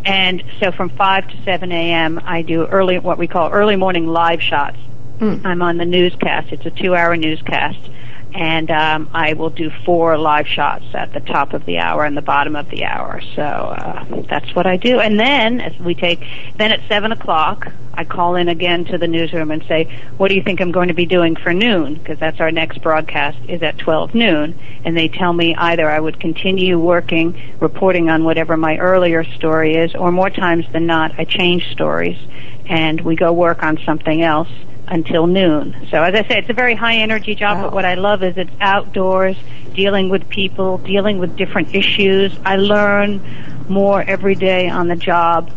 And 0.03 0.43
so 0.59 0.73
from 0.73 0.89
5 0.89 1.29
to 1.29 1.43
7 1.43 1.71
a.m. 1.71 2.19
I 2.25 2.41
do 2.41 2.65
early, 2.65 2.99
what 2.99 3.17
we 3.17 3.27
call 3.27 3.51
early 3.51 3.77
morning 3.77 4.07
live 4.07 4.41
shots 4.41 4.77
Mm. 5.19 5.45
I'm 5.45 5.61
on 5.61 5.77
the 5.77 5.85
newscast. 5.85 6.51
It's 6.51 6.65
a 6.65 6.71
two-hour 6.71 7.15
newscast, 7.15 7.79
and 8.33 8.71
um, 8.71 9.09
I 9.13 9.33
will 9.33 9.51
do 9.51 9.69
four 9.85 10.17
live 10.17 10.47
shots 10.47 10.85
at 10.93 11.13
the 11.13 11.19
top 11.19 11.53
of 11.53 11.65
the 11.65 11.77
hour 11.77 12.03
and 12.03 12.17
the 12.17 12.21
bottom 12.21 12.55
of 12.55 12.69
the 12.69 12.85
hour. 12.85 13.21
So 13.35 13.43
uh, 13.43 14.23
that's 14.27 14.55
what 14.55 14.65
I 14.65 14.77
do. 14.77 14.99
And 14.99 15.19
then 15.19 15.61
as 15.61 15.77
we 15.79 15.93
take, 15.93 16.25
then 16.57 16.71
at 16.71 16.81
seven 16.87 17.11
o'clock, 17.11 17.71
I 17.93 18.05
call 18.05 18.35
in 18.35 18.49
again 18.49 18.85
to 18.85 18.97
the 18.97 19.07
newsroom 19.07 19.51
and 19.51 19.63
say, 19.67 19.83
"What 20.17 20.29
do 20.29 20.35
you 20.35 20.41
think 20.41 20.61
I'm 20.61 20.71
going 20.71 20.87
to 20.87 20.95
be 20.95 21.05
doing 21.05 21.35
for 21.35 21.53
noon?" 21.53 21.93
Because 21.93 22.17
that's 22.17 22.39
our 22.39 22.51
next 22.51 22.81
broadcast 22.81 23.37
is 23.47 23.61
at 23.61 23.77
12 23.77 24.15
noon, 24.15 24.59
and 24.83 24.97
they 24.97 25.09
tell 25.09 25.31
me 25.31 25.53
either 25.55 25.87
I 25.87 25.99
would 25.99 26.19
continue 26.19 26.79
working, 26.79 27.39
reporting 27.59 28.09
on 28.09 28.23
whatever 28.23 28.57
my 28.57 28.77
earlier 28.77 29.23
story 29.23 29.75
is, 29.75 29.93
or 29.93 30.11
more 30.11 30.31
times 30.31 30.65
than 30.73 30.87
not, 30.87 31.19
I 31.19 31.25
change 31.25 31.71
stories 31.71 32.17
and 32.65 33.01
we 33.01 33.13
go 33.15 33.33
work 33.33 33.61
on 33.61 33.77
something 33.85 34.21
else 34.21 34.47
until 34.87 35.27
noon. 35.27 35.75
So 35.89 36.01
as 36.01 36.13
I 36.13 36.27
say, 36.27 36.39
it's 36.39 36.49
a 36.49 36.53
very 36.53 36.75
high 36.75 36.97
energy 36.97 37.35
job, 37.35 37.57
wow. 37.57 37.63
but 37.63 37.73
what 37.73 37.85
I 37.85 37.95
love 37.95 38.23
is 38.23 38.37
it's 38.37 38.51
outdoors, 38.59 39.37
dealing 39.73 40.09
with 40.09 40.27
people, 40.29 40.77
dealing 40.79 41.19
with 41.19 41.35
different 41.35 41.73
issues. 41.73 42.37
I 42.45 42.57
learn 42.57 43.21
more 43.69 44.03
every 44.03 44.35
day 44.35 44.69
on 44.69 44.87
the 44.87 44.95
job 44.95 45.51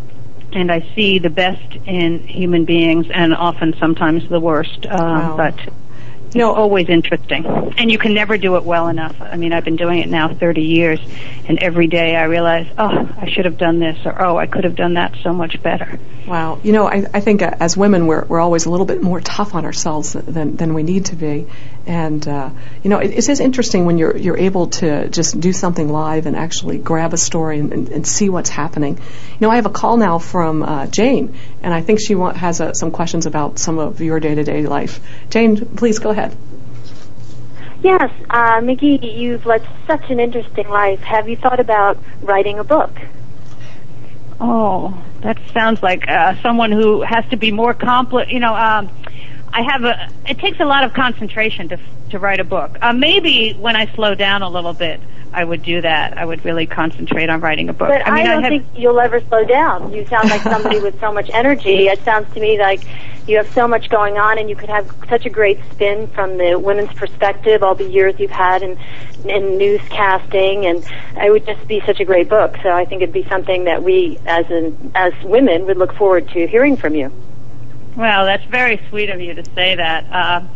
and 0.53 0.71
I 0.71 0.89
see 0.95 1.19
the 1.19 1.31
best 1.31 1.77
in 1.85 2.21
human 2.21 2.65
beings 2.65 3.07
and 3.13 3.35
often 3.35 3.75
sometimes 3.79 4.29
the 4.29 4.41
worst. 4.41 4.87
Uh, 4.87 4.97
wow. 4.97 5.37
But 5.37 5.59
know, 6.37 6.55
always 6.55 6.89
interesting. 6.89 7.47
And 7.77 7.91
you 7.91 7.99
can 7.99 8.15
never 8.15 8.39
do 8.39 8.57
it 8.57 8.65
well 8.65 8.89
enough. 8.89 9.17
I 9.21 9.37
mean, 9.37 9.53
I've 9.53 9.65
been 9.65 9.77
doing 9.77 10.01
it 10.01 10.09
now 10.09 10.33
30 10.33 10.63
years, 10.63 11.01
and 11.47 11.59
every 11.59 11.87
day 11.87 12.17
I 12.17 12.25
realize, 12.25 12.67
oh, 12.79 13.09
I 13.19 13.29
should 13.29 13.45
have 13.45 13.59
done 13.59 13.79
this, 13.79 13.99
or 14.05 14.21
oh, 14.23 14.37
I 14.37 14.47
could 14.47 14.65
have 14.65 14.77
done 14.77 14.95
that 14.95 15.15
so 15.23 15.33
much 15.33 15.63
better. 15.63 15.99
Wow. 16.27 16.61
You 16.63 16.73
know, 16.73 16.89
I, 16.89 17.07
I 17.15 17.21
think 17.21 17.43
uh, 17.43 17.55
as 17.61 17.77
women, 17.77 18.07
we're, 18.07 18.25
we're 18.25 18.41
always 18.41 18.67
a 18.67 18.71
little 18.71 18.87
bit 18.87 19.03
more 19.03 19.21
tough 19.21 19.55
on 19.55 19.65
ourselves 19.65 20.13
than, 20.13 20.57
than 20.57 20.75
we 20.75 20.83
need 20.83 21.07
to 21.07 21.17
be. 21.17 21.47
And, 21.87 22.27
uh, 22.27 22.51
you 22.83 22.91
know, 22.91 22.99
it, 22.99 23.13
it 23.13 23.29
is 23.29 23.39
interesting 23.39 23.87
when 23.87 23.97
you're, 23.97 24.17
you're 24.17 24.37
able 24.37 24.67
to 24.69 25.09
just 25.09 25.39
do 25.39 25.53
something 25.53 25.89
live 25.89 26.27
and 26.27 26.35
actually 26.35 26.79
grab 26.79 27.15
a 27.15 27.17
story 27.17 27.61
and, 27.61 27.73
and, 27.73 27.89
and 27.89 28.07
see 28.07 28.29
what's 28.29 28.51
happening. 28.51 28.97
You 28.97 29.39
know, 29.41 29.51
I 29.51 29.57
have 29.57 29.67
a 29.67 29.71
call 29.71 29.97
now 29.97 30.19
from 30.19 30.65
uh, 30.65 30.87
Jane, 30.89 31.39
and 31.63 31.73
I 31.73 31.83
think 31.83 32.01
she 32.01 32.15
has 32.15 32.61
uh, 32.61 32.73
some 32.73 32.91
questions 32.91 33.27
about 33.27 33.61
some 33.61 33.79
of 33.79 34.01
your 34.01 34.19
day 34.19 34.35
to 34.35 34.43
day 34.43 34.67
life. 34.67 35.01
Jane, 35.31 35.65
please 35.77 36.01
go 36.01 36.11
ahead. 36.11 36.37
Yes, 37.83 38.11
uh, 38.31 38.61
Magee, 38.63 38.99
you've 39.07 39.47
led 39.47 39.65
such 39.87 40.11
an 40.11 40.19
interesting 40.19 40.69
life. 40.69 41.01
Have 41.03 41.29
you 41.29 41.37
thought 41.37 41.61
about 41.61 41.99
writing 42.21 42.59
a 42.59 42.65
book? 42.65 42.91
Oh, 44.41 45.03
that 45.21 45.39
sounds 45.53 45.83
like 45.83 46.09
uh, 46.09 46.35
someone 46.43 46.73
who 46.73 47.03
has 47.03 47.25
to 47.31 47.37
be 47.37 47.53
more 47.53 47.75
complex. 47.75 48.31
You 48.31 48.41
know, 48.41 48.55
um, 48.55 48.91
I 49.57 49.63
have 49.63 49.85
a. 49.85 50.11
It 50.29 50.39
takes 50.39 50.61
a 50.61 50.67
lot 50.67 50.85
of 50.85 50.93
concentration 50.93 51.69
to 51.71 51.79
to 52.11 52.19
write 52.19 52.41
a 52.41 52.45
book. 52.45 52.77
Uh, 52.83 52.93
maybe 52.93 53.55
when 53.55 53.75
I 53.75 53.87
slow 53.95 54.15
down 54.15 54.43
a 54.43 54.51
little 54.51 54.75
bit, 54.75 55.01
I 55.33 55.45
would 55.45 55.63
do 55.63 55.81
that. 55.81 56.19
I 56.19 56.27
would 56.27 56.45
really 56.45 56.67
concentrate 56.67 57.31
on 57.31 57.41
writing 57.41 57.71
a 57.71 57.73
book. 57.73 57.89
But 57.89 58.07
I, 58.07 58.11
mean, 58.11 58.27
I 58.27 58.35
don't 58.35 58.45
I 58.45 58.49
think 58.51 58.67
you'll 58.77 59.01
ever 59.01 59.19
slow 59.21 59.47
down. 59.47 59.95
You 59.95 60.07
sound 60.09 60.29
like 60.29 60.43
somebody 60.43 60.79
with 60.81 61.01
so 61.01 61.11
much 61.11 61.31
energy. 61.33 61.89
It 61.97 62.05
sounds 62.05 62.33
to 62.35 62.41
me 62.41 62.59
like 62.59 62.83
you 63.27 63.39
have 63.39 63.51
so 63.55 63.67
much 63.67 63.89
going 63.89 64.19
on, 64.19 64.39
and 64.39 64.51
you 64.51 64.57
could 64.57 64.69
have 64.69 64.91
such 65.09 65.25
a 65.25 65.31
great 65.31 65.59
spin 65.73 66.07
from 66.09 66.37
the 66.37 66.59
women's 66.59 66.93
perspective, 66.93 67.63
all 67.63 67.75
the 67.75 67.89
years 67.89 68.15
you've 68.19 68.31
had 68.31 68.63
in, 68.63 68.73
in 69.25 69.57
newscasting, 69.57 70.67
and 70.67 70.85
it 71.25 71.31
would 71.31 71.47
just 71.47 71.67
be 71.67 71.81
such 71.87 72.01
a 72.01 72.05
great 72.05 72.29
book. 72.29 72.57
So 72.63 72.71
I 72.71 72.85
think 72.85 73.01
it'd 73.01 73.15
be 73.15 73.27
something 73.31 73.65
that 73.65 73.83
we, 73.83 74.19
as 74.27 74.51
an, 74.51 74.93
as 74.95 75.15
women, 75.25 75.65
would 75.65 75.79
look 75.79 75.95
forward 75.95 76.29
to 76.31 76.47
hearing 76.47 76.77
from 76.77 76.95
you. 76.95 77.11
Well, 77.97 78.27
that's 78.27 78.45
very 78.45 78.81
sweet 78.89 79.11
of 79.11 79.21
you 79.21 79.35
to 79.35 79.45
say 79.55 79.77
that. 79.77 80.05
Uh, 80.13 80.47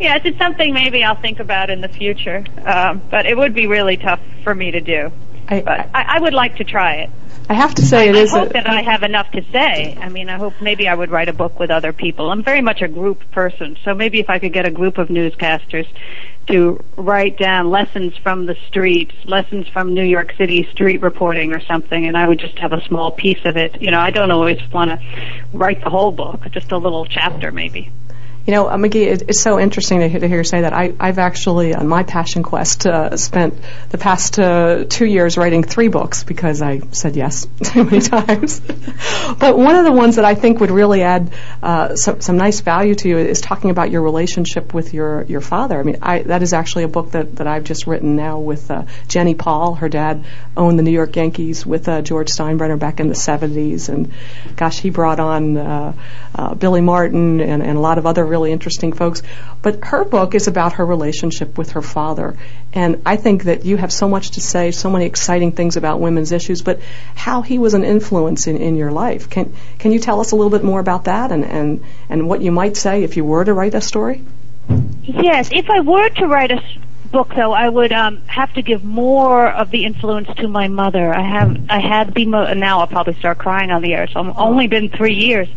yeah, 0.00 0.18
it's 0.22 0.38
something 0.38 0.74
maybe 0.74 1.02
I'll 1.04 1.20
think 1.20 1.40
about 1.40 1.70
in 1.70 1.80
the 1.80 1.88
future, 1.88 2.44
um, 2.64 3.02
but 3.10 3.26
it 3.26 3.36
would 3.36 3.54
be 3.54 3.66
really 3.66 3.96
tough 3.96 4.20
for 4.44 4.54
me 4.54 4.70
to 4.72 4.80
do. 4.80 5.10
I, 5.48 5.60
But 5.60 5.90
I, 5.94 6.16
I 6.16 6.20
would 6.20 6.34
like 6.34 6.56
to 6.56 6.64
try 6.64 6.96
it. 6.96 7.10
I 7.48 7.54
have 7.54 7.74
to 7.76 7.86
say 7.86 8.08
it 8.08 8.14
I 8.14 8.18
is 8.18 8.30
hope 8.30 8.50
a, 8.50 8.52
that 8.52 8.66
I 8.66 8.82
have 8.82 9.02
enough 9.02 9.30
to 9.32 9.42
say. 9.50 9.96
I 9.98 10.10
mean, 10.10 10.28
I 10.28 10.36
hope 10.36 10.52
maybe 10.60 10.86
I 10.86 10.94
would 10.94 11.10
write 11.10 11.30
a 11.30 11.32
book 11.32 11.58
with 11.58 11.70
other 11.70 11.94
people. 11.94 12.30
I'm 12.30 12.42
very 12.42 12.60
much 12.60 12.82
a 12.82 12.88
group 12.88 13.30
person, 13.30 13.78
so 13.84 13.94
maybe 13.94 14.20
if 14.20 14.28
I 14.28 14.38
could 14.38 14.52
get 14.52 14.66
a 14.66 14.70
group 14.70 14.98
of 14.98 15.08
newscasters 15.08 15.86
to 16.48 16.82
write 16.96 17.38
down 17.38 17.70
lessons 17.70 18.16
from 18.16 18.46
the 18.46 18.56
streets, 18.66 19.14
lessons 19.24 19.68
from 19.68 19.94
New 19.94 20.04
York 20.04 20.34
City 20.36 20.68
street 20.72 21.00
reporting 21.00 21.52
or 21.52 21.60
something, 21.60 22.06
and 22.06 22.16
I 22.16 22.26
would 22.26 22.38
just 22.38 22.58
have 22.58 22.72
a 22.72 22.84
small 22.84 23.10
piece 23.10 23.44
of 23.44 23.56
it. 23.56 23.80
You 23.80 23.90
know, 23.90 24.00
I 24.00 24.10
don't 24.10 24.30
always 24.30 24.60
want 24.72 24.90
to 24.90 25.00
write 25.52 25.82
the 25.82 25.90
whole 25.90 26.12
book, 26.12 26.50
just 26.50 26.72
a 26.72 26.78
little 26.78 27.06
chapter 27.06 27.52
maybe. 27.52 27.92
You 28.48 28.54
know, 28.54 28.74
Magee, 28.78 29.04
it, 29.04 29.24
it's 29.28 29.42
so 29.42 29.60
interesting 29.60 30.00
to, 30.00 30.08
hear- 30.08 30.20
to 30.20 30.26
hear 30.26 30.38
you 30.38 30.44
say 30.44 30.62
that. 30.62 30.72
I, 30.72 30.94
I've 30.98 31.18
actually, 31.18 31.74
on 31.74 31.86
my 31.86 32.02
passion 32.02 32.42
quest, 32.42 32.86
uh, 32.86 33.14
spent 33.18 33.52
the 33.90 33.98
past 33.98 34.38
uh, 34.38 34.86
two 34.88 35.04
years 35.04 35.36
writing 35.36 35.62
three 35.62 35.88
books 35.88 36.24
because 36.24 36.62
I 36.62 36.78
said 36.92 37.14
yes 37.14 37.46
too 37.62 37.84
many 37.84 38.00
times. 38.00 38.60
but 39.38 39.58
one 39.58 39.76
of 39.76 39.84
the 39.84 39.92
ones 39.92 40.16
that 40.16 40.24
I 40.24 40.34
think 40.34 40.60
would 40.60 40.70
really 40.70 41.02
add 41.02 41.30
uh, 41.62 41.94
some, 41.94 42.22
some 42.22 42.38
nice 42.38 42.60
value 42.60 42.94
to 42.94 43.08
you 43.10 43.18
is 43.18 43.42
talking 43.42 43.68
about 43.68 43.90
your 43.90 44.00
relationship 44.00 44.72
with 44.72 44.94
your, 44.94 45.24
your 45.24 45.42
father. 45.42 45.78
I 45.78 45.82
mean, 45.82 45.98
I, 46.00 46.22
that 46.22 46.42
is 46.42 46.54
actually 46.54 46.84
a 46.84 46.88
book 46.88 47.10
that, 47.10 47.36
that 47.36 47.46
I've 47.46 47.64
just 47.64 47.86
written 47.86 48.16
now 48.16 48.38
with 48.38 48.70
uh, 48.70 48.86
Jenny 49.08 49.34
Paul. 49.34 49.74
Her 49.74 49.90
dad 49.90 50.24
owned 50.56 50.78
the 50.78 50.82
New 50.82 50.90
York 50.90 51.14
Yankees 51.16 51.66
with 51.66 51.86
uh, 51.86 52.00
George 52.00 52.30
Steinbrenner 52.30 52.78
back 52.78 52.98
in 52.98 53.08
the 53.08 53.14
70s. 53.14 53.90
And 53.90 54.10
gosh, 54.56 54.78
he 54.78 54.88
brought 54.88 55.20
on 55.20 55.58
uh, 55.58 55.92
Billy 56.58 56.80
Martin 56.80 57.42
and, 57.42 57.62
and 57.62 57.76
a 57.76 57.80
lot 57.80 57.98
of 57.98 58.06
other 58.06 58.24
really 58.24 58.37
interesting 58.46 58.92
folks. 58.92 59.22
But 59.62 59.84
her 59.84 60.04
book 60.04 60.34
is 60.34 60.48
about 60.48 60.74
her 60.74 60.86
relationship 60.86 61.58
with 61.58 61.72
her 61.72 61.82
father. 61.82 62.36
And 62.72 63.02
I 63.04 63.16
think 63.16 63.44
that 63.44 63.64
you 63.64 63.76
have 63.76 63.92
so 63.92 64.08
much 64.08 64.32
to 64.32 64.40
say, 64.40 64.70
so 64.70 64.90
many 64.90 65.06
exciting 65.06 65.52
things 65.52 65.76
about 65.76 66.00
women's 66.00 66.32
issues, 66.32 66.62
but 66.62 66.80
how 67.14 67.42
he 67.42 67.58
was 67.58 67.74
an 67.74 67.84
influence 67.84 68.46
in, 68.46 68.56
in 68.56 68.76
your 68.76 68.90
life. 68.90 69.28
Can, 69.30 69.54
can 69.78 69.92
you 69.92 69.98
tell 69.98 70.20
us 70.20 70.32
a 70.32 70.36
little 70.36 70.50
bit 70.50 70.64
more 70.64 70.80
about 70.80 71.04
that 71.04 71.32
and, 71.32 71.44
and, 71.44 71.84
and 72.08 72.28
what 72.28 72.42
you 72.42 72.52
might 72.52 72.76
say 72.76 73.02
if 73.02 73.16
you 73.16 73.24
were 73.24 73.44
to 73.44 73.54
write 73.54 73.74
a 73.74 73.80
story? 73.80 74.22
Yes, 75.02 75.50
if 75.52 75.70
I 75.70 75.80
were 75.80 76.08
to 76.10 76.26
write 76.26 76.50
a 76.50 76.62
book, 77.10 77.32
though, 77.34 77.52
I 77.52 77.68
would 77.68 77.92
um, 77.92 78.20
have 78.26 78.52
to 78.54 78.62
give 78.62 78.84
more 78.84 79.48
of 79.48 79.70
the 79.70 79.86
influence 79.86 80.28
to 80.36 80.48
my 80.48 80.68
mother. 80.68 81.14
I 81.14 81.22
have, 81.22 81.58
I 81.70 81.80
had 81.80 82.14
the 82.14 82.26
mo- 82.26 82.52
now 82.52 82.80
I'll 82.80 82.86
probably 82.86 83.14
start 83.14 83.38
crying 83.38 83.70
on 83.70 83.80
the 83.80 83.94
air. 83.94 84.06
So 84.08 84.20
I've 84.20 84.36
only 84.36 84.66
been 84.66 84.90
three 84.90 85.14
years, 85.14 85.48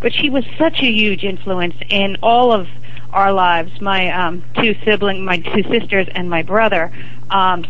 but 0.00 0.12
she 0.12 0.30
was 0.30 0.44
such 0.58 0.80
a 0.80 0.90
huge 0.90 1.24
influence 1.24 1.76
in 1.88 2.16
all 2.22 2.52
of 2.52 2.68
our 3.12 3.32
lives. 3.32 3.80
My 3.80 4.10
um, 4.10 4.44
two 4.54 4.74
siblings, 4.84 5.20
my 5.20 5.38
two 5.38 5.62
sisters, 5.64 6.08
and 6.14 6.28
my 6.30 6.42
brother. 6.42 6.92
Um, 7.30 7.64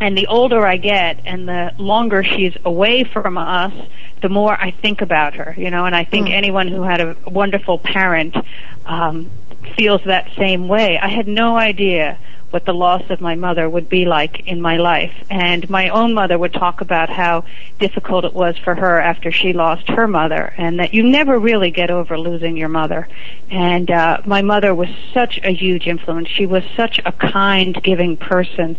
and 0.00 0.18
the 0.18 0.26
older 0.26 0.66
I 0.66 0.78
get, 0.78 1.20
and 1.26 1.48
the 1.48 1.72
longer 1.78 2.24
she's 2.24 2.56
away 2.64 3.04
from 3.04 3.38
us, 3.38 3.72
the 4.20 4.28
more 4.28 4.52
I 4.60 4.72
think 4.72 5.00
about 5.00 5.34
her. 5.34 5.54
You 5.56 5.70
know, 5.70 5.84
and 5.84 5.94
I 5.94 6.04
think 6.04 6.30
anyone 6.30 6.68
who 6.68 6.82
had 6.82 7.00
a 7.00 7.16
wonderful 7.26 7.78
parent 7.78 8.36
um, 8.84 9.30
feels 9.76 10.02
that 10.04 10.30
same 10.36 10.68
way. 10.68 10.98
I 10.98 11.08
had 11.08 11.28
no 11.28 11.56
idea 11.56 12.18
what 12.52 12.64
the 12.66 12.74
loss 12.74 13.02
of 13.10 13.20
my 13.20 13.34
mother 13.34 13.68
would 13.68 13.88
be 13.88 14.04
like 14.04 14.46
in 14.46 14.60
my 14.60 14.76
life. 14.76 15.12
And 15.30 15.68
my 15.70 15.88
own 15.88 16.12
mother 16.12 16.38
would 16.38 16.52
talk 16.52 16.80
about 16.80 17.08
how 17.08 17.44
difficult 17.78 18.24
it 18.24 18.34
was 18.34 18.56
for 18.58 18.74
her 18.74 19.00
after 19.00 19.32
she 19.32 19.52
lost 19.52 19.88
her 19.88 20.06
mother, 20.06 20.52
and 20.56 20.78
that 20.78 20.92
you 20.92 21.02
never 21.02 21.38
really 21.38 21.70
get 21.70 21.90
over 21.90 22.18
losing 22.18 22.56
your 22.56 22.68
mother. 22.68 23.08
And 23.50 23.90
uh, 23.90 24.20
my 24.26 24.42
mother 24.42 24.74
was 24.74 24.88
such 25.12 25.40
a 25.42 25.50
huge 25.50 25.86
influence. 25.86 26.28
She 26.28 26.46
was 26.46 26.62
such 26.76 27.00
a 27.04 27.12
kind, 27.12 27.80
giving 27.82 28.16
person, 28.16 28.76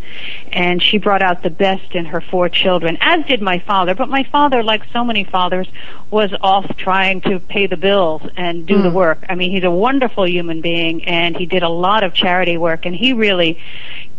and 0.52 0.82
she 0.82 0.98
brought 0.98 1.22
out 1.22 1.44
the 1.44 1.50
best 1.50 1.96
in 1.96 2.06
her 2.06 2.22
four 2.22 2.50
children, 2.50 2.98
as 3.02 3.26
did 3.26 3.42
my 3.42 3.60
father. 3.60 3.96
But 3.96 4.10
my 4.10 4.24
father, 4.24 4.64
like 4.64 4.84
so 4.92 5.04
many 5.04 5.24
fathers, 5.24 5.68
was 6.12 6.32
off 6.42 6.78
trying 6.78 7.22
to 7.22 7.40
pay 7.40 7.66
the 7.68 7.78
bills 7.78 8.22
and 8.38 8.66
do 8.68 8.82
the 8.82 8.92
work. 8.92 9.26
I 9.30 9.36
mean, 9.36 9.52
he's 9.52 9.64
a 9.64 9.72
wonderful 9.72 10.28
human 10.28 10.62
being, 10.62 11.04
and 11.06 11.36
he 11.36 11.46
did 11.46 11.64
a 11.64 11.70
lot 11.70 12.04
of 12.04 12.14
charity 12.14 12.58
work, 12.58 12.86
and 12.86 12.96
he 12.96 13.14
really 13.14 13.60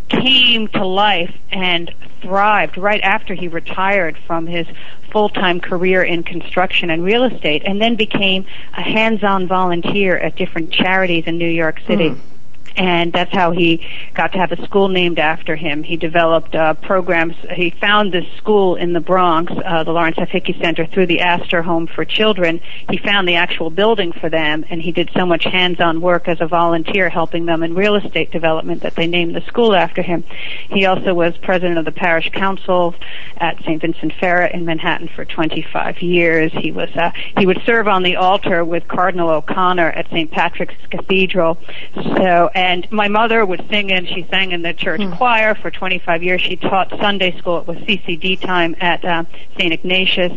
came 0.09 0.69
to 0.69 0.87
life 0.87 1.35
and 1.51 1.93
thrived 2.21 2.77
right 2.77 3.01
after 3.03 3.35
he 3.35 3.49
retired 3.49 4.17
from 4.27 4.47
his 4.47 4.67
full-time 5.11 5.61
career 5.61 6.03
in 6.03 6.23
construction 6.23 6.91
and 6.91 7.05
real 7.05 7.25
estate 7.25 7.63
and 7.65 7.81
then 7.81 7.95
became 7.97 8.45
a 8.77 8.83
hands-on 8.83 9.47
volunteer 9.47 10.19
at 10.19 10.37
different 10.37 10.71
charities 10.71 11.25
in 11.27 11.39
New 11.39 11.49
York 11.49 11.81
City. 11.87 12.11
Hmm. 12.11 12.34
And 12.77 13.13
that's 13.13 13.33
how 13.33 13.53
he 13.53 13.87
got 14.15 14.33
to 14.33 14.39
have 14.39 14.53
a 14.53 14.65
school 14.65 14.89
named 14.89 15.19
after 15.19 15.55
him. 15.55 15.83
He 15.83 15.97
developed 15.97 16.55
uh, 16.55 16.75
programs. 16.75 17.35
He 17.53 17.71
found 17.71 18.13
this 18.13 18.27
school 18.37 18.77
in 18.77 18.93
the 18.93 19.01
Bronx, 19.01 19.53
uh, 19.65 19.85
the 19.85 19.93
Lawrence 19.93 20.17
F. 20.19 20.29
Hickey 20.29 20.57
Center, 20.61 20.87
through 20.87 21.07
the 21.07 21.21
Astor 21.21 21.63
Home 21.63 21.87
for 21.87 22.05
Children. 22.05 22.61
He 22.91 22.99
found 22.99 23.29
the 23.29 23.37
actual 23.37 23.71
building 23.71 24.13
for 24.13 24.29
them, 24.29 24.65
and 24.71 24.83
he 24.83 24.93
did 24.93 25.11
so 25.15 25.25
much 25.25 25.45
hands-on 25.45 26.01
work 26.01 26.27
as 26.29 26.41
a 26.41 26.47
volunteer 26.47 27.09
helping 27.09 27.47
them 27.47 27.63
in 27.63 27.75
real 27.75 27.95
estate 27.95 28.31
development 28.33 28.83
that 28.83 28.97
they 28.97 29.07
named 29.07 29.37
the 29.37 29.43
school 29.43 29.75
after 29.75 30.03
him. 30.03 30.25
He 30.69 30.87
also 30.87 31.15
was 31.15 31.37
president 31.39 31.79
of 31.79 31.85
the 31.85 31.93
parish 31.93 32.31
council 32.31 32.95
at 33.37 33.59
St. 33.61 33.81
Vincent 33.81 34.13
Ferrer 34.19 34.47
in 34.47 34.65
Manhattan 34.65 35.09
for 35.09 35.25
25 35.25 36.03
years. 36.03 36.53
He 36.53 36.71
was 36.73 36.91
uh, 36.97 37.11
he 37.39 37.47
would 37.47 37.63
serve 37.65 37.89
on 37.89 38.03
the 38.03 38.17
altar 38.17 38.65
with 38.65 38.89
Cardinal 38.89 39.31
O'Connor 39.31 39.91
at 39.91 40.09
St. 40.11 40.31
Patrick's 40.31 40.75
Cathedral. 40.91 41.59
So, 41.95 42.51
and 42.65 42.91
my 42.91 43.09
mother 43.09 43.45
would 43.45 43.63
sing 43.69 43.93
and 43.93 44.09
she 44.09 44.27
sang 44.31 44.53
in 44.53 44.63
the 44.63 44.73
church 44.73 45.01
choir 45.19 45.55
for 45.55 45.71
25 45.71 46.23
years. 46.23 46.41
She 46.41 46.57
taught 46.57 46.89
Sunday 46.99 47.37
school. 47.39 47.59
It 47.59 47.67
was 47.67 47.77
CCD 47.79 48.41
time 48.41 48.75
at 48.81 49.05
uh, 49.05 49.25
St. 49.59 49.73
Ignatius. 49.73 50.33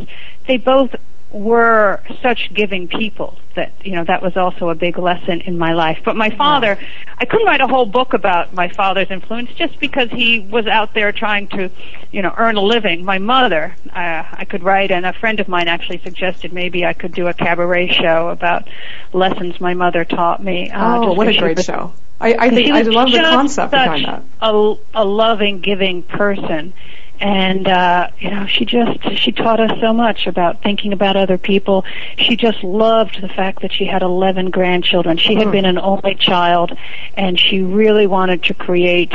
They 0.47 0.57
both 0.57 0.93
were 1.31 2.01
such 2.21 2.53
giving 2.53 2.87
people 2.87 3.37
that 3.55 3.71
you 3.83 3.91
know 3.95 4.03
that 4.05 4.21
was 4.21 4.37
also 4.37 4.69
a 4.69 4.75
big 4.75 4.97
lesson 4.97 5.41
in 5.41 5.57
my 5.57 5.73
life 5.73 5.99
but 6.05 6.15
my 6.15 6.29
father 6.29 6.79
i 7.17 7.25
couldn't 7.25 7.45
write 7.45 7.59
a 7.59 7.67
whole 7.67 7.85
book 7.85 8.13
about 8.13 8.53
my 8.53 8.69
father's 8.69 9.11
influence 9.11 9.49
just 9.55 9.77
because 9.81 10.09
he 10.09 10.39
was 10.39 10.65
out 10.67 10.93
there 10.93 11.11
trying 11.11 11.45
to 11.49 11.69
you 12.11 12.21
know 12.21 12.33
earn 12.37 12.55
a 12.55 12.61
living 12.61 13.03
my 13.03 13.17
mother 13.17 13.75
uh, 13.93 14.23
i 14.41 14.45
could 14.49 14.63
write 14.63 14.89
and 14.89 15.05
a 15.05 15.11
friend 15.11 15.41
of 15.41 15.49
mine 15.49 15.67
actually 15.67 15.99
suggested 15.99 16.53
maybe 16.53 16.85
i 16.85 16.93
could 16.93 17.13
do 17.13 17.27
a 17.27 17.33
cabaret 17.33 17.89
show 17.89 18.29
about 18.29 18.65
lessons 19.11 19.59
my 19.59 19.73
mother 19.73 20.05
taught 20.05 20.41
me 20.41 20.69
uh, 20.69 20.99
Oh, 20.99 21.13
what 21.13 21.27
a 21.27 21.37
great 21.37 21.61
show. 21.61 21.93
I, 22.19 22.34
I 22.34 22.49
think 22.49 22.71
I 22.71 22.82
love 22.82 23.12
the 23.12 23.19
concept 23.19 23.71
behind 23.71 24.06
that. 24.06 24.23
A, 24.41 24.75
a 24.95 25.06
loving, 25.06 25.60
giving 25.60 26.01
person, 26.01 26.73
and 27.19 27.67
uh, 27.67 28.10
you 28.19 28.32
know, 28.32 28.47
she 28.47 28.65
just 28.65 28.99
she 29.17 29.32
taught 29.32 29.60
us 29.60 29.80
so 29.80 29.93
much 29.93 30.25
about 30.25 30.63
thinking 30.63 30.93
about 30.93 31.15
other 31.15 31.38
people. 31.38 31.86
She 32.17 32.36
just 32.36 32.63
loved 32.63 33.21
the 33.21 33.30
fact 33.30 33.62
that 33.62 33.71
she 33.71 33.86
had 33.86 34.01
11 34.01 34.49
grandchildren. 34.49 35.17
She 35.17 35.36
had 35.36 35.51
been 35.51 35.65
an 35.65 35.77
only 35.77 36.15
child, 36.15 36.75
and 37.15 37.39
she 37.39 37.62
really 37.62 38.08
wanted 38.08 38.43
to 38.43 38.53
create. 38.53 39.13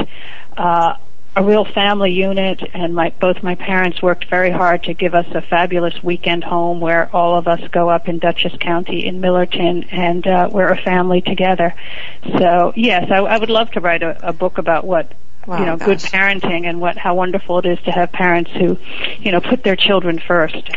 Uh, 0.57 0.97
a 1.35 1.42
real 1.42 1.64
family 1.64 2.12
unit 2.12 2.62
and 2.75 2.95
my 2.95 3.11
both 3.18 3.42
my 3.42 3.55
parents 3.55 4.03
worked 4.03 4.29
very 4.29 4.51
hard 4.51 4.83
to 4.85 4.92
give 4.92 5.14
us 5.14 5.27
a 5.35 5.40
fabulous 5.40 6.03
weekend 6.03 6.45
home 6.45 6.79
where 6.79 7.14
all 7.14 7.38
of 7.38 7.49
us 7.49 7.61
go 7.68 7.88
up 7.88 8.09
in 8.09 8.18
Dutchess 8.18 8.55
County 8.61 9.07
in 9.07 9.21
Millerton 9.21 9.87
and 9.90 10.27
uh, 10.27 10.51
we're 10.53 10.68
a 10.68 10.77
family 10.77 11.23
together. 11.23 11.75
So 12.38 12.75
yes, 12.77 13.11
I, 13.11 13.18
I 13.18 13.38
would 13.38 13.49
love 13.49 13.71
to 13.73 13.81
write 13.81 14.03
a, 14.03 14.29
a 14.29 14.33
book 14.33 14.59
about 14.59 14.85
what 14.85 15.12
Wow, 15.47 15.59
you 15.59 15.66
know 15.66 15.77
good 15.77 15.99
parenting 15.99 16.66
and 16.66 16.81
what 16.81 16.97
how 16.97 17.16
wonderful 17.16 17.59
it 17.59 17.66
is 17.66 17.81
to 17.83 17.90
have 17.90 18.12
parents 18.12 18.51
who 18.53 18.79
you 19.18 19.33
know 19.33 19.40
put 19.40 19.64
their 19.64 19.75
children 19.75 20.21
first. 20.21 20.71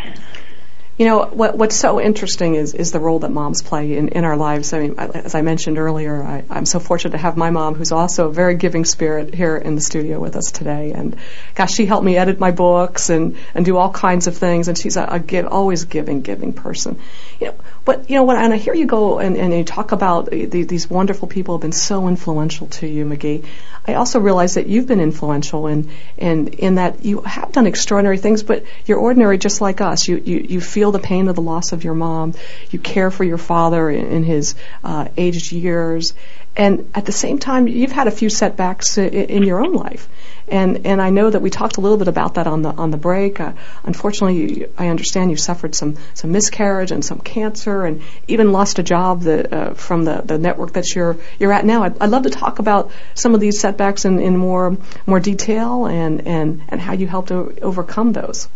You 0.97 1.05
know 1.08 1.25
what? 1.25 1.58
What's 1.58 1.75
so 1.75 1.99
interesting 1.99 2.55
is 2.55 2.73
is 2.73 2.93
the 2.93 3.01
role 3.01 3.19
that 3.19 3.29
moms 3.29 3.62
play 3.62 3.97
in, 3.97 4.08
in 4.10 4.23
our 4.23 4.38
lives. 4.38 4.71
I 4.71 4.79
mean, 4.79 4.95
as 4.97 5.36
I 5.36 5.41
mentioned 5.41 5.77
earlier, 5.77 6.23
I, 6.23 6.45
I'm 6.49 6.65
so 6.65 6.79
fortunate 6.79 7.12
to 7.12 7.17
have 7.17 7.36
my 7.36 7.49
mom, 7.49 7.75
who's 7.75 7.91
also 7.91 8.29
a 8.29 8.31
very 8.31 8.55
giving 8.55 8.86
spirit, 8.86 9.34
here 9.34 9.58
in 9.58 9.75
the 9.75 9.81
studio 9.81 10.21
with 10.21 10.38
us 10.38 10.51
today. 10.51 10.93
And 10.93 11.17
gosh, 11.53 11.73
she 11.73 11.86
helped 11.86 12.05
me 12.05 12.15
edit 12.15 12.39
my 12.39 12.51
books 12.51 13.10
and 13.10 13.36
and 13.53 13.65
do 13.65 13.75
all 13.75 13.91
kinds 13.91 14.27
of 14.27 14.38
things. 14.38 14.69
And 14.69 14.77
she's 14.77 14.95
a, 14.95 15.03
a 15.03 15.19
give, 15.19 15.47
always 15.47 15.84
giving, 15.84 16.21
giving 16.21 16.53
person. 16.53 16.97
You 17.41 17.47
know, 17.47 17.55
but 17.84 18.10
you 18.10 18.15
know 18.15 18.23
when, 18.23 18.38
and 18.38 18.53
I 18.53 18.58
hear 18.58 18.73
you 18.73 18.86
go 18.86 19.19
and, 19.19 19.36
and 19.36 19.53
you 19.53 19.65
talk 19.65 19.91
about 19.91 20.29
the, 20.31 20.63
these 20.63 20.89
wonderful 20.89 21.27
people 21.27 21.55
have 21.55 21.62
been 21.62 21.73
so 21.73 22.08
influential 22.08 22.67
to 22.67 22.88
you, 22.88 23.03
Magee. 23.03 23.43
I 23.86 23.95
also 23.95 24.19
realize 24.19 24.55
that 24.55 24.67
you've 24.67 24.88
been 24.88 25.01
influential 25.01 25.67
in 25.67 25.91
in 26.17 26.47
in 26.47 26.75
that 26.75 27.03
you 27.03 27.21
have 27.21 27.51
done 27.51 27.67
extraordinary 27.67 28.17
things, 28.17 28.43
but 28.43 28.63
you're 28.86 28.97
ordinary 28.97 29.38
just 29.38 29.60
like 29.60 29.81
us. 29.81 30.08
You 30.08 30.17
you 30.23 30.38
you 30.39 30.62
feel 30.62 30.84
feel 30.85 30.91
the 30.91 30.99
pain 30.99 31.27
of 31.27 31.35
the 31.35 31.41
loss 31.41 31.71
of 31.71 31.83
your 31.83 31.95
mom. 31.95 32.33
You 32.69 32.77
care 32.77 33.09
for 33.09 33.23
your 33.23 33.39
father 33.39 33.89
in, 33.89 34.05
in 34.05 34.23
his 34.23 34.53
uh, 34.83 35.07
aged 35.17 35.51
years, 35.51 36.13
and 36.55 36.91
at 36.93 37.05
the 37.05 37.11
same 37.11 37.39
time, 37.39 37.67
you've 37.67 37.91
had 37.91 38.07
a 38.07 38.11
few 38.11 38.29
setbacks 38.29 38.99
in, 38.99 39.09
in 39.09 39.43
your 39.43 39.65
own 39.65 39.73
life. 39.73 40.07
And 40.47 40.86
and 40.86 41.01
I 41.01 41.09
know 41.09 41.27
that 41.31 41.41
we 41.41 41.49
talked 41.49 41.77
a 41.77 41.81
little 41.81 41.97
bit 41.97 42.07
about 42.07 42.36
that 42.36 42.45
on 42.45 42.61
the 42.61 42.69
on 42.69 42.91
the 42.91 42.97
break. 42.97 43.39
Uh, 43.39 43.53
unfortunately, 43.83 44.38
you, 44.38 44.73
I 44.77 44.89
understand 44.89 45.31
you 45.31 45.38
suffered 45.38 45.73
some 45.73 45.95
some 46.13 46.31
miscarriage 46.31 46.91
and 46.91 47.03
some 47.03 47.19
cancer, 47.19 47.83
and 47.83 48.03
even 48.27 48.51
lost 48.51 48.77
a 48.77 48.83
job 48.83 49.21
that, 49.21 49.51
uh, 49.51 49.73
from 49.73 50.05
the, 50.05 50.21
the 50.23 50.38
network 50.38 50.73
that 50.73 50.93
you're 50.93 51.17
you're 51.39 51.51
at 51.51 51.65
now. 51.65 51.81
I'd, 51.81 51.97
I'd 51.99 52.11
love 52.11 52.23
to 52.23 52.29
talk 52.29 52.59
about 52.59 52.91
some 53.15 53.33
of 53.33 53.41
these 53.41 53.59
setbacks 53.59 54.05
in, 54.05 54.19
in 54.19 54.38
more 54.38 54.77
more 55.07 55.19
detail 55.19 55.88
and 55.88 56.27
and 56.27 56.61
and 56.69 56.79
how 56.79 56.93
you 56.93 57.07
helped 57.07 57.29
to 57.29 57.57
overcome 57.63 58.13
those. 58.13 58.47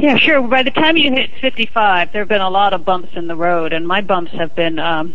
Yeah, 0.00 0.16
sure. 0.16 0.40
By 0.46 0.62
the 0.62 0.70
time 0.70 0.96
you 0.96 1.10
hit 1.10 1.30
55, 1.40 2.12
there 2.12 2.22
have 2.22 2.28
been 2.28 2.40
a 2.40 2.48
lot 2.50 2.72
of 2.72 2.84
bumps 2.84 3.16
in 3.16 3.26
the 3.26 3.34
road, 3.34 3.72
and 3.72 3.86
my 3.86 4.00
bumps 4.00 4.30
have 4.30 4.54
been 4.54 4.78
um, 4.78 5.12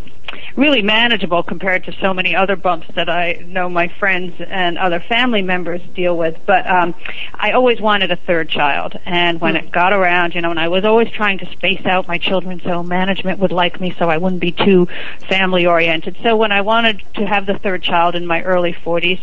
really 0.58 0.82
manageable 0.82 1.42
compared 1.42 1.86
to 1.86 1.94
so 2.02 2.14
many 2.14 2.36
other 2.36 2.58
bumps 2.58 2.88
that 2.96 3.08
I 3.08 3.44
know 3.46 3.70
my 3.70 3.88
friends 3.88 4.34
and 4.46 4.78
other 4.78 5.00
family 5.00 5.42
members 5.42 5.82
deal 5.96 6.18
with. 6.18 6.38
But 6.46 6.70
um, 6.70 6.96
I 7.34 7.54
always 7.54 7.80
wanted 7.80 8.12
a 8.12 8.18
third 8.18 8.50
child, 8.50 9.00
and 9.06 9.40
when 9.40 9.56
it 9.56 9.72
got 9.72 9.94
around, 9.94 10.36
you 10.36 10.42
know, 10.42 10.52
and 10.52 10.60
I 10.60 10.68
was 10.68 10.84
always 10.84 11.10
trying 11.12 11.38
to 11.38 11.52
space 11.54 11.86
out 11.86 12.10
my 12.10 12.18
children 12.18 12.60
so 12.62 12.84
management 12.84 13.40
would 13.40 13.54
like 13.54 13.80
me, 13.80 13.96
so 13.98 14.10
I 14.10 14.18
wouldn't 14.18 14.42
be 14.42 14.52
too 14.52 14.90
family 15.30 15.66
oriented. 15.66 16.18
So 16.24 16.36
when 16.36 16.52
I 16.52 16.60
wanted 16.60 17.02
to 17.16 17.26
have 17.26 17.46
the 17.46 17.58
third 17.58 17.84
child 17.84 18.16
in 18.16 18.26
my 18.26 18.42
early 18.44 18.74
40s, 18.74 19.22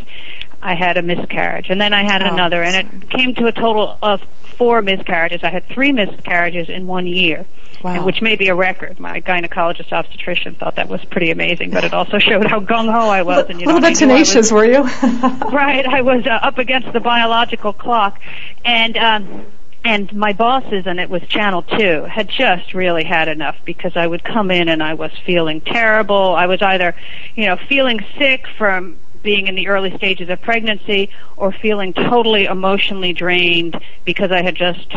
I 0.63 0.75
had 0.75 0.97
a 0.99 1.03
miscarriage, 1.03 1.71
and 1.71 1.81
then 1.81 1.93
I 1.95 2.03
had 2.05 2.23
Oh, 2.23 2.33
another, 2.35 2.63
and 2.63 2.77
it 2.77 3.11
came 3.11 3.35
to 3.37 3.47
a 3.47 3.53
total 3.53 3.97
of 4.03 4.21
four 4.59 4.83
miscarriages. 4.83 5.43
I 5.43 5.49
had 5.49 5.67
three 5.69 5.91
miscarriages 5.91 6.69
in 6.69 6.87
one 6.87 7.07
year, 7.07 7.47
Wow. 7.83 8.05
which 8.05 8.21
may 8.21 8.37
be 8.37 8.49
a 8.49 8.55
record. 8.55 9.01
My 9.01 9.23
gynecologist 9.23 9.91
obstetrician 9.91 10.55
thought 10.57 10.77
that 10.77 10.89
was 10.89 11.03
pretty 11.07 11.31
amazing, 11.31 11.71
but 11.71 11.85
it 11.85 11.95
also 11.95 12.19
showed 12.19 12.47
how 12.47 12.61
gung 12.61 12.93
ho 12.93 13.09
I 13.09 13.23
was. 13.23 13.47
A 13.47 13.49
And 13.53 13.61
you 13.61 13.67
know, 13.67 13.73
little 13.73 13.87
and 13.89 13.99
bit 13.99 14.03
I 14.03 14.07
was- 14.15 14.29
tenacious, 14.33 14.53
were 14.53 14.67
you? 14.67 14.83
right. 15.51 15.87
I 15.87 16.03
was 16.03 16.27
uh, 16.27 16.31
up 16.43 16.59
against 16.59 16.93
the 16.93 17.01
biological 17.01 17.73
clock, 17.73 18.21
and 18.63 18.99
um, 18.99 19.47
and 19.83 20.15
my 20.15 20.35
bosses, 20.35 20.87
and 20.87 21.01
it 21.01 21.09
was 21.09 21.23
Channel 21.23 21.63
Two, 21.63 22.03
had 22.05 22.29
just 22.29 22.75
really 22.75 23.03
had 23.05 23.29
enough 23.29 23.57
because 23.65 23.97
I 23.97 24.07
would 24.07 24.23
come 24.25 24.51
in 24.51 24.69
and 24.69 24.83
I 24.83 24.93
was 24.93 25.11
feeling 25.25 25.63
terrible. 25.63 26.35
I 26.35 26.45
was 26.45 26.61
either, 26.61 26.95
you 27.35 27.47
know, 27.47 27.57
feeling 27.57 28.01
sick 28.19 28.45
from 28.59 28.99
being 29.23 29.47
in 29.47 29.55
the 29.55 29.69
early 29.69 29.95
stages 29.97 30.29
of 30.29 30.41
pregnancy 30.41 31.11
or 31.37 31.53
feeling 31.53 31.93
totally 31.93 32.45
emotionally 32.45 33.13
drained 33.13 33.81
because 34.05 34.31
I 34.31 34.43
had 34.43 34.57
just 34.57 34.93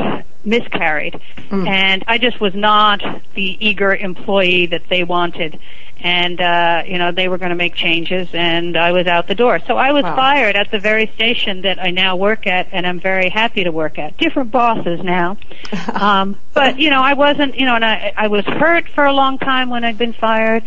miscarried. 0.45 1.19
And 1.67 2.03
I 2.07 2.17
just 2.17 2.39
was 2.41 2.53
not 2.53 3.01
the 3.35 3.57
eager 3.65 3.95
employee 3.95 4.65
that 4.67 4.83
they 4.89 5.03
wanted. 5.03 5.59
And, 6.01 6.41
uh, 6.41 6.83
you 6.85 6.97
know, 6.97 7.11
they 7.13 7.29
were 7.29 7.37
going 7.37 7.51
to 7.51 7.55
make 7.55 7.75
changes 7.75 8.27
and 8.33 8.75
I 8.75 8.91
was 8.91 9.07
out 9.07 9.27
the 9.27 9.35
door. 9.35 9.59
So 9.67 9.77
I 9.77 9.91
was 9.93 10.03
Wow. 10.03 10.15
fired 10.15 10.55
at 10.57 10.69
the 10.71 10.79
very 10.79 11.07
station 11.15 11.61
that 11.61 11.81
I 11.81 11.91
now 11.91 12.17
work 12.17 12.45
at 12.45 12.67
and 12.73 12.85
I'm 12.85 12.99
very 12.99 13.29
happy 13.29 13.63
to 13.63 13.71
work 13.71 13.97
at. 13.97 14.17
Different 14.17 14.51
bosses 14.51 15.01
now. 15.01 15.37
um, 15.93 16.37
but, 16.53 16.77
you 16.77 16.89
know, 16.89 17.01
I 17.01 17.13
wasn't, 17.13 17.57
you 17.57 17.65
know, 17.65 17.75
and 17.75 17.85
I, 17.85 18.11
I 18.17 18.27
was 18.27 18.43
hurt 18.45 18.89
for 18.89 19.05
a 19.05 19.13
long 19.13 19.37
time 19.37 19.69
when 19.69 19.85
I'd 19.85 19.97
been 19.97 20.13
fired. 20.13 20.63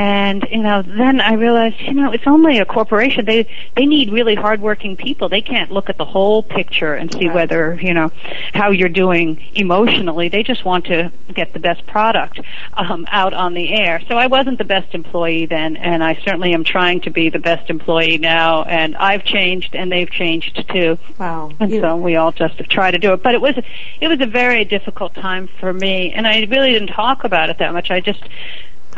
And, 0.00 0.46
you 0.50 0.62
know, 0.62 0.82
then 0.82 1.22
I 1.22 1.32
realized, 1.32 1.80
you 1.80 1.94
know, 1.94 2.12
it's 2.12 2.26
only 2.26 2.58
a 2.58 2.66
corporation. 2.66 3.24
They, 3.24 3.48
they 3.76 3.86
need 3.86 4.12
really 4.12 4.34
hardworking 4.34 4.94
people. 4.94 5.30
They 5.30 5.40
can't 5.40 5.72
look 5.72 5.88
at 5.88 5.96
the 5.96 6.04
whole 6.04 6.42
picture 6.42 6.92
and 6.94 7.10
see 7.10 7.28
Right. 7.28 7.34
whether, 7.34 7.78
you 7.80 7.94
know, 7.94 8.12
how 8.52 8.70
you're 8.72 8.90
doing 8.90 9.42
emotionally. 9.54 10.28
They 10.28 10.42
just 10.42 10.66
want 10.66 10.84
to 10.86 11.10
get 11.32 11.54
the 11.54 11.60
best 11.60 11.86
product, 11.86 12.40
um, 12.74 13.06
out 13.10 13.32
on 13.32 13.54
the 13.54 13.70
air. 13.72 14.02
So 14.06 14.18
I 14.18 14.26
wasn't 14.26 14.58
the 14.58 14.64
best 14.64 14.94
employee 14.94 15.46
then, 15.46 15.78
and 15.78 16.04
I 16.04 16.16
certainly 16.16 16.52
am 16.52 16.62
trying 16.62 17.00
to 17.00 17.10
be 17.10 17.30
the 17.30 17.38
best 17.38 17.70
employee 17.70 18.18
now, 18.18 18.64
and 18.64 18.94
I've 18.96 19.24
changed 19.24 19.74
and 19.74 19.90
they've 19.90 20.10
changed 20.10 20.62
too. 20.68 20.98
wow. 21.18 21.50
And 21.58 21.70
You- 21.72 21.80
so 21.80 21.96
we 21.96 22.16
all 22.16 22.32
just 22.32 22.58
try 22.68 22.90
to 22.90 22.98
do 22.98 23.14
it. 23.14 23.22
But 23.22 23.34
it 23.34 23.40
was 23.40 23.54
it 24.02 24.08
was 24.08 24.20
a 24.20 24.26
very 24.26 24.66
difficult 24.66 25.14
time 25.14 25.48
for 25.58 25.72
me, 25.72 26.12
and 26.12 26.26
I 26.26 26.44
really 26.50 26.72
didn't 26.72 26.88
talk 26.88 27.24
about 27.24 27.48
it 27.48 27.56
that 27.58 27.72
much. 27.72 27.90
I 27.90 28.00
just 28.00 28.22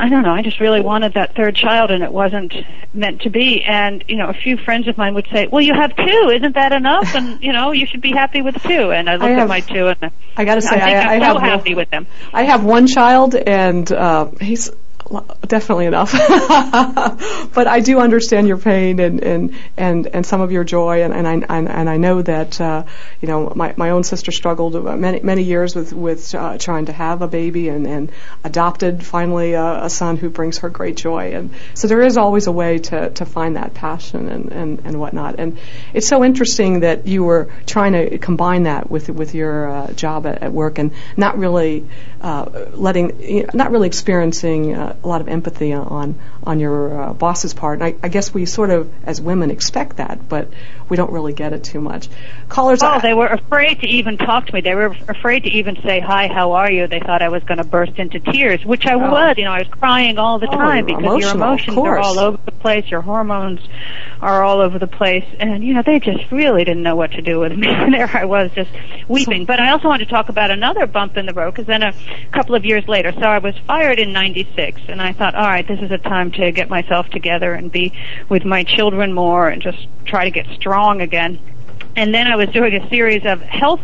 I 0.01 0.09
don't 0.09 0.23
know. 0.23 0.33
I 0.33 0.43
just 0.43 0.61
really 0.61 0.81
wanted 0.81 1.15
that 1.15 1.35
third 1.35 1.57
child, 1.57 1.91
and 1.91 2.05
it 2.05 2.13
wasn't 2.13 2.55
meant 2.95 3.23
to 3.23 3.31
be. 3.31 3.65
And 3.65 4.05
you 4.07 4.17
know, 4.17 4.29
a 4.29 4.33
few 4.33 4.57
friends 4.57 4.87
of 4.87 4.97
mine 4.97 5.15
would 5.15 5.27
say, 5.33 5.49
"Well, 5.49 5.61
you 5.61 5.75
have 5.75 5.97
two. 5.97 6.31
Isn't 6.33 6.55
that 6.55 6.73
enough? 6.73 7.15
And 7.17 7.43
you 7.43 7.53
know, 7.53 7.73
you 7.73 7.85
should 7.87 8.01
be 8.01 8.13
happy 8.13 8.41
with 8.41 8.63
two. 8.63 8.93
And 8.93 9.11
I 9.11 9.15
looked 9.17 9.25
have- 9.31 9.39
at 9.41 9.49
my 9.49 9.61
two, 9.61 9.89
and 9.89 10.13
I 10.37 10.45
got 10.45 10.55
to 10.55 10.63
say, 10.63 10.77
I 10.77 10.81
think 10.81 10.97
I, 11.11 11.15
I'm 11.17 11.35
so 11.35 11.39
happy 11.41 11.75
with 11.75 11.91
them. 11.91 12.07
I 12.33 12.45
have 12.45 12.65
one 12.65 12.87
child, 12.87 13.35
and 13.35 13.91
uh, 13.91 14.27
he's 14.41 14.71
definitely 15.47 15.87
enough. 15.87 16.13
but 17.55 17.67
I 17.67 17.81
do 17.81 17.99
understand 17.99 18.49
your 18.49 18.59
pain 18.59 19.01
and 19.01 19.23
and 19.23 19.55
and, 19.77 20.07
and 20.09 20.27
some 20.27 20.41
of 20.41 20.53
your 20.53 20.65
joy, 20.65 21.03
and, 21.03 21.15
and 21.15 21.27
I 21.27 21.33
and, 21.35 21.69
and 21.69 21.89
I 21.89 21.97
know 21.97 22.23
that 22.23 22.61
uh, 22.61 22.85
you 23.21 23.29
know 23.29 23.53
my, 23.55 23.75
my 23.77 23.91
own 23.91 24.05
sister 24.05 24.33
struggled 24.33 24.75
many 24.99 25.21
many 25.21 25.43
years 25.43 25.75
with 25.75 25.93
with 25.93 26.35
uh, 26.35 26.59
trying 26.59 26.87
to 26.87 26.93
have 26.93 27.23
a 27.23 27.29
baby 27.29 27.69
and 27.69 27.87
and 27.87 28.13
adopted 28.45 29.05
finally 29.05 29.55
a, 29.55 29.85
a 29.85 29.91
son 29.91 30.17
who 30.17 30.29
brings 30.31 30.59
her 30.59 30.69
great 30.69 30.97
joy, 30.97 31.35
and 31.35 31.51
so 31.75 31.89
there 31.89 32.03
is 32.03 32.17
always 32.17 32.47
a 32.47 32.53
way 32.53 32.79
to 32.79 33.11
to 33.11 33.25
find 33.25 33.57
that 33.57 33.75
passion 33.75 34.29
and 34.29 34.53
and 34.53 34.81
and 34.85 35.01
whatnot. 35.01 35.39
And 35.39 35.59
it's 35.95 36.09
so 36.09 36.25
interesting 36.25 36.81
that 36.81 37.07
you 37.07 37.25
were 37.25 37.51
trying 37.67 37.93
to 37.93 38.19
combine 38.19 38.65
that 38.65 38.91
with 38.91 39.09
with 39.09 39.35
your 39.35 39.71
uh, 39.71 39.93
job 39.93 40.27
at, 40.27 40.43
at 40.43 40.53
work 40.53 40.79
and 40.79 40.93
not 41.17 41.39
really 41.39 41.87
uh, 42.18 42.18
letting, 42.73 43.23
you 43.23 43.43
know, 43.43 43.51
not 43.55 43.71
really 43.71 43.87
experiencing 43.87 44.75
uh, 44.75 44.97
a 45.03 45.07
lot 45.07 45.21
of 45.21 45.29
empathy 45.29 45.73
on 45.73 46.19
on 46.43 46.61
your 46.61 47.03
uh, 47.03 47.13
boss's 47.13 47.55
part. 47.55 47.81
And 47.81 47.85
I, 47.85 47.95
I 48.03 48.09
guess 48.09 48.35
we 48.35 48.47
sort 48.47 48.71
of, 48.71 48.93
as 49.05 49.21
women, 49.21 49.51
expect 49.51 49.99
that, 49.99 50.29
but 50.29 50.49
we 50.89 50.97
don't 50.97 51.13
really 51.13 51.33
get 51.33 51.53
it 51.53 51.65
too 51.65 51.81
much. 51.81 52.09
Callers, 52.49 52.83
Oh, 52.83 52.87
I- 52.89 53.01
they 53.01 53.15
were 53.15 53.27
afraid 53.27 53.81
to 53.81 53.87
even 53.87 54.17
talk 54.17 54.47
to 54.47 54.55
me. 54.55 54.61
They 54.61 54.75
were 54.75 54.95
afraid 55.09 55.45
to 55.45 55.51
even 55.51 55.77
say 55.83 56.01
hi, 56.01 56.29
how 56.29 56.53
are 56.53 56.71
you? 56.71 56.87
They 56.87 57.01
thought 57.01 57.23
I 57.23 57.29
was 57.29 57.43
going 57.45 57.59
to 57.59 57.65
burst 57.65 57.93
into 57.99 58.21
tears, 58.21 58.65
which 58.65 58.87
I 58.87 58.95
oh. 58.95 59.11
was. 59.11 59.37
You 59.37 59.45
know, 59.45 59.53
I 59.53 59.59
was 59.59 59.69
crying 59.69 60.19
all 60.19 60.39
the 60.39 60.49
Oh, 60.49 60.57
time 60.57 60.87
because 60.87 61.03
your 61.03 61.11
emotional, 61.35 61.43
emotions 61.49 61.79
are 61.79 61.99
all 61.99 62.19
over 62.19 62.39
the 62.45 62.53
place. 62.53 62.87
Your 62.91 63.03
hormones 63.03 63.61
are 64.23 64.43
all 64.43 64.61
over 64.61 64.79
the 64.79 64.87
place, 64.87 65.25
and 65.39 65.63
you 65.63 65.75
know 65.75 65.83
they 65.85 66.01
just 66.01 66.31
really 66.33 66.65
didn't 66.65 66.83
know 66.83 66.97
what 66.97 67.13
to 67.13 67.23
do 67.23 67.41
with 67.41 67.53
me. 67.53 67.69
And 67.69 67.93
there 67.99 68.11
I 68.13 68.25
was, 68.25 68.51
just 68.55 68.71
weeping. 69.09 69.45
But 69.45 69.61
I 69.61 69.71
also 69.71 69.89
wanted 69.89 70.07
to 70.07 70.11
talk 70.11 70.29
about 70.29 70.51
another 70.51 70.87
bump 70.87 71.17
in 71.17 71.27
the 71.27 71.35
road 71.35 71.53
because 71.53 71.67
then 71.67 71.83
a 71.83 71.93
couple 72.33 72.55
of 72.55 72.65
years 72.65 72.87
later, 72.89 73.13
so 73.13 73.21
I 73.23 73.39
was 73.39 73.55
fired 73.67 73.99
in 73.99 74.13
'96, 74.13 74.81
and 74.89 75.03
I 75.03 75.13
thought, 75.13 75.35
all 75.35 75.47
right, 75.47 75.67
this 75.67 75.81
is 75.81 75.91
a 75.91 75.99
time 75.99 76.33
to 76.33 76.51
get 76.53 76.69
myself 76.71 77.09
together 77.11 77.53
and 77.53 77.71
be 77.71 77.93
with 78.29 78.45
my 78.45 78.65
children 78.65 79.13
more 79.13 79.49
and 79.49 79.61
just 79.61 79.87
try 80.07 80.25
to 80.25 80.31
get 80.31 80.47
strong 80.55 80.78
again. 81.01 81.39
And 81.97 82.15
then 82.15 82.29
I 82.29 82.37
was 82.37 82.49
doing 82.51 82.75
a 82.75 82.89
series 82.89 83.25
of 83.25 83.43
health 83.43 83.81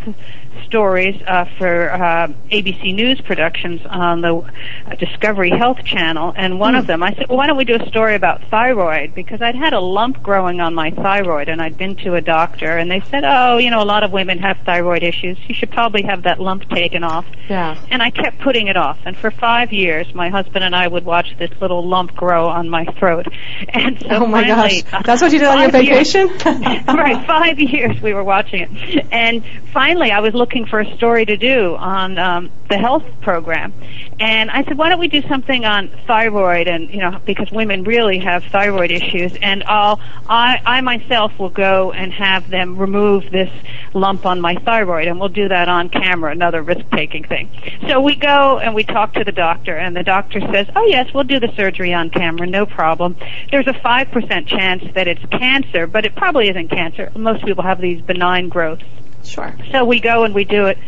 stories 0.66 1.20
uh, 1.26 1.44
for 1.58 1.90
uh, 1.92 2.28
ABC 2.50 2.94
News 2.94 3.20
productions 3.20 3.80
on 3.88 4.20
the 4.20 4.34
uh, 4.36 4.94
Discovery 4.96 5.50
Health 5.50 5.84
Channel, 5.84 6.32
and 6.36 6.58
one 6.60 6.74
of 6.74 6.86
them, 6.86 7.02
I 7.02 7.14
said, 7.14 7.28
well, 7.28 7.38
why 7.38 7.46
don't 7.46 7.56
we 7.56 7.64
do 7.64 7.76
a 7.76 7.86
story 7.88 8.14
about 8.14 8.42
thyroid? 8.50 9.14
Because 9.14 9.40
I'd 9.42 9.54
had 9.54 9.72
a 9.72 9.80
lump 9.80 10.22
growing 10.22 10.60
on 10.60 10.74
my 10.74 10.90
thyroid, 10.90 11.48
and 11.48 11.60
I'd 11.62 11.76
been 11.78 11.96
to 11.96 12.14
a 12.14 12.20
doctor, 12.20 12.76
and 12.76 12.90
they 12.90 13.00
said, 13.10 13.24
oh, 13.24 13.58
you 13.58 13.70
know, 13.70 13.82
a 13.82 13.84
lot 13.84 14.02
of 14.02 14.12
women 14.12 14.38
have 14.38 14.58
thyroid 14.64 15.02
issues. 15.02 15.38
You 15.48 15.54
should 15.54 15.70
probably 15.70 16.02
have 16.02 16.22
that 16.22 16.40
lump 16.40 16.68
taken 16.70 17.04
off. 17.04 17.26
yeah. 17.48 17.78
And 17.90 18.02
I 18.02 18.10
kept 18.10 18.38
putting 18.40 18.68
it 18.68 18.76
off. 18.76 18.98
And 19.04 19.16
for 19.16 19.30
five 19.30 19.72
years, 19.72 20.12
my 20.14 20.28
husband 20.28 20.64
and 20.64 20.74
I 20.74 20.88
would 20.88 21.04
watch 21.04 21.36
this 21.38 21.50
little 21.60 21.86
lump 21.86 22.14
grow 22.14 22.48
on 22.48 22.68
my 22.68 22.84
throat. 22.98 23.26
And 23.68 23.98
so 24.00 24.08
Oh 24.10 24.26
my 24.26 24.42
finally, 24.44 24.82
gosh, 24.82 25.02
that's 25.04 25.20
what 25.22 25.32
you 25.32 25.38
did 25.38 25.48
on 25.48 25.60
your 25.60 25.70
five 25.70 25.84
years- 25.84 26.12
vacation? 26.12 26.86
right, 26.86 27.26
five 27.26 27.58
years 27.58 28.00
we 28.00 28.12
were 28.14 28.22
watching 28.24 28.60
it. 28.62 29.06
And 29.10 29.42
finally, 29.72 30.10
I 30.10 30.20
was 30.20 30.32
looking 30.44 30.66
for 30.66 30.78
a 30.78 30.96
story 30.98 31.24
to 31.24 31.38
do 31.38 31.74
on 31.76 32.18
um, 32.18 32.50
the 32.68 32.76
health 32.76 33.02
program. 33.22 33.72
And 34.20 34.50
I 34.50 34.62
said, 34.64 34.76
why 34.76 34.90
don't 34.90 35.00
we 35.00 35.08
do 35.08 35.22
something 35.22 35.64
on 35.64 35.88
thyroid? 36.06 36.68
And, 36.68 36.90
you 36.90 36.98
know, 36.98 37.18
because 37.24 37.50
women 37.50 37.82
really 37.82 38.18
have 38.18 38.44
thyroid 38.44 38.90
issues. 38.90 39.34
And 39.40 39.64
I'll, 39.64 39.98
I, 40.28 40.60
I 40.66 40.82
myself 40.82 41.38
will 41.38 41.48
go 41.48 41.92
and 41.92 42.12
have 42.12 42.50
them 42.50 42.76
remove 42.76 43.30
this 43.30 43.50
lump 43.94 44.26
on 44.26 44.38
my 44.42 44.56
thyroid. 44.56 45.08
And 45.08 45.18
we'll 45.18 45.30
do 45.30 45.48
that 45.48 45.70
on 45.70 45.88
camera, 45.88 46.30
another 46.32 46.60
risk 46.60 46.84
taking 46.90 47.24
thing. 47.24 47.48
So 47.88 48.02
we 48.02 48.14
go 48.14 48.58
and 48.58 48.74
we 48.74 48.84
talk 48.84 49.14
to 49.14 49.24
the 49.24 49.32
doctor. 49.32 49.78
And 49.78 49.96
the 49.96 50.02
doctor 50.02 50.40
says, 50.52 50.66
oh, 50.76 50.84
yes, 50.84 51.14
we'll 51.14 51.24
do 51.24 51.40
the 51.40 51.52
surgery 51.56 51.94
on 51.94 52.10
camera, 52.10 52.46
no 52.46 52.66
problem. 52.66 53.16
There's 53.50 53.66
a 53.66 53.72
5% 53.72 54.46
chance 54.46 54.84
that 54.92 55.08
it's 55.08 55.24
cancer, 55.30 55.86
but 55.86 56.04
it 56.04 56.14
probably 56.14 56.50
isn't 56.50 56.68
cancer. 56.68 57.10
Most 57.16 57.46
people 57.46 57.64
have 57.64 57.80
these 57.80 58.02
benign 58.02 58.50
growths. 58.50 58.84
Sure. 59.24 59.54
So 59.72 59.84
we 59.84 60.00
go 60.00 60.24
and 60.24 60.34
we 60.34 60.44
do 60.44 60.66
it 60.66 60.78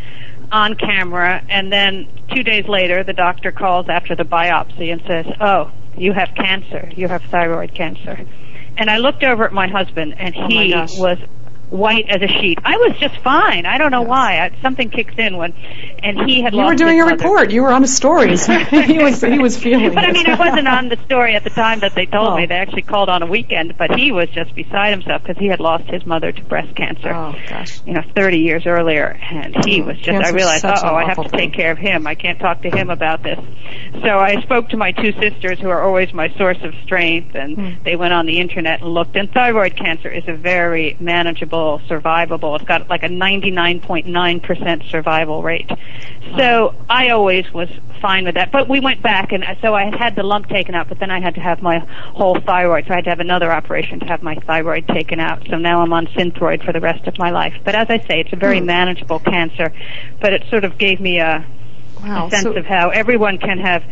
on 0.51 0.75
camera, 0.75 1.43
and 1.49 1.71
then 1.71 2.07
two 2.33 2.43
days 2.43 2.67
later, 2.67 3.03
the 3.03 3.13
doctor 3.13 3.51
calls 3.51 3.87
after 3.89 4.15
the 4.15 4.23
biopsy 4.23 4.91
and 4.91 5.01
says, 5.05 5.25
"Oh, 5.39 5.71
you 5.95 6.13
have 6.13 6.29
cancer. 6.35 6.89
You 6.95 7.07
have 7.07 7.23
thyroid 7.23 7.73
cancer." 7.73 8.25
And 8.77 8.89
I 8.89 8.97
looked 8.97 9.23
over 9.23 9.43
at 9.45 9.53
my 9.53 9.67
husband, 9.67 10.15
and 10.17 10.35
Oh 10.37 10.47
he 10.47 10.73
was 10.73 11.19
white 11.69 12.05
as 12.09 12.21
a 12.21 12.27
sheet. 12.27 12.59
I 12.63 12.77
was 12.77 12.97
just 12.97 13.17
fine. 13.23 13.65
I 13.65 13.77
don't 13.77 13.91
know 13.91 14.01
why. 14.03 14.39
I, 14.39 14.51
something 14.61 14.89
kicks 14.89 15.13
in 15.17 15.37
when, 15.37 15.53
and 16.03 16.29
he 16.29 16.41
had 16.41 16.53
You 16.53 16.61
were 16.63 16.75
doing 16.75 16.99
a 17.01 17.05
mother. 17.05 17.15
report. 17.17 17.51
You 17.51 17.63
were 17.63 17.71
on 17.73 17.81
the 17.81 17.87
stories. 17.87 18.45
he 18.69 18.97
was 18.99 19.21
he 19.21 19.39
was 19.39 19.57
feeling. 19.57 19.93
But 19.93 20.05
I 20.05 20.11
mean, 20.11 20.27
I 20.27 20.35
wasn't 20.39 20.67
on 20.67 20.89
the 20.89 20.97
story 21.05 21.35
at 21.35 21.43
the 21.43 21.49
time 21.49 21.79
that 21.81 21.93
they 21.95 22.05
told 22.05 22.29
Oh. 22.29 22.37
me. 22.37 22.45
They 22.45 22.55
actually 22.55 22.81
called 22.83 23.09
on 23.09 23.21
a 23.21 23.25
weekend, 23.27 23.77
but 23.77 23.91
he 23.97 24.11
was 24.11 24.29
just 24.29 24.53
beside 24.55 24.91
himself 24.91 25.23
because 25.23 25.37
he 25.37 25.47
had 25.47 25.59
lost 25.59 25.85
his 25.85 26.05
mother 26.05 26.31
to 26.31 26.43
breast 26.45 26.75
cancer. 26.75 27.13
Oh 27.13 27.35
gosh. 27.49 27.79
You 27.85 27.93
know, 27.93 28.03
30 28.15 28.39
years 28.39 28.65
earlier, 28.65 29.19
and 29.29 29.55
he 29.65 29.81
was 29.81 29.97
just. 29.97 30.25
I 30.25 30.29
realized, 30.31 30.65
oh, 30.65 30.69
I 30.69 31.05
have 31.05 31.17
to 31.21 31.29
thing. 31.29 31.51
take 31.51 31.53
care 31.53 31.71
of 31.71 31.77
him. 31.77 32.07
I 32.07 32.15
can't 32.15 32.39
talk 32.39 32.61
to 32.63 32.69
him 32.69 32.89
about 32.89 33.23
this. 33.23 33.39
So 34.01 34.19
I 34.19 34.41
spoke 34.41 34.69
to 34.69 34.77
my 34.77 34.91
two 34.91 35.11
sisters, 35.13 35.59
who 35.59 35.69
are 35.69 35.81
always 35.81 36.13
my 36.13 36.29
source 36.37 36.57
of 36.63 36.73
strength, 36.83 37.35
and 37.35 37.57
Hmm. 37.57 37.83
they 37.83 37.95
went 37.95 38.13
on 38.13 38.25
the 38.25 38.39
internet 38.39 38.81
and 38.81 38.89
looked. 38.93 39.15
And 39.15 39.31
thyroid 39.31 39.75
cancer 39.75 40.09
is 40.09 40.23
a 40.27 40.33
very 40.33 40.95
manageable, 40.99 41.56
survivable. 41.87 42.55
It's 42.55 42.65
got 42.65 42.89
like 42.89 43.03
a 43.03 43.09
99.9% 43.09 44.89
survival 44.89 45.43
rate. 45.43 45.69
So 46.37 46.75
I 46.89 47.09
always 47.09 47.51
was 47.53 47.69
fine 48.01 48.25
with 48.25 48.35
that. 48.35 48.51
But 48.51 48.67
we 48.67 48.79
went 48.79 49.01
back, 49.01 49.31
and 49.31 49.45
so 49.61 49.73
I 49.73 49.95
had 49.95 50.15
the 50.15 50.23
lump 50.23 50.47
taken 50.49 50.75
out, 50.75 50.89
but 50.89 50.99
then 50.99 51.11
I 51.11 51.19
had 51.19 51.35
to 51.35 51.41
have 51.41 51.61
my 51.61 51.79
whole 51.79 52.39
thyroid. 52.39 52.85
So 52.87 52.93
I 52.93 52.95
had 52.97 53.05
to 53.05 53.09
have 53.09 53.19
another 53.19 53.51
operation 53.51 53.99
to 54.01 54.05
have 54.05 54.21
my 54.23 54.35
thyroid 54.35 54.87
taken 54.87 55.19
out. 55.19 55.45
So 55.49 55.57
now 55.57 55.81
I'm 55.81 55.93
on 55.93 56.07
Synthroid 56.07 56.63
for 56.65 56.73
the 56.73 56.81
rest 56.81 57.07
of 57.07 57.17
my 57.17 57.31
life. 57.31 57.55
But 57.63 57.75
as 57.75 57.89
I 57.89 57.99
say, 57.99 58.19
it's 58.21 58.33
a 58.33 58.37
very 58.37 58.59
hmm. 58.59 58.65
manageable 58.65 59.19
cancer. 59.19 59.71
But 60.19 60.33
it 60.33 60.43
sort 60.49 60.63
of 60.63 60.77
gave 60.77 60.99
me 60.99 61.19
a, 61.19 61.45
Wow. 62.03 62.27
a 62.27 62.31
sense 62.31 62.43
So- 62.43 62.53
of 62.53 62.65
how 62.65 62.89
everyone 62.89 63.37
can 63.39 63.57
have 63.59 63.83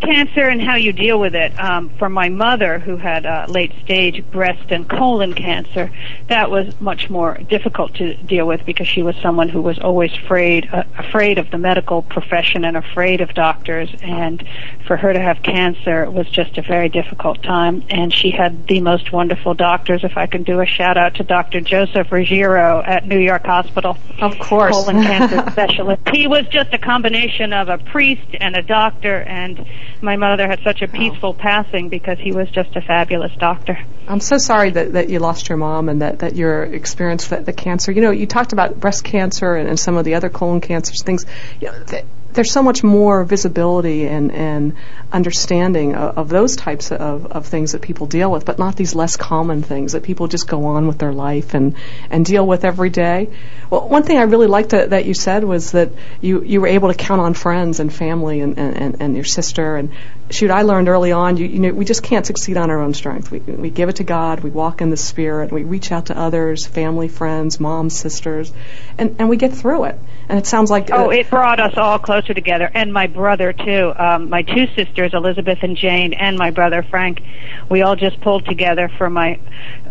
cancer 0.00 0.42
and 0.48 0.60
how 0.60 0.76
you 0.76 0.92
deal 0.92 1.18
with 1.18 1.34
it. 1.34 1.58
Um, 1.58 1.90
for 1.98 2.08
my 2.08 2.28
mother, 2.28 2.78
who 2.78 2.96
had 2.96 3.26
uh, 3.26 3.46
late 3.48 3.72
stage 3.84 4.24
breast 4.30 4.70
and 4.70 4.88
colon 4.88 5.34
cancer, 5.34 5.90
that 6.28 6.50
was 6.50 6.78
much 6.80 7.10
more 7.10 7.38
difficult 7.48 7.94
to 7.94 8.14
deal 8.14 8.46
with 8.46 8.64
because 8.64 8.88
she 8.88 9.02
was 9.02 9.16
someone 9.16 9.48
who 9.48 9.60
was 9.60 9.78
always 9.78 10.12
afraid, 10.12 10.68
uh, 10.72 10.84
afraid 10.98 11.38
of 11.38 11.50
the 11.50 11.58
medical 11.58 12.02
profession 12.02 12.64
and 12.64 12.76
afraid 12.76 13.20
of 13.20 13.34
doctors. 13.34 13.90
And 14.02 14.46
for 14.86 14.96
her 14.96 15.12
to 15.12 15.20
have 15.20 15.42
cancer 15.42 16.04
it 16.04 16.12
was 16.12 16.28
just 16.28 16.58
a 16.58 16.62
very 16.62 16.88
difficult 16.88 17.42
time. 17.42 17.82
And 17.90 18.12
she 18.12 18.30
had 18.30 18.66
the 18.66 18.80
most 18.80 19.12
wonderful 19.12 19.54
doctors. 19.54 20.04
If 20.04 20.16
I 20.16 20.26
can 20.26 20.42
do 20.42 20.60
a 20.60 20.66
shout 20.66 20.96
out 20.96 21.14
to 21.16 21.24
Dr. 21.24 21.60
Joseph 21.60 22.10
Ruggiero 22.10 22.82
at 22.84 23.06
New 23.06 23.18
York 23.18 23.44
Hospital 23.44 23.96
Of 24.20 24.38
course. 24.38 24.72
colon 24.72 25.02
cancer 25.02 25.50
specialist. 25.50 26.02
He 26.12 26.26
was 26.26 26.46
just 26.48 26.72
a 26.72 26.78
combination 26.78 27.52
of 27.52 27.68
a 27.68 27.78
priest 27.78 28.26
and 28.40 28.56
a 28.56 28.62
doctor, 28.62 29.22
and 29.22 29.64
my 30.00 30.16
mother 30.16 30.46
had 30.46 30.60
such 30.62 30.82
a 30.82 30.88
peaceful 30.88 31.34
passing 31.34 31.88
because 31.88 32.18
he 32.18 32.32
was 32.32 32.50
just 32.50 32.74
a 32.76 32.80
fabulous 32.80 33.32
doctor. 33.38 33.78
I'm 34.08 34.20
so 34.20 34.38
sorry 34.38 34.70
that, 34.70 34.92
that 34.92 35.08
you 35.08 35.18
lost 35.18 35.48
your 35.48 35.58
mom 35.58 35.88
and 35.88 36.02
that, 36.02 36.20
that 36.20 36.36
your 36.36 36.64
experience 36.64 37.28
with 37.30 37.44
the 37.44 37.52
cancer. 37.52 37.90
You 37.90 38.02
know, 38.02 38.10
you 38.12 38.26
talked 38.26 38.52
about 38.52 38.78
breast 38.78 39.04
cancer 39.04 39.56
and, 39.56 39.68
and 39.68 39.80
some 39.80 39.96
of 39.96 40.04
the 40.04 40.14
other 40.14 40.28
colon 40.28 40.60
cancers, 40.60 41.02
things. 41.02 41.26
You 41.60 41.68
know, 41.68 41.82
th- 41.84 42.04
there's 42.36 42.52
so 42.52 42.62
much 42.62 42.84
more 42.84 43.24
visibility 43.24 44.06
and, 44.06 44.30
and 44.30 44.76
understanding 45.10 45.94
of, 45.94 46.18
of 46.18 46.28
those 46.28 46.54
types 46.54 46.92
of, 46.92 47.26
of 47.26 47.46
things 47.46 47.72
that 47.72 47.82
people 47.82 48.06
deal 48.06 48.30
with, 48.30 48.44
but 48.44 48.58
not 48.58 48.76
these 48.76 48.94
less 48.94 49.16
common 49.16 49.62
things 49.62 49.92
that 49.92 50.02
people 50.02 50.28
just 50.28 50.46
go 50.46 50.66
on 50.66 50.86
with 50.86 50.98
their 50.98 51.12
life 51.12 51.54
and, 51.54 51.74
and 52.10 52.24
deal 52.24 52.46
with 52.46 52.64
every 52.64 52.90
day. 52.90 53.30
Well, 53.70 53.88
one 53.88 54.04
thing 54.04 54.18
I 54.18 54.22
really 54.22 54.46
liked 54.46 54.70
that, 54.70 54.90
that 54.90 55.06
you 55.06 55.14
said 55.14 55.42
was 55.42 55.72
that 55.72 55.90
you, 56.20 56.42
you 56.42 56.60
were 56.60 56.68
able 56.68 56.92
to 56.92 56.94
count 56.94 57.20
on 57.20 57.34
friends 57.34 57.80
and 57.80 57.92
family 57.92 58.40
and, 58.40 58.58
and, 58.58 58.76
and, 58.76 58.96
and 59.00 59.14
your 59.16 59.24
sister. 59.24 59.76
And 59.76 59.90
shoot, 60.30 60.50
I 60.50 60.62
learned 60.62 60.88
early 60.88 61.12
on, 61.12 61.36
you, 61.36 61.46
you 61.46 61.58
know, 61.58 61.72
we 61.72 61.84
just 61.84 62.02
can't 62.02 62.26
succeed 62.26 62.56
on 62.56 62.70
our 62.70 62.80
own 62.80 62.94
strength. 62.94 63.30
We, 63.30 63.38
we 63.38 63.70
give 63.70 63.88
it 63.88 63.96
to 63.96 64.04
God, 64.04 64.40
we 64.40 64.50
walk 64.50 64.80
in 64.80 64.90
the 64.90 64.96
Spirit, 64.96 65.52
we 65.52 65.64
reach 65.64 65.92
out 65.92 66.06
to 66.06 66.18
others, 66.18 66.66
family, 66.66 67.08
friends, 67.08 67.60
moms, 67.60 67.96
sisters, 67.96 68.52
and, 68.98 69.16
and 69.18 69.28
we 69.28 69.36
get 69.36 69.52
through 69.52 69.84
it. 69.84 69.98
And 70.28 70.38
it 70.38 70.46
sounds 70.46 70.70
like 70.70 70.90
Oh, 70.90 71.06
uh, 71.06 71.10
it 71.10 71.30
brought 71.30 71.60
us 71.60 71.76
all 71.76 71.98
closer 71.98 72.34
together, 72.34 72.68
and 72.74 72.92
my 72.92 73.06
brother 73.06 73.52
too. 73.52 73.92
Um, 73.96 74.28
my 74.28 74.42
two 74.42 74.66
sisters, 74.74 75.12
Elizabeth 75.14 75.58
and 75.62 75.76
Jane, 75.76 76.14
and 76.14 76.36
my 76.36 76.50
brother 76.50 76.82
Frank. 76.82 77.20
We 77.68 77.82
all 77.82 77.94
just 77.94 78.20
pulled 78.20 78.44
together 78.44 78.90
for 78.98 79.08
my 79.08 79.38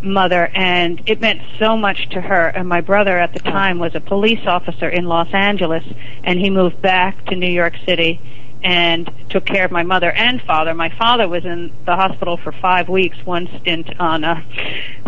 mother, 0.02 0.52
and 0.54 1.02
it 1.06 1.22
meant 1.22 1.42
so 1.58 1.78
much 1.78 2.10
to 2.10 2.20
her. 2.20 2.48
And 2.48 2.68
my 2.68 2.82
brother 2.82 3.18
at 3.18 3.32
the 3.32 3.40
time 3.40 3.80
was 3.80 3.96
a 3.96 4.02
police 4.02 4.46
officer 4.46 4.90
in 4.90 5.06
Los 5.06 5.34
Angeles, 5.34 5.86
and 6.26 6.38
he 6.38 6.50
moved 6.50 6.82
back 6.82 7.26
to 7.28 7.36
New 7.36 7.50
York 7.50 7.76
City 7.86 8.20
and 8.66 9.10
took 9.30 9.46
care 9.46 9.64
of 9.64 9.72
my 9.72 9.84
mother 9.84 10.12
and 10.12 10.42
father. 10.42 10.74
My 10.74 10.90
father 10.90 11.28
was 11.30 11.46
in 11.46 11.72
the 11.86 11.96
hospital 11.96 12.36
for 12.36 12.52
five 12.52 12.90
weeks, 12.90 13.16
one 13.26 13.48
stint 13.62 14.00
on 14.00 14.24
a. 14.24 14.44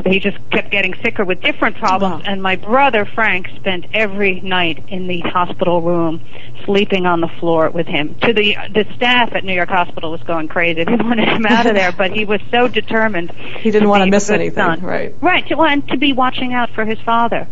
He 0.06 0.20
just 0.20 0.38
kept 0.52 0.70
getting 0.70 0.94
sicker 1.04 1.26
with 1.26 1.42
different 1.42 1.76
problems, 1.78 2.24
Wow. 2.24 2.32
and 2.32 2.42
my 2.42 2.56
brother 2.56 3.04
Frank 3.04 3.48
spent 3.56 3.88
every 3.94 4.40
night 4.42 4.84
in 4.90 5.08
the 5.08 5.20
hospital 5.22 5.82
room, 5.82 6.22
sleeping 6.66 7.06
on 7.08 7.20
the 7.20 7.28
floor 7.40 7.70
with 7.72 7.88
him. 7.88 8.14
To 8.22 8.32
the 8.32 8.56
the 8.74 8.86
staff 8.96 9.34
at 9.34 9.44
New 9.44 9.54
York 9.54 9.70
Hospital 9.70 10.12
was 10.12 10.22
going 10.24 10.48
crazy. 10.48 10.84
They 10.84 10.96
wanted 10.96 11.28
him 11.28 11.46
out 11.48 11.66
of 11.66 11.74
there, 11.74 11.92
but 11.92 12.12
he 12.12 12.26
was 12.26 12.42
so 12.52 12.68
determined. 12.68 13.32
he 13.32 13.72
didn't 13.72 13.90
want 13.90 14.04
to 14.04 14.10
miss 14.10 14.30
anything, 14.30 14.56
son. 14.64 14.82
right? 14.82 15.16
Right, 15.20 15.46
to, 15.48 15.56
well, 15.56 15.68
and 15.68 15.86
to 15.90 15.98
be 15.98 16.14
watching 16.14 16.54
out 16.54 16.70
for 16.70 16.86
his 16.86 17.00
father. 17.00 17.48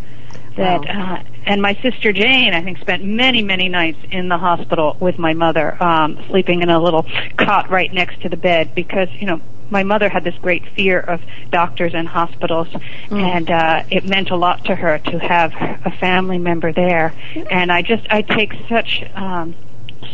That 0.55 0.85
Wow. 0.85 1.15
uh, 1.17 1.23
and 1.45 1.61
my 1.61 1.73
sister 1.81 2.11
Jane, 2.11 2.53
I 2.53 2.61
think, 2.63 2.79
spent 2.79 3.03
many, 3.03 3.43
many 3.43 3.69
nights 3.69 3.99
in 4.11 4.29
the 4.29 4.37
hospital 4.37 4.95
with 4.99 5.17
my 5.19 5.33
mother, 5.33 5.81
um, 5.83 6.17
sleeping 6.29 6.61
in 6.61 6.69
a 6.69 6.79
little 6.81 7.05
cot 7.37 7.69
right 7.69 7.91
next 7.93 8.21
to 8.21 8.29
the 8.29 8.37
bed 8.37 8.73
because 8.75 9.09
you 9.19 9.27
know 9.27 9.41
my 9.69 9.83
mother 9.83 10.09
had 10.09 10.23
this 10.23 10.35
great 10.41 10.63
fear 10.75 10.99
of 10.99 11.21
doctors 11.51 11.93
and 11.93 12.07
hospitals, 12.07 12.67
and 13.09 13.49
uh, 13.49 13.83
it 13.89 14.05
meant 14.05 14.29
a 14.31 14.35
lot 14.35 14.63
to 14.65 14.75
her 14.75 14.99
to 14.99 15.19
have 15.19 15.53
a 15.85 15.91
family 15.99 16.37
member 16.37 16.71
there. 16.71 17.13
And 17.51 17.71
I 17.71 17.81
just 17.81 18.05
I 18.09 18.21
take 18.21 18.53
such. 18.69 19.03
Um, 19.15 19.55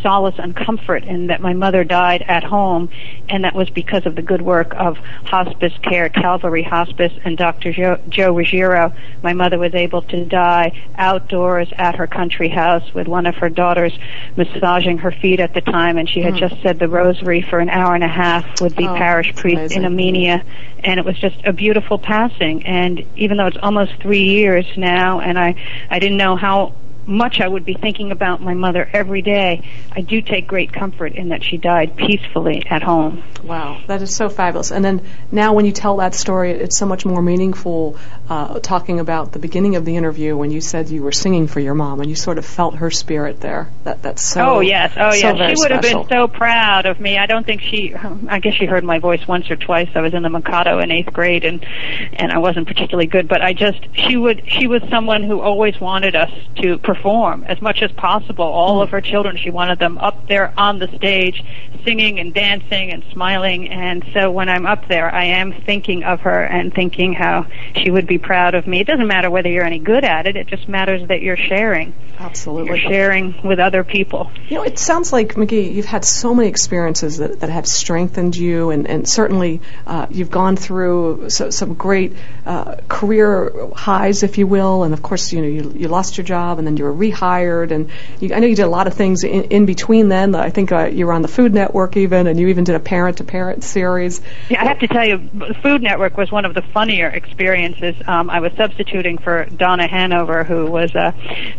solace 0.01 0.35
and 0.37 0.55
comfort 0.55 1.03
in 1.03 1.27
that 1.27 1.41
my 1.41 1.53
mother 1.53 1.83
died 1.83 2.23
at 2.27 2.43
home, 2.43 2.89
and 3.29 3.43
that 3.43 3.55
was 3.55 3.69
because 3.69 4.05
of 4.05 4.15
the 4.15 4.21
good 4.21 4.41
work 4.41 4.73
of 4.75 4.97
hospice 5.25 5.73
care, 5.81 6.09
Calvary 6.09 6.63
Hospice, 6.63 7.13
and 7.23 7.37
Dr. 7.37 7.73
Joe, 7.73 7.99
Joe 8.09 8.33
Ruggiero. 8.33 8.93
My 9.23 9.33
mother 9.33 9.57
was 9.57 9.73
able 9.73 10.01
to 10.03 10.25
die 10.25 10.79
outdoors 10.95 11.69
at 11.77 11.95
her 11.95 12.07
country 12.07 12.49
house 12.49 12.93
with 12.93 13.07
one 13.07 13.25
of 13.25 13.35
her 13.35 13.49
daughters 13.49 13.97
massaging 14.35 14.99
her 14.99 15.11
feet 15.11 15.39
at 15.39 15.53
the 15.53 15.61
time, 15.61 15.97
and 15.97 16.09
she 16.09 16.21
had 16.21 16.33
hmm. 16.33 16.39
just 16.39 16.61
said 16.61 16.79
the 16.79 16.87
rosary 16.87 17.41
for 17.41 17.59
an 17.59 17.69
hour 17.69 17.95
and 17.95 18.03
a 18.03 18.07
half 18.07 18.61
with 18.61 18.75
the 18.75 18.87
Oh, 18.87 18.95
parish 18.95 19.35
priest 19.35 19.75
in 19.75 19.85
amazing. 19.85 20.25
Amenia, 20.25 20.43
and 20.83 20.99
it 20.99 21.05
was 21.05 21.17
just 21.17 21.37
a 21.45 21.53
beautiful 21.53 21.97
passing. 21.97 22.65
And 22.65 23.05
even 23.15 23.37
though 23.37 23.47
it's 23.47 23.57
almost 23.61 23.93
three 24.01 24.23
years 24.23 24.65
now, 24.75 25.19
and 25.19 25.37
I, 25.37 25.55
I 25.89 25.99
didn't 25.99 26.17
know 26.17 26.35
how 26.35 26.73
much 27.05 27.39
I 27.41 27.47
would 27.47 27.65
be 27.65 27.73
thinking 27.73 28.11
about 28.11 28.41
my 28.41 28.53
mother 28.53 28.89
every 28.93 29.21
day, 29.21 29.67
I 29.91 30.01
do 30.01 30.21
take 30.21 30.47
great 30.47 30.71
comfort 30.71 31.13
in 31.13 31.29
that 31.29 31.43
she 31.43 31.57
died 31.57 31.95
peacefully 31.95 32.63
at 32.69 32.83
home. 32.83 33.23
Wow, 33.43 33.81
that 33.87 34.01
is 34.01 34.15
so 34.15 34.29
fabulous. 34.29 34.71
And 34.71 34.83
then 34.83 35.01
now, 35.31 35.53
when 35.53 35.65
you 35.65 35.71
tell 35.71 35.97
that 35.97 36.13
story, 36.13 36.51
it's 36.51 36.77
so 36.77 36.85
much 36.85 37.05
more 37.05 37.21
meaningful. 37.21 37.97
Uh, 38.29 38.59
talking 38.59 38.99
about 38.99 39.33
the 39.33 39.39
beginning 39.39 39.75
of 39.75 39.83
the 39.83 39.97
interview 39.97 40.37
when 40.37 40.51
you 40.51 40.61
said 40.61 40.89
you 40.89 41.03
were 41.03 41.11
singing 41.11 41.47
for 41.47 41.59
your 41.59 41.73
mom 41.73 41.99
and 41.99 42.09
you 42.09 42.15
sort 42.15 42.37
of 42.37 42.45
felt 42.45 42.75
her 42.75 42.89
spirit 42.89 43.41
there. 43.41 43.69
That 43.83 44.01
that's 44.01 44.21
so. 44.21 44.57
oh 44.57 44.59
yes, 44.61 44.93
oh 44.95 45.13
yes, 45.13 45.37
very 45.37 45.55
she 45.55 45.61
would 45.61 45.71
have 45.71 45.81
been 45.81 46.07
so 46.07 46.27
proud 46.27 46.85
of 46.85 46.99
me. 46.99 47.17
I 47.17 47.25
don't 47.25 47.45
think 47.45 47.61
she. 47.61 47.93
I 48.27 48.39
guess 48.39 48.53
she 48.55 48.65
heard 48.65 48.83
my 48.83 48.99
voice 48.99 49.27
once 49.27 49.49
or 49.51 49.55
twice. 49.55 49.89
I 49.95 50.01
was 50.01 50.13
in 50.13 50.23
the 50.23 50.29
Mikado 50.29 50.79
in 50.79 50.91
eighth 50.91 51.11
grade, 51.11 51.43
and 51.43 51.65
and 52.13 52.31
I 52.31 52.37
wasn't 52.37 52.67
particularly 52.67 53.07
good. 53.07 53.27
But 53.27 53.41
I 53.41 53.53
just 53.53 53.79
she 53.93 54.15
would 54.15 54.43
she 54.47 54.67
was 54.67 54.81
someone 54.89 55.23
who 55.23 55.41
always 55.41 55.79
wanted 55.79 56.15
us 56.15 56.31
to 56.57 56.77
perform 56.93 57.45
as 57.47 57.61
much 57.61 57.81
as 57.81 57.91
possible. 57.93 58.43
All 58.43 58.77
hmm. 58.77 58.83
of 58.83 58.89
her 58.89 59.01
children, 59.01 59.37
she 59.37 59.49
wanted 59.49 59.79
them 59.79 59.97
up 59.97 60.27
there 60.27 60.53
on 60.57 60.79
the 60.79 60.87
stage, 60.95 61.43
singing 61.85 62.19
and 62.19 62.33
dancing 62.33 62.91
and 62.91 63.03
smiling. 63.11 63.69
And 63.69 64.03
so 64.13 64.29
when 64.29 64.49
I'm 64.49 64.65
up 64.65 64.87
there, 64.87 65.13
I 65.13 65.25
am 65.25 65.53
thinking 65.53 66.03
of 66.03 66.21
her 66.21 66.43
and 66.43 66.73
thinking 66.73 67.13
how 67.13 67.47
she 67.75 67.91
would 67.91 68.07
be 68.07 68.17
proud 68.17 68.55
of 68.55 68.67
me. 68.67 68.81
It 68.81 68.87
doesn't 68.87 69.07
matter 69.07 69.29
whether 69.29 69.49
you're 69.49 69.63
any 69.63 69.79
good 69.79 70.03
at 70.03 70.27
it. 70.27 70.35
It 70.35 70.47
just 70.47 70.67
matters 70.67 71.07
that 71.07 71.21
you're 71.21 71.37
sharing. 71.37 71.93
You're 72.21 72.29
Absolutely. 72.29 72.79
sharing 72.79 73.41
with 73.43 73.59
other 73.59 73.83
people. 73.83 74.31
You 74.47 74.57
know, 74.57 74.63
it 74.63 74.77
sounds 74.77 75.11
like 75.11 75.37
Magee. 75.37 75.71
You've 75.71 75.85
had 75.85 76.05
so 76.05 76.35
many 76.35 76.49
experiences 76.49 77.17
that, 77.17 77.39
that 77.39 77.49
have 77.49 77.65
strengthened 77.65 78.35
you, 78.35 78.69
and 78.69 78.87
and 78.87 79.09
certainly 79.09 79.61
uh, 79.87 80.05
you've 80.11 80.29
gone 80.29 80.55
through 80.55 81.29
so, 81.29 81.49
some 81.49 81.73
great 81.73 82.13
uh, 82.45 82.75
career 82.87 83.51
highs, 83.75 84.21
if 84.23 84.37
you 84.37 84.45
will. 84.45 84.83
And 84.83 84.93
of 84.93 85.01
course, 85.01 85.33
you 85.33 85.41
know, 85.41 85.47
you, 85.47 85.73
you 85.75 85.87
lost 85.87 86.17
your 86.17 86.25
job, 86.25 86.59
and 86.59 86.67
then 86.67 86.77
you 86.77 86.83
were 86.83 86.93
rehired, 86.93 87.71
and 87.71 87.89
you, 88.19 88.35
I 88.35 88.39
know 88.39 88.47
you 88.47 88.55
did 88.55 88.65
a 88.65 88.69
lot 88.69 88.87
of 88.87 88.93
things 88.93 89.23
in, 89.23 89.45
in 89.45 89.65
between. 89.65 90.09
Then 90.09 90.35
I 90.35 90.51
think 90.51 90.71
uh, 90.71 90.85
you 90.85 91.07
were 91.07 91.13
on 91.13 91.23
the 91.23 91.27
Food 91.27 91.53
Network 91.53 91.97
even, 91.97 92.27
and 92.27 92.39
you 92.39 92.49
even 92.49 92.63
did 92.63 92.75
a 92.75 92.79
parent-to-parent 92.79 93.63
series. 93.63 94.21
Yeah, 94.49 94.61
I 94.61 94.67
have 94.67 94.79
to 94.79 94.87
tell 94.87 95.07
you, 95.07 95.29
the 95.33 95.55
Food 95.63 95.81
Network 95.81 96.17
was 96.17 96.31
one 96.31 96.45
of 96.45 96.53
the 96.53 96.61
funnier 96.61 97.07
experiences. 97.07 97.95
Um, 98.05 98.29
I 98.29 98.41
was 98.41 98.53
substituting 98.53 99.17
for 99.17 99.45
Donna 99.45 99.87
Hanover, 99.87 100.43
who 100.43 100.67
was 100.67 100.95
uh, 100.95 101.13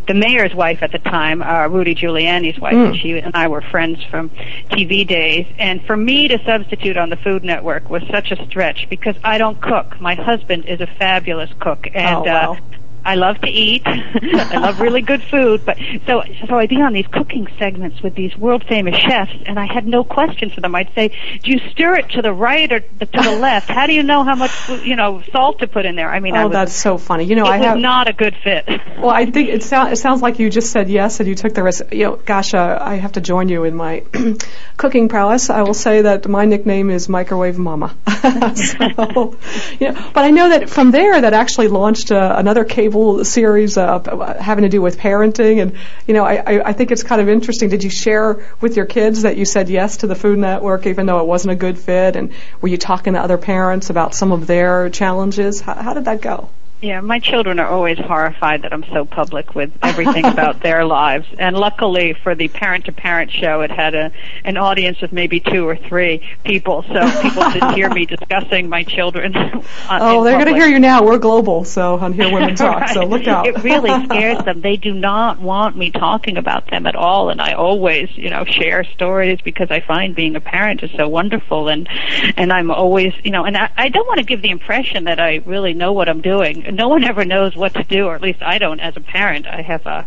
the 0.07 0.15
mayor's 0.15 0.52
Schwarzenegger's 0.53 0.55
wife 0.55 0.83
at 0.83 0.93
the 0.93 0.99
time, 0.99 1.43
uh, 1.43 1.67
Rudy 1.69 1.95
Giuliani's 1.95 2.59
wife, 2.59 2.75
Mm. 2.75 2.87
and 2.89 2.97
she 2.97 3.19
and 3.19 3.35
I 3.35 3.49
were 3.49 3.61
friends 3.61 4.03
from 4.11 4.31
TV 4.71 5.05
days. 5.07 5.47
And 5.59 5.83
for 5.85 5.97
me 5.97 6.29
to 6.29 6.39
substitute 6.45 6.97
on 6.97 7.11
the 7.11 7.17
Food 7.17 7.45
Network 7.45 7.91
was 7.91 8.03
such 8.11 8.31
a 8.31 8.45
stretch 8.47 8.87
because 8.89 9.17
I 9.25 9.39
don't 9.39 9.61
cook. 9.61 10.01
My 10.01 10.15
husband 10.15 10.65
is 10.67 10.81
a 10.81 10.87
fabulous 10.87 11.51
cook, 11.61 11.89
and 11.95 12.17
Oh, 12.17 12.23
wow. 12.23 12.53
uh, 12.53 12.57
I 13.05 13.15
love 13.17 13.41
to 13.41 13.49
eat. 13.49 13.83
I 13.87 14.59
love 14.59 14.81
really 14.81 15.03
good 15.03 15.23
food, 15.23 15.65
but 15.65 15.77
so 16.07 16.23
so 16.47 16.59
I'd 16.59 16.69
be 16.69 16.81
on 16.81 16.93
these 16.93 17.07
cooking 17.07 17.49
segments 17.59 18.01
with 18.03 18.15
these 18.15 18.37
world 18.37 18.65
famous 18.69 18.97
chefs, 18.97 19.33
and 19.47 19.59
I 19.59 19.67
had 19.73 19.87
no 19.87 20.05
questions 20.05 20.53
for 20.53 20.61
them. 20.61 20.75
I'd 20.75 20.93
say, 20.95 21.09
"Do 21.43 21.51
you 21.51 21.59
stir 21.71 21.97
it 21.97 22.11
to 22.11 22.23
the 22.23 22.33
right 22.33 22.71
or 22.73 22.81
to 22.81 23.07
the 23.07 23.37
left? 23.41 23.69
How 23.69 23.87
do 23.87 23.93
you 23.93 24.03
know 24.03 24.23
how 24.25 24.35
much 24.35 24.53
you 24.85 24.97
know 24.97 25.23
salt 25.33 25.59
to 25.61 25.67
put 25.67 25.85
in 25.87 25.97
there?" 25.97 26.11
I 26.11 26.21
mean, 26.21 26.35
I 26.37 26.43
Oh, 26.43 26.49
was, 26.49 26.53
that's 26.53 26.75
so 26.75 26.99
funny. 26.99 27.25
You 27.25 27.37
know, 27.37 27.45
it 27.47 27.51
I 27.51 27.59
was 27.59 27.67
have. 27.67 27.79
not 27.79 28.09
a 28.09 28.13
good 28.13 28.37
fit. 28.43 28.69
Well, 28.99 29.11
I 29.11 29.27
think 29.27 29.49
it, 29.49 29.63
sound, 29.65 29.93
it 29.93 29.97
sounds 29.97 30.23
like 30.23 30.39
you 30.39 30.49
just 30.51 30.71
said 30.71 30.89
yes 30.89 31.19
and 31.21 31.29
you 31.29 31.35
took 31.35 31.55
the 31.55 31.63
risk. 31.63 31.93
You 31.93 32.05
know, 32.05 32.17
gosh, 32.17 32.55
uh, 32.55 32.79
I 32.81 32.97
have 32.97 33.13
to 33.13 33.21
join 33.21 33.49
you 33.49 33.65
in 33.65 33.75
my 33.75 34.05
cooking 34.77 35.09
prowess. 35.09 35.51
I 35.51 35.63
will 35.63 35.75
say 35.75 36.03
that 36.03 36.29
my 36.29 36.45
nickname 36.45 36.91
is 36.91 37.09
Microwave 37.09 37.59
Mama. 37.59 37.95
so, 38.55 39.37
you 39.81 39.91
know, 39.93 40.11
but 40.15 40.25
I 40.25 40.31
know 40.31 40.51
that 40.51 40.71
from 40.71 40.91
there 40.93 41.21
that 41.21 41.33
actually 41.33 41.69
launched 41.69 42.13
uh, 42.13 42.35
another 42.39 42.65
cable 42.65 42.92
series 43.25 43.77
uh, 43.77 44.37
having 44.41 44.63
to 44.63 44.69
do 44.69 44.81
with 44.83 44.99
parenting, 44.99 45.61
and 45.61 45.77
you 46.07 46.15
know, 46.15 46.25
I, 46.25 46.69
I 46.69 46.73
think 46.73 46.91
it's 46.91 47.03
kind 47.03 47.21
of 47.21 47.29
interesting. 47.29 47.69
Did 47.69 47.85
you 47.85 47.91
share 47.91 48.47
with 48.61 48.77
your 48.77 48.87
kids 48.87 49.23
that 49.23 49.37
you 49.37 49.45
said 49.45 49.69
yes 49.69 49.99
to 49.99 50.07
the 50.07 50.15
Food 50.15 50.39
Network 50.39 50.87
even 50.87 51.07
though 51.07 51.21
it 51.21 51.27
wasn't 51.27 51.53
a 51.53 51.57
good 51.57 51.79
fit, 51.79 52.17
and 52.17 52.33
were 52.61 52.69
you 52.69 52.79
talking 52.79 53.15
to 53.15 53.21
other 53.21 53.39
parents 53.39 53.91
about 53.91 54.15
some 54.15 54.33
of 54.33 54.47
their 54.47 54.91
challenges? 54.91 55.61
How, 55.61 55.75
how 55.75 55.95
did 55.95 56.05
that 56.07 56.21
go? 56.21 56.51
Yeah, 56.83 57.01
my 57.01 57.21
children 57.21 57.61
are 57.61 57.69
always 57.69 57.97
horrified 57.97 58.63
that 58.63 58.73
I'm 58.73 58.85
so 58.93 59.05
public 59.05 59.55
with 59.55 59.71
everything 59.85 60.25
about 60.37 60.61
their 60.63 60.85
lives. 60.85 61.27
And 61.39 61.57
luckily 61.57 62.13
for 62.13 62.35
the 62.35 62.49
parent 62.49 62.87
to 62.87 62.93
parent 62.93 63.31
show, 63.31 63.61
it 63.61 63.71
had 63.71 63.95
a 63.95 64.11
an 64.45 64.57
audience 64.57 65.01
of 65.03 65.13
maybe 65.13 65.39
two 65.39 65.65
or 65.67 65.77
three 65.77 66.21
people, 66.45 66.83
so 66.83 67.23
people 67.23 67.49
didn't 67.53 67.75
hear 67.75 67.89
me 67.89 68.05
discussing 68.17 68.69
my 68.69 68.83
children. 68.83 69.37
Uh, 69.37 69.63
on- 69.89 70.03
Oh, 70.03 70.25
they're 70.25 70.35
going 70.43 70.53
to 70.53 70.55
hear 70.61 70.67
you 70.67 70.81
now. 70.81 71.05
We're 71.05 71.19
global, 71.19 71.63
so 71.63 72.01
on 72.01 72.13
Hear 72.15 72.33
Women 72.33 72.57
Talk. 72.57 72.89
So 72.89 73.05
look 73.05 73.29
out. 73.29 73.47
It 73.47 73.63
really 73.63 74.05
scares 74.07 74.45
them. 74.45 74.61
They 74.61 74.77
do 74.77 74.93
not 74.93 75.39
want 75.41 75.77
me 75.77 75.93
talking 75.93 76.37
about 76.37 76.69
them 76.69 76.87
at 76.89 76.97
all, 76.97 77.31
and 77.31 77.41
I 77.41 77.53
always, 77.53 78.11
you 78.17 78.29
know, 78.31 78.45
share 78.45 78.83
stories 78.83 79.39
because 79.45 79.71
I 79.71 79.79
find 79.81 80.17
being 80.17 80.35
a 80.35 80.41
parent 80.41 80.83
is 80.83 80.91
so 80.97 81.09
wonderful, 81.09 81.69
and 81.69 81.89
and 82.37 82.53
I'm 82.53 82.73
always, 82.73 83.13
you 83.23 83.31
know, 83.31 83.45
and 83.45 83.57
I, 83.57 83.71
I 83.77 83.89
don't 83.89 84.07
want 84.09 84.19
to 84.19 84.25
give 84.27 84.43
the 84.43 84.51
impression 84.51 85.05
that 85.05 85.21
I 85.21 85.37
really 85.47 85.75
know 85.75 85.93
what 85.93 86.09
I'm 86.09 86.21
doing. 86.23 86.72
No 86.73 86.89
one 86.89 87.05
ever 87.05 87.25
knows 87.25 87.55
what 87.55 87.75
to 87.75 87.85
do, 87.85 88.07
or 88.07 88.15
at 88.15 88.23
least 88.23 88.43
I 88.43 88.59
don't 88.59 88.81
as 88.81 88.97
a 88.97 89.01
parent. 89.01 89.47
I 89.47 89.63
have 89.63 89.87
a 89.87 90.07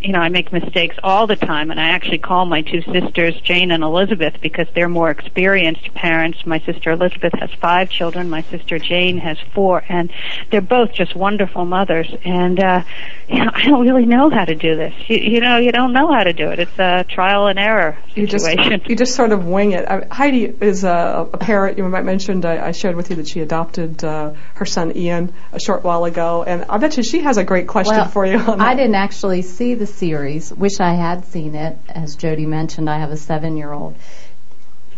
you 0.00 0.12
know, 0.12 0.18
I 0.18 0.28
make 0.28 0.52
mistakes 0.52 0.96
all 1.02 1.26
the 1.26 1.36
time, 1.36 1.70
and 1.70 1.80
I 1.80 1.88
actually 1.88 2.18
call 2.18 2.44
my 2.44 2.60
two 2.60 2.82
sisters, 2.82 3.40
Jane 3.40 3.70
and 3.70 3.82
Elizabeth, 3.82 4.38
because 4.42 4.66
they're 4.74 4.88
more 4.88 5.10
experienced 5.10 5.94
parents. 5.94 6.44
My 6.44 6.58
sister 6.60 6.90
Elizabeth 6.90 7.32
has 7.38 7.50
five 7.52 7.88
children. 7.88 8.28
My 8.28 8.42
sister 8.42 8.78
Jane 8.78 9.16
has 9.18 9.38
four, 9.54 9.82
and 9.88 10.12
they're 10.50 10.60
both 10.60 10.92
just 10.92 11.14
wonderful 11.14 11.64
mothers. 11.64 12.12
And 12.22 12.60
uh, 12.60 12.82
you 13.28 13.44
know, 13.44 13.50
I 13.54 13.64
don't 13.64 13.86
really 13.86 14.06
know 14.06 14.30
how 14.30 14.44
to 14.44 14.54
do 14.54 14.76
this. 14.76 14.94
You, 15.08 15.16
you 15.16 15.40
know, 15.40 15.56
you 15.56 15.72
don't 15.72 15.92
know 15.92 16.12
how 16.12 16.24
to 16.24 16.32
do 16.32 16.50
it. 16.50 16.58
It's 16.58 16.78
a 16.78 17.04
trial 17.08 17.46
and 17.46 17.58
error 17.58 17.98
You 18.14 18.26
just 18.26 18.44
situation. 18.44 18.82
you 18.86 18.96
just 18.96 19.14
sort 19.14 19.32
of 19.32 19.46
wing 19.46 19.72
it. 19.72 19.86
I, 19.88 20.06
Heidi 20.10 20.44
is 20.44 20.84
a, 20.84 21.28
a 21.32 21.38
parent. 21.38 21.78
You 21.78 21.84
might 21.84 22.04
mentioned 22.04 22.44
I, 22.44 22.68
I 22.68 22.72
shared 22.72 22.96
with 22.96 23.10
you 23.10 23.16
that 23.16 23.28
she 23.28 23.40
adopted 23.40 24.04
uh, 24.04 24.32
her 24.54 24.66
son 24.66 24.96
Ian 24.96 25.32
a 25.52 25.60
short 25.60 25.84
while 25.84 26.04
ago, 26.04 26.44
and 26.44 26.64
I 26.68 26.78
bet 26.78 26.96
you 26.96 27.02
she 27.02 27.20
has 27.20 27.36
a 27.36 27.44
great 27.44 27.66
question 27.66 27.96
Well, 27.96 28.08
for 28.08 28.26
you. 28.26 28.38
On 28.38 28.60
I 28.60 28.74
didn't 28.74 28.94
actually 28.94 29.42
see 29.42 29.74
the 29.74 29.86
series. 29.86 30.52
Wish 30.52 30.80
I 30.80 30.94
had 30.94 31.24
seen 31.26 31.54
it. 31.54 31.78
As 31.88 32.16
Jody 32.16 32.46
mentioned, 32.46 32.88
I 32.90 32.98
have 32.98 33.10
a 33.10 33.16
seven-year-old. 33.16 33.96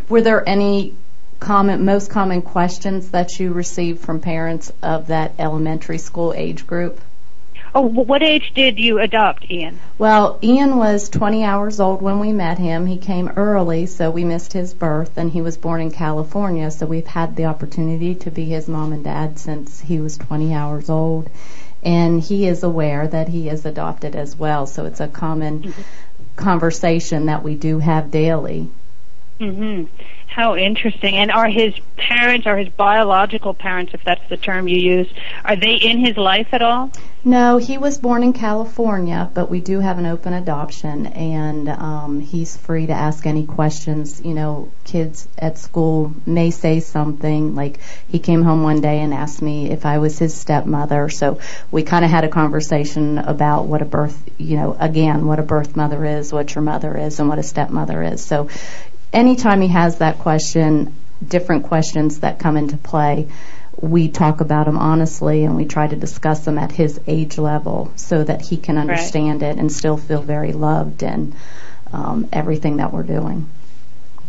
Were 0.09 0.23
there 0.23 0.49
any 0.49 0.95
common, 1.41 1.85
most 1.85 2.11
common 2.11 2.43
questions 2.43 3.11
that 3.11 3.39
you 3.39 3.53
received 3.53 4.01
from 4.01 4.21
parents 4.21 4.73
of 4.83 5.09
that 5.09 5.35
elementary 5.39 5.99
school 5.99 6.33
age 6.35 6.67
group? 6.67 7.01
Oh, 7.77 7.87
wh- 7.87 8.09
what 8.09 8.23
age 8.23 8.53
did 8.55 8.79
you 8.79 9.01
adopt, 9.01 9.51
Ian? 9.51 9.79
Well, 9.99 10.39
Ian 10.43 10.79
was 10.79 11.11
20 11.11 11.45
hours 11.45 11.79
old 11.79 12.01
when 12.01 12.21
we 12.21 12.33
met 12.33 12.57
him. 12.57 12.87
He 12.87 12.97
came 12.97 13.29
early, 13.37 13.85
so 13.85 14.11
we 14.11 14.25
missed 14.25 14.55
his 14.55 14.73
birth, 14.73 15.19
and 15.19 15.31
he 15.31 15.43
was 15.43 15.59
born 15.59 15.83
in 15.83 15.91
California, 15.91 16.71
so 16.71 16.87
we've 16.87 17.07
had 17.07 17.37
the 17.37 17.45
opportunity 17.45 18.15
to 18.15 18.31
be 18.31 18.47
his 18.47 18.67
mom 18.67 18.95
and 18.95 19.05
dad 19.05 19.39
since 19.39 19.79
he 19.79 20.01
was 20.01 20.17
20 20.17 20.55
hours 20.55 20.89
old. 20.89 21.29
And 21.83 22.19
he 22.23 22.47
is 22.47 22.63
aware 22.63 23.07
that 23.07 23.29
he 23.29 23.51
is 23.51 23.67
adopted 23.67 24.17
as 24.17 24.35
well, 24.35 24.67
so 24.67 24.87
it's 24.87 25.01
a 25.01 25.07
common 25.07 25.65
mm-hmm. 25.65 25.83
conversation 26.35 27.27
that 27.27 27.43
we 27.43 27.57
do 27.57 27.79
have 27.79 28.11
daily. 28.11 28.71
Hmm 29.39 29.85
How 30.27 30.57
interesting. 30.57 31.15
And 31.17 31.31
are 31.31 31.49
his 31.49 31.75
parents, 31.97 32.47
or 32.47 32.57
his 32.57 32.69
biological 32.69 33.55
parents, 33.55 33.93
if 33.95 34.03
that's 34.05 34.27
the 34.29 34.37
term 34.37 34.69
you 34.69 34.79
use, 34.79 35.09
are 35.45 35.57
they 35.57 35.75
in 35.75 35.99
his 35.99 36.17
life 36.17 36.49
at 36.53 36.63
all? 36.63 36.91
No, 37.25 37.57
he 37.57 37.77
was 37.77 37.99
born 37.99 38.23
in 38.23 38.33
California, 38.33 39.29
but 39.35 39.51
we 39.51 39.61
do 39.61 39.81
have 39.81 39.99
an 39.99 40.07
open 40.07 40.33
adoption, 40.33 41.07
and 41.07 41.69
um, 41.69 42.21
he's 42.21 42.57
free 42.57 42.87
to 42.87 42.93
ask 42.93 43.27
any 43.27 43.47
questions. 43.47 44.23
You 44.25 44.33
know, 44.33 44.71
kids 44.85 45.27
at 45.37 45.59
school 45.59 46.15
may 46.25 46.51
say 46.51 46.79
something 46.79 47.57
like 47.57 47.81
he 48.09 48.21
came 48.21 48.43
home 48.43 48.63
one 48.63 48.81
day 48.81 49.01
and 49.01 49.13
asked 49.13 49.43
me 49.43 49.71
if 49.71 49.85
I 49.85 49.99
was 49.99 50.19
his 50.19 50.35
stepmother. 50.35 51.09
So 51.09 51.41
we 51.73 51.83
kind 51.83 52.05
of 52.05 52.11
had 52.13 52.23
a 52.23 52.29
conversation 52.29 53.19
about 53.19 53.67
what 53.67 53.83
a 53.83 53.87
birth, 53.87 54.17
you 54.39 54.57
know, 54.57 54.77
again, 54.79 55.27
what 55.27 55.41
a 55.41 55.43
birth 55.43 55.75
mother 55.75 56.05
is, 56.05 56.33
what 56.33 56.55
your 56.55 56.63
mother 56.63 56.97
is, 56.97 57.19
and 57.19 57.29
what 57.29 57.39
a 57.41 57.43
stepmother 57.43 58.03
is. 58.05 58.25
So 58.25 58.49
anytime 59.13 59.61
he 59.61 59.69
has 59.69 59.99
that 59.99 60.19
question, 60.19 60.95
different 61.27 61.65
questions 61.65 62.21
that 62.21 62.39
come 62.39 62.57
into 62.57 62.77
play 62.77 63.29
we 63.81 64.09
talk 64.09 64.41
about 64.41 64.67
them 64.67 64.79
honestly 64.79 65.45
and 65.45 65.57
we 65.57 65.65
try 65.65 65.87
to 65.87 65.97
discuss 65.97 66.45
them 66.45 66.59
at 66.59 66.73
his 66.73 67.01
age 67.07 67.39
level 67.39 67.93
so 67.97 68.25
that 68.25 68.41
he 68.41 68.57
can 68.57 68.79
understand 68.79 69.43
it 69.43 69.59
and 69.59 69.71
still 69.71 69.97
feel 69.97 70.23
very 70.23 70.53
loved 70.53 71.03
in 71.03 71.35
um, 71.93 72.29
everything 72.33 72.79
that 72.79 72.93
we're 72.93 73.03
doing. 73.03 73.49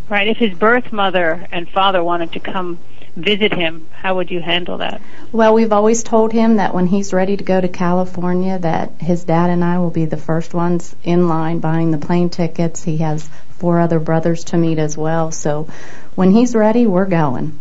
Right. 0.09 0.27
If 0.27 0.37
his 0.37 0.53
birth 0.53 0.91
mother 0.91 1.47
and 1.51 1.69
father 1.69 2.03
wanted 2.03 2.33
to 2.33 2.39
come 2.39 2.79
visit 3.17 3.51
him, 3.51 3.87
how 3.91 4.15
would 4.15 4.29
you 4.29 4.39
handle 4.39 4.77
that? 4.77 5.01
Well, 5.31 5.53
we've 5.53 5.73
always 5.73 6.03
told 6.03 6.31
him 6.31 6.57
that 6.57 6.73
when 6.73 6.85
he's 6.85 7.13
ready 7.13 7.35
to 7.35 7.43
go 7.43 7.59
to 7.59 7.67
California 7.67 8.59
that 8.59 9.01
his 9.01 9.23
dad 9.23 9.49
and 9.49 9.63
I 9.63 9.79
will 9.79 9.89
be 9.89 10.05
the 10.05 10.17
first 10.17 10.53
ones 10.53 10.95
in 11.03 11.27
line 11.27 11.59
buying 11.59 11.91
the 11.91 11.97
plane 11.97 12.29
tickets. 12.29 12.83
He 12.83 12.97
has 12.97 13.27
four 13.57 13.79
other 13.79 13.99
brothers 13.99 14.43
to 14.45 14.57
meet 14.57 14.77
as 14.77 14.95
well. 14.95 15.31
So 15.31 15.67
when 16.15 16.31
he's 16.31 16.55
ready, 16.55 16.85
we're 16.85 17.05
going. 17.05 17.57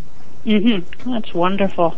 Mm-hmm. 0.47 1.11
That's 1.11 1.35
wonderful. 1.35 1.97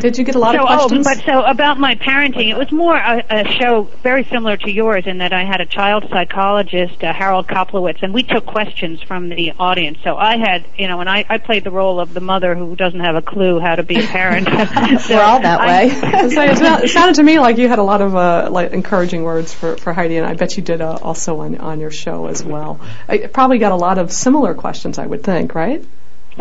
Did 0.00 0.16
you 0.16 0.24
get 0.24 0.36
a 0.36 0.38
lot 0.38 0.54
so, 0.54 0.62
of 0.62 0.66
questions? 0.66 1.06
Oh, 1.06 1.14
but 1.14 1.24
so 1.24 1.42
about 1.42 1.78
my 1.78 1.96
parenting, 1.96 2.48
it 2.48 2.56
was 2.56 2.72
more 2.72 2.96
a, 2.96 3.22
a 3.28 3.52
show 3.52 3.82
very 4.02 4.24
similar 4.24 4.56
to 4.56 4.70
yours 4.70 5.06
in 5.06 5.18
that 5.18 5.34
I 5.34 5.44
had 5.44 5.60
a 5.60 5.66
child 5.66 6.06
psychologist, 6.08 7.04
uh, 7.04 7.12
Harold 7.12 7.46
Koplewicz, 7.46 8.02
and 8.02 8.14
we 8.14 8.22
took 8.22 8.46
questions 8.46 9.02
from 9.02 9.28
the 9.28 9.52
audience. 9.58 9.98
So 10.02 10.16
I 10.16 10.38
had, 10.38 10.64
you 10.76 10.88
know, 10.88 11.00
and 11.00 11.10
I, 11.10 11.26
I 11.28 11.36
played 11.38 11.64
the 11.64 11.70
role 11.70 12.00
of 12.00 12.14
the 12.14 12.20
mother 12.20 12.54
who 12.54 12.74
doesn't 12.74 13.00
have 13.00 13.16
a 13.16 13.22
clue 13.22 13.60
how 13.60 13.76
to 13.76 13.82
be 13.82 13.96
a 13.96 14.06
parent. 14.06 14.46
so 15.02 15.16
we're 15.16 15.22
all 15.22 15.40
that 15.40 15.60
way. 15.60 15.88
So 16.28 16.42
it 16.42 16.90
sounded 16.90 17.16
to 17.16 17.22
me 17.22 17.38
like 17.38 17.58
you 17.58 17.68
had 17.68 17.78
a 17.78 17.82
lot 17.82 18.00
of 18.00 18.14
uh, 18.14 18.48
like 18.50 18.72
encouraging 18.72 19.24
words 19.24 19.52
for, 19.52 19.76
for 19.76 19.92
Heidi, 19.92 20.16
and 20.16 20.26
I 20.26 20.34
bet 20.34 20.56
you 20.56 20.62
did 20.62 20.80
uh, 20.80 20.98
also 21.02 21.40
on 21.40 21.58
on 21.58 21.80
your 21.80 21.90
show 21.90 22.26
as 22.26 22.42
well. 22.42 22.80
I 23.08 23.18
probably 23.18 23.58
got 23.58 23.72
a 23.72 23.76
lot 23.76 23.98
of 23.98 24.12
similar 24.12 24.54
questions, 24.54 24.98
I 24.98 25.06
would 25.06 25.22
think, 25.22 25.54
right? 25.54 25.84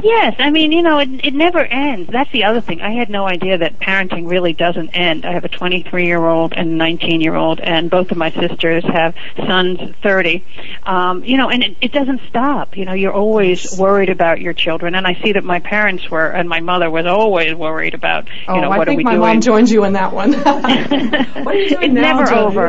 Yes, 0.03 0.35
I 0.39 0.49
mean, 0.51 0.71
you 0.71 0.81
know, 0.81 0.99
it, 0.99 1.09
it 1.23 1.33
never 1.33 1.59
ends. 1.59 2.09
That's 2.11 2.31
the 2.31 2.43
other 2.45 2.61
thing. 2.61 2.81
I 2.81 2.91
had 2.91 3.09
no 3.09 3.25
idea 3.27 3.57
that 3.57 3.79
parenting 3.79 4.29
really 4.29 4.53
doesn't 4.53 4.89
end. 4.89 5.25
I 5.25 5.33
have 5.33 5.43
a 5.45 5.49
23 5.49 6.05
year 6.05 6.23
old 6.25 6.53
and 6.53 6.69
a 6.69 6.73
19 6.73 7.21
year 7.21 7.35
old, 7.35 7.59
and 7.59 7.89
both 7.89 8.11
of 8.11 8.17
my 8.17 8.31
sisters 8.31 8.83
have 8.85 9.15
sons 9.37 9.79
30. 10.03 10.43
Um, 10.83 11.23
you 11.23 11.37
know, 11.37 11.49
and 11.49 11.63
it, 11.63 11.77
it 11.81 11.91
doesn't 11.91 12.21
stop. 12.29 12.77
You 12.77 12.85
know, 12.85 12.93
you're 12.93 13.13
always 13.13 13.77
worried 13.77 14.09
about 14.09 14.39
your 14.41 14.53
children, 14.53 14.95
and 14.95 15.07
I 15.07 15.15
see 15.23 15.33
that 15.33 15.43
my 15.43 15.59
parents 15.59 16.09
were, 16.09 16.27
and 16.27 16.47
my 16.47 16.59
mother 16.59 16.89
was 16.89 17.05
always 17.05 17.55
worried 17.55 17.93
about, 17.93 18.27
you 18.27 18.33
oh, 18.49 18.59
know, 18.59 18.71
I 18.71 18.77
what 18.77 18.87
think 18.87 18.95
are 18.95 18.97
we 18.97 19.03
doing? 19.03 19.05
my 19.05 19.11
doing? 19.11 19.35
mom 19.35 19.41
joined 19.41 19.69
you 19.69 19.83
in 19.83 19.93
that 19.93 20.13
one. 20.13 20.33
what 20.33 21.55
are 21.55 21.55
you 21.55 21.69
doing 21.69 21.83
It's 21.83 21.93
now, 21.93 22.19
never 22.19 22.25
Jody? 22.25 22.39
over. 22.41 22.67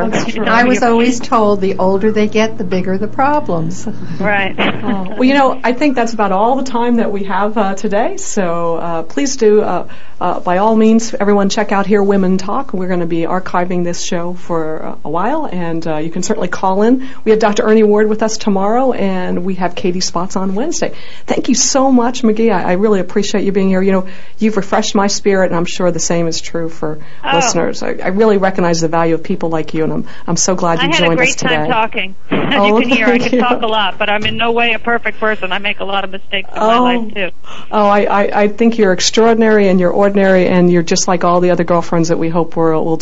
I 0.49 0.63
was 0.65 0.83
always 0.83 1.19
told 1.19 1.61
the 1.61 1.77
older 1.77 2.11
they 2.11 2.27
get, 2.27 2.57
the 2.57 2.63
bigger 2.63 2.97
the 2.97 3.07
problems. 3.07 3.87
right. 4.19 4.55
Oh, 4.57 5.09
well, 5.09 5.23
you 5.23 5.33
know, 5.33 5.59
I 5.63 5.73
think 5.73 5.95
that's 5.95 6.13
about 6.13 6.31
all 6.31 6.55
the 6.57 6.63
time 6.63 6.97
that 6.97 7.11
we 7.11 7.18
we 7.19 7.25
have 7.25 7.57
uh, 7.57 7.75
today. 7.75 8.15
So 8.15 8.77
uh, 8.77 9.03
please 9.03 9.35
do, 9.35 9.61
uh, 9.61 9.89
uh, 10.21 10.39
by 10.39 10.59
all 10.59 10.75
means, 10.75 11.13
everyone 11.13 11.49
check 11.49 11.73
out 11.73 11.85
Hear 11.85 12.01
Women 12.01 12.37
Talk. 12.37 12.71
We're 12.73 12.87
going 12.87 13.01
to 13.01 13.05
be 13.05 13.21
archiving 13.23 13.83
this 13.83 14.01
show 14.01 14.33
for 14.35 14.83
uh, 14.83 14.97
a 15.03 15.09
while, 15.09 15.45
and 15.45 15.85
uh, 15.85 15.97
you 15.97 16.11
can 16.11 16.23
certainly 16.23 16.47
call 16.47 16.81
in. 16.83 17.09
We 17.25 17.31
have 17.31 17.39
Dr. 17.41 17.63
Ernie 17.63 17.83
Ward 17.83 18.07
with 18.07 18.23
us 18.23 18.37
tomorrow, 18.37 18.93
and 18.93 19.43
we 19.43 19.55
have 19.55 19.75
Katie 19.75 19.99
Spots 19.99 20.37
on 20.37 20.55
Wednesday. 20.55 20.95
Thank 21.25 21.49
you 21.49 21.55
so 21.55 21.91
much, 21.91 22.23
Magee. 22.23 22.51
I, 22.51 22.69
I 22.69 22.71
really 22.73 23.01
appreciate 23.01 23.43
you 23.43 23.51
being 23.51 23.67
here. 23.67 23.81
You 23.81 23.91
know, 23.91 24.07
you've 24.37 24.55
refreshed 24.55 24.95
my 24.95 25.07
spirit, 25.07 25.47
and 25.47 25.55
I'm 25.57 25.65
sure 25.65 25.91
the 25.91 25.99
same 25.99 26.27
is 26.27 26.39
true 26.39 26.69
for 26.69 26.99
Oh. 27.23 27.35
listeners. 27.35 27.83
I, 27.83 27.95
I 28.01 28.07
really 28.09 28.37
recognize 28.37 28.79
the 28.79 28.87
value 28.87 29.15
of 29.15 29.23
people 29.23 29.49
like 29.49 29.73
you, 29.73 29.83
and 29.83 29.91
I'm, 29.91 30.07
I'm 30.25 30.37
so 30.37 30.55
glad 30.55 30.79
I 30.79 30.83
you 30.83 30.89
had 30.93 31.01
a 31.01 31.05
joined 31.07 31.17
great 31.17 31.29
us 31.31 31.35
today. 31.35 31.55
time 31.55 31.67
talking. 31.69 32.15
As 32.53 32.59
Oh, 32.59 32.65
you 32.79 32.81
can 32.81 32.89
hear, 32.89 33.07
I 33.07 33.17
can 33.19 33.33
you. 33.33 33.39
talk 33.39 33.61
a 33.61 33.67
lot, 33.67 33.97
but 33.97 34.09
I'm 34.09 34.25
in 34.25 34.37
no 34.37 34.51
way 34.51 34.73
a 34.73 34.79
perfect 34.79 35.19
person. 35.19 35.51
I 35.51 35.59
make 35.59 35.79
a 35.79 35.85
lot 35.85 36.03
of 36.03 36.11
mistakes 36.11 36.49
in 36.51 36.57
Oh. 36.57 36.67
my 36.67 36.79
life 36.79 37.13
too. 37.13 37.29
Oh, 37.71 37.85
I, 37.87 38.01
I, 38.03 38.41
I 38.43 38.47
think 38.47 38.77
you're 38.77 38.93
extraordinary 38.93 39.67
and 39.67 39.79
you're 39.79 39.91
ordinary 39.91 40.47
and 40.47 40.71
you're 40.71 40.83
just 40.83 41.07
like 41.07 41.23
all 41.23 41.39
the 41.41 41.51
other 41.51 41.63
girlfriends 41.63 42.09
that 42.09 42.17
we 42.17 42.29
hope 42.29 42.55
we're, 42.55 42.73
we'll 42.81 42.99